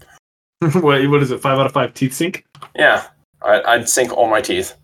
what, 0.80 1.06
what 1.08 1.22
is 1.22 1.30
it? 1.30 1.40
Five 1.40 1.58
out 1.58 1.66
of 1.66 1.72
five 1.72 1.92
teeth 1.92 2.14
sink? 2.14 2.44
Yeah, 2.74 3.06
I, 3.42 3.62
I'd 3.62 3.88
sink 3.88 4.12
all 4.12 4.30
my 4.30 4.40
teeth. 4.40 4.74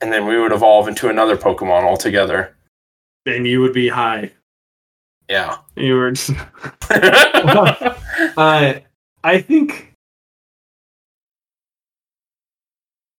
And 0.00 0.12
then 0.12 0.26
we 0.26 0.38
would 0.40 0.52
evolve 0.52 0.88
into 0.88 1.08
another 1.08 1.36
Pokemon 1.36 1.84
altogether. 1.84 2.56
And 3.26 3.46
you 3.46 3.60
would 3.60 3.74
be 3.74 3.88
high. 3.88 4.32
Yeah. 5.28 5.58
You 5.76 5.94
were 5.94 6.10
just. 6.12 6.30
Uh, 8.36 8.74
I 9.24 9.40
think. 9.40 9.94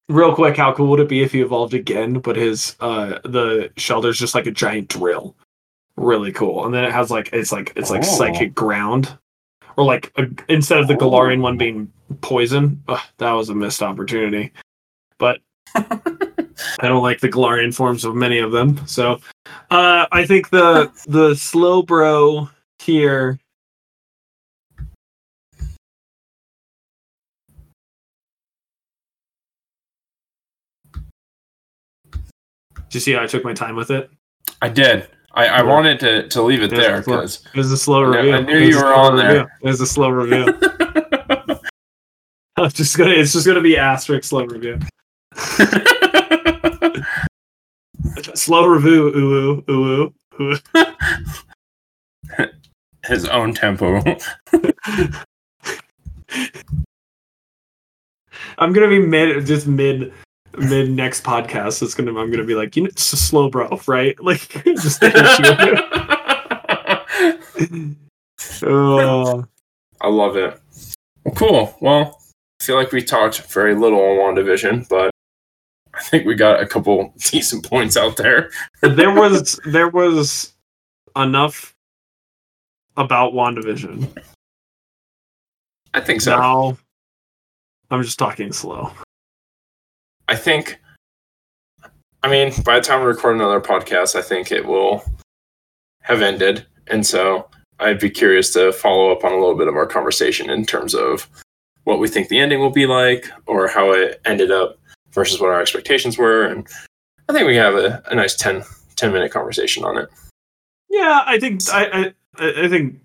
Real 0.10 0.36
quick, 0.36 0.58
how 0.58 0.74
cool 0.74 0.88
would 0.88 1.00
it 1.00 1.08
be 1.10 1.24
if 1.24 1.32
he 1.32 1.42
evolved 1.42 1.74
again, 1.74 2.20
but 2.20 2.36
his 2.36 2.76
uh 2.82 3.20
the 3.24 3.72
Shellder's 3.78 4.20
just 4.20 4.36
like 4.36 4.46
a 4.46 4.52
giant 4.52 4.90
drill, 4.90 5.36
really 5.96 6.32
cool. 6.34 6.66
And 6.66 6.74
then 6.74 6.84
it 6.84 6.92
has 6.92 7.10
like 7.10 7.30
it's 7.34 7.52
like 7.52 7.72
it's 7.76 7.90
like 7.90 8.02
Oh. 8.02 8.18
psychic 8.18 8.54
ground, 8.54 9.18
or 9.78 9.86
like 9.86 10.12
a, 10.18 10.28
instead 10.50 10.80
of 10.80 10.88
the 10.88 10.96
Galarian 10.96 11.40
one 11.42 11.58
being 11.58 11.92
poison, 12.22 12.84
ugh, 12.90 13.00
that 13.18 13.32
was 13.32 13.50
a 13.50 13.56
missed 13.56 13.82
opportunity. 13.82 14.52
But 15.18 15.40
I 16.80 16.88
don't 16.88 17.04
like 17.04 17.20
the 17.20 17.30
Galarian 17.30 17.74
forms 17.74 18.06
of 18.06 18.16
many 18.16 18.40
of 18.40 18.52
them, 18.52 18.86
so 18.88 19.20
uh 19.70 20.06
I 20.12 20.26
think 20.26 20.50
the 20.50 20.92
the 21.08 21.36
slow 21.36 21.82
bro 21.82 22.50
here 22.80 23.40
Did 32.92 32.96
you 32.96 33.00
see 33.00 33.14
how 33.14 33.24
I 33.24 33.28
took 33.28 33.44
my 33.46 33.54
time 33.54 33.76
with 33.78 33.90
it? 33.90 34.10
I 34.62 34.68
did. 34.68 35.08
I, 35.34 35.46
I 35.48 35.58
Yeah. 35.58 35.64
wanted 35.64 36.00
to, 36.02 36.28
to 36.28 36.42
leave 36.42 36.62
it 36.62 36.72
Yeah, 36.74 36.80
there 36.80 36.98
because 37.00 37.46
It 37.54 37.58
was 37.58 37.72
a 37.72 37.78
slow 37.78 38.02
review. 38.04 38.34
I 38.34 38.42
knew 38.42 38.58
It 38.58 38.68
you 38.70 38.78
were 38.78 38.94
on 38.94 39.16
there. 39.16 39.28
review. 39.30 39.48
It 39.62 39.68
was 39.68 39.80
a 39.80 39.88
slow 39.88 40.10
review. 40.10 40.54
I'm 42.58 42.70
just 42.70 42.98
gonna. 42.98 43.12
It's 43.12 43.32
just 43.32 43.48
gonna 43.48 43.62
be 43.62 43.78
asterisk 43.78 44.26
slow 44.26 44.46
review. 44.46 44.78
Slow 48.36 48.66
review. 48.66 49.08
Ooh 49.08 49.64
ooh 49.70 50.14
ooh. 50.40 50.56
ooh. 50.56 50.58
his 53.06 53.28
own 53.28 53.54
tempo. 53.54 54.02
I'm 58.58 58.74
gonna 58.74 58.88
be 58.88 59.00
mid, 59.00 59.46
just 59.46 59.68
mid, 59.68 60.12
mid 60.58 60.92
next 60.92 61.24
podcast. 61.24 61.82
It's 61.82 61.94
gonna. 61.96 62.18
I'm 62.20 62.32
gonna 62.32 62.44
be 62.44 62.56
like, 62.56 62.76
you 62.76 62.84
know, 62.84 62.90
it's 62.90 63.14
a 63.14 63.18
slow 63.18 63.50
bro, 63.50 63.80
right? 63.88 64.16
Like, 64.24 64.48
just 64.64 65.02
issue. 65.04 65.16
oh, 68.66 69.46
I 70.00 70.08
love 70.08 70.38
it. 70.38 70.60
Well, 71.26 71.36
cool. 71.36 71.78
Well, 71.82 72.20
I 72.62 72.64
feel 72.64 72.76
like 72.76 72.92
we 72.92 73.04
talked 73.04 73.42
very 73.42 73.76
little 73.76 74.00
on 74.00 74.36
WandaVision, 74.36 74.88
but 74.90 75.11
I 76.02 76.04
think 76.06 76.26
we 76.26 76.34
got 76.34 76.60
a 76.60 76.66
couple 76.66 77.14
decent 77.32 77.64
points 77.64 77.96
out 77.96 78.18
there. 78.18 78.50
there 78.82 79.14
was 79.14 79.60
there 79.66 79.88
was 79.88 80.54
enough 81.16 81.76
about 82.98 83.34
Wandavision. 83.34 84.08
I 85.94 86.02
think 86.02 86.22
so. 86.22 86.36
Now, 86.36 86.78
I'm 87.92 88.02
just 88.02 88.18
talking 88.18 88.52
slow. 88.52 88.92
I 90.28 90.36
think, 90.36 90.80
I 92.24 92.30
mean, 92.30 92.54
by 92.64 92.80
the 92.80 92.86
time 92.86 93.02
we 93.02 93.08
record 93.08 93.36
another 93.36 93.62
podcast, 93.62 94.16
I 94.16 94.22
think 94.22 94.52
it 94.52 94.66
will 94.66 95.04
have 96.02 96.22
ended. 96.22 96.66
And 96.88 97.06
so 97.06 97.48
I'd 97.80 98.00
be 98.00 98.10
curious 98.10 98.54
to 98.54 98.72
follow 98.72 99.12
up 99.12 99.24
on 99.24 99.34
a 99.34 99.38
little 99.38 99.56
bit 99.56 99.68
of 99.68 99.76
our 99.76 99.86
conversation 99.86 100.50
in 100.50 100.66
terms 100.66 100.96
of 100.96 101.30
what 101.84 102.00
we 102.00 102.08
think 102.08 102.30
the 102.30 102.40
ending 102.40 102.60
will 102.60 102.72
be 102.72 102.86
like 102.86 103.30
or 103.46 103.68
how 103.68 103.92
it 103.92 104.22
ended 104.26 104.52
up 104.52 104.80
versus 105.14 105.40
what 105.40 105.50
our 105.50 105.62
expectations 105.62 106.18
were. 106.18 106.46
And 106.46 106.68
I 107.30 107.34
think 107.34 107.48
we 107.48 107.56
have 107.56 107.76
a, 107.76 108.02
a 108.08 108.16
nice 108.16 108.36
10, 108.36 108.64
10 108.96 109.14
minute 109.14 109.32
conversation 109.32 109.84
on 109.84 109.98
it. 109.98 110.10
Yeah, 110.90 111.24
I 111.26 111.40
think 111.40 111.62
I, 111.72 112.14
I 112.40 112.64
I 112.64 112.68
think 112.68 113.00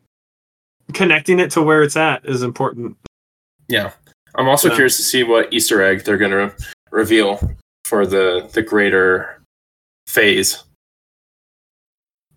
connecting 0.92 1.38
it 1.38 1.50
to 1.52 1.62
where 1.62 1.82
it's 1.82 1.96
at 1.96 2.24
is 2.24 2.42
important. 2.42 2.96
Yeah. 3.68 3.92
I'm 4.34 4.48
also 4.48 4.68
Yeah. 4.68 4.74
curious 4.74 4.96
to 4.98 5.02
see 5.02 5.22
what 5.22 5.52
Easter 5.52 5.82
egg 5.82 6.04
they're 6.04 6.18
going 6.18 6.30
to 6.32 6.54
reveal 6.90 7.56
for 7.84 8.06
the 8.06 8.48
the 8.52 8.62
greater 8.62 9.40
phase. 10.08 10.62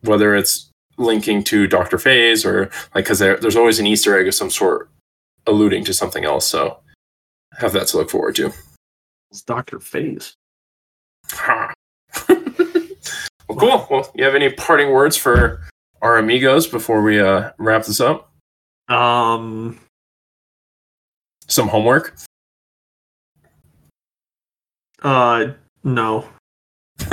Whether 0.01 0.35
it's 0.35 0.69
linking 0.97 1.43
to 1.45 1.67
Doctor 1.67 1.97
Phase 1.97 2.45
or 2.45 2.65
like 2.95 3.05
because 3.05 3.19
there, 3.19 3.37
there's 3.37 3.55
always 3.55 3.79
an 3.79 3.87
Easter 3.87 4.17
egg 4.17 4.27
of 4.27 4.35
some 4.35 4.49
sort 4.49 4.89
alluding 5.47 5.83
to 5.85 5.93
something 5.93 6.25
else. 6.25 6.47
So 6.47 6.79
have 7.57 7.73
that 7.73 7.87
to 7.87 7.97
look 7.97 8.09
forward 8.09 8.35
to. 8.35 8.51
It's 9.31 9.41
Doctor 9.41 9.79
Phase. 9.79 10.35
Well, 13.49 13.57
cool. 13.57 13.87
Well, 13.89 14.11
you 14.15 14.23
have 14.23 14.35
any 14.35 14.51
parting 14.51 14.91
words 14.91 15.17
for 15.17 15.61
our 16.01 16.17
amigos 16.17 16.67
before 16.67 17.01
we 17.01 17.19
uh, 17.19 17.51
wrap 17.57 17.83
this 17.83 17.99
up? 17.99 18.31
Um, 18.87 19.79
Some 21.47 21.67
homework. 21.67 22.15
uh, 25.03 25.47
no. 25.83 26.27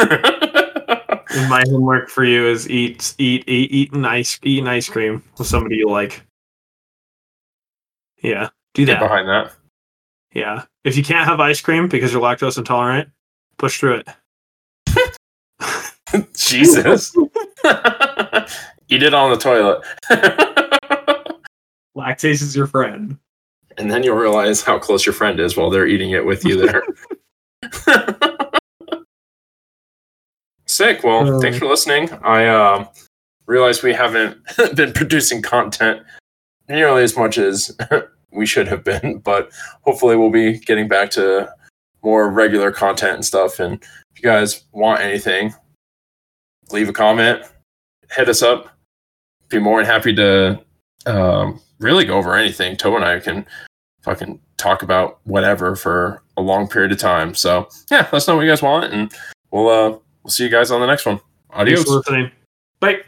My 1.48 1.62
homework 1.68 2.08
for 2.08 2.24
you 2.24 2.46
is 2.46 2.68
eat 2.68 3.14
eat 3.18 3.44
eat 3.46 3.70
eat 3.72 3.92
an 3.92 4.04
ice 4.04 4.38
eat 4.42 4.60
an 4.62 4.68
ice 4.68 4.88
cream 4.88 5.22
with 5.38 5.46
somebody 5.46 5.76
you 5.76 5.88
like. 5.88 6.22
Yeah, 8.22 8.48
do 8.74 8.86
Get 8.86 9.00
behind 9.00 9.28
that. 9.28 9.52
Yeah, 10.32 10.64
if 10.86 10.96
you 10.96 11.02
can't 11.02 11.28
have 11.28 11.40
ice 11.40 11.60
cream 11.60 11.88
because 11.88 12.12
you're 12.12 12.22
lactose 12.22 12.56
intolerant, 12.56 13.10
push 13.58 13.78
through 13.80 14.02
it. 14.02 14.08
Jesus. 16.34 17.14
Eat 18.88 19.02
it 19.02 19.12
on 19.12 19.30
the 19.30 19.36
toilet. 19.36 19.82
Lactase 21.96 22.40
is 22.42 22.54
your 22.54 22.66
friend. 22.68 23.18
and 23.78 23.90
then 23.90 24.02
you'll 24.02 24.16
realize 24.16 24.62
how 24.62 24.78
close 24.78 25.04
your 25.04 25.12
friend 25.12 25.40
is 25.40 25.56
while 25.56 25.68
they're 25.70 25.86
eating 25.88 26.10
it 26.12 26.24
with 26.24 26.44
you 26.44 26.66
there. 26.66 26.82
Sick. 30.66 31.02
Well, 31.04 31.36
Uh. 31.36 31.40
thanks 31.40 31.58
for 31.58 31.66
listening. 31.66 32.10
I 32.22 32.46
um, 32.48 32.88
realize 33.46 33.82
we 33.82 33.92
haven't 33.92 34.38
been 34.76 34.92
producing 34.92 35.42
content 35.42 36.02
nearly 36.68 37.02
as 37.02 37.16
much 37.16 37.38
as 37.38 37.76
we 38.36 38.46
should 38.46 38.68
have 38.68 38.84
been, 38.84 39.18
but 39.24 39.50
hopefully 39.82 40.16
we'll 40.16 40.30
be 40.30 40.58
getting 40.58 40.88
back 40.88 41.10
to 41.12 41.52
more 42.02 42.30
regular 42.30 42.70
content 42.70 43.14
and 43.14 43.24
stuff. 43.24 43.58
And 43.58 43.82
if 43.82 44.22
you 44.22 44.22
guys 44.22 44.64
want 44.72 45.00
anything, 45.00 45.54
leave 46.70 46.88
a 46.88 46.92
comment, 46.92 47.42
hit 48.10 48.28
us 48.28 48.42
up. 48.42 48.68
Be 49.48 49.58
more 49.58 49.80
than 49.80 49.86
happy 49.86 50.14
to 50.14 50.60
um, 51.06 51.60
really 51.78 52.04
go 52.04 52.18
over 52.18 52.34
anything. 52.34 52.76
Toe 52.76 52.96
and 52.96 53.04
I 53.04 53.20
can 53.20 53.46
fucking 54.02 54.40
talk 54.56 54.82
about 54.82 55.20
whatever 55.24 55.76
for 55.76 56.22
a 56.36 56.42
long 56.42 56.68
period 56.68 56.92
of 56.92 56.98
time. 56.98 57.34
So 57.34 57.68
yeah, 57.90 57.98
let 57.98 58.14
us 58.14 58.28
know 58.28 58.36
what 58.36 58.42
you 58.42 58.50
guys 58.50 58.62
want, 58.62 58.92
and 58.92 59.12
we'll 59.50 59.68
uh 59.68 59.90
we'll 60.22 60.30
see 60.30 60.44
you 60.44 60.50
guys 60.50 60.70
on 60.70 60.80
the 60.80 60.86
next 60.86 61.06
one. 61.06 61.20
Adios. 61.50 61.78
Thanks 61.78 61.90
for 61.90 61.96
listening. 61.98 62.32
Bye. 62.80 63.02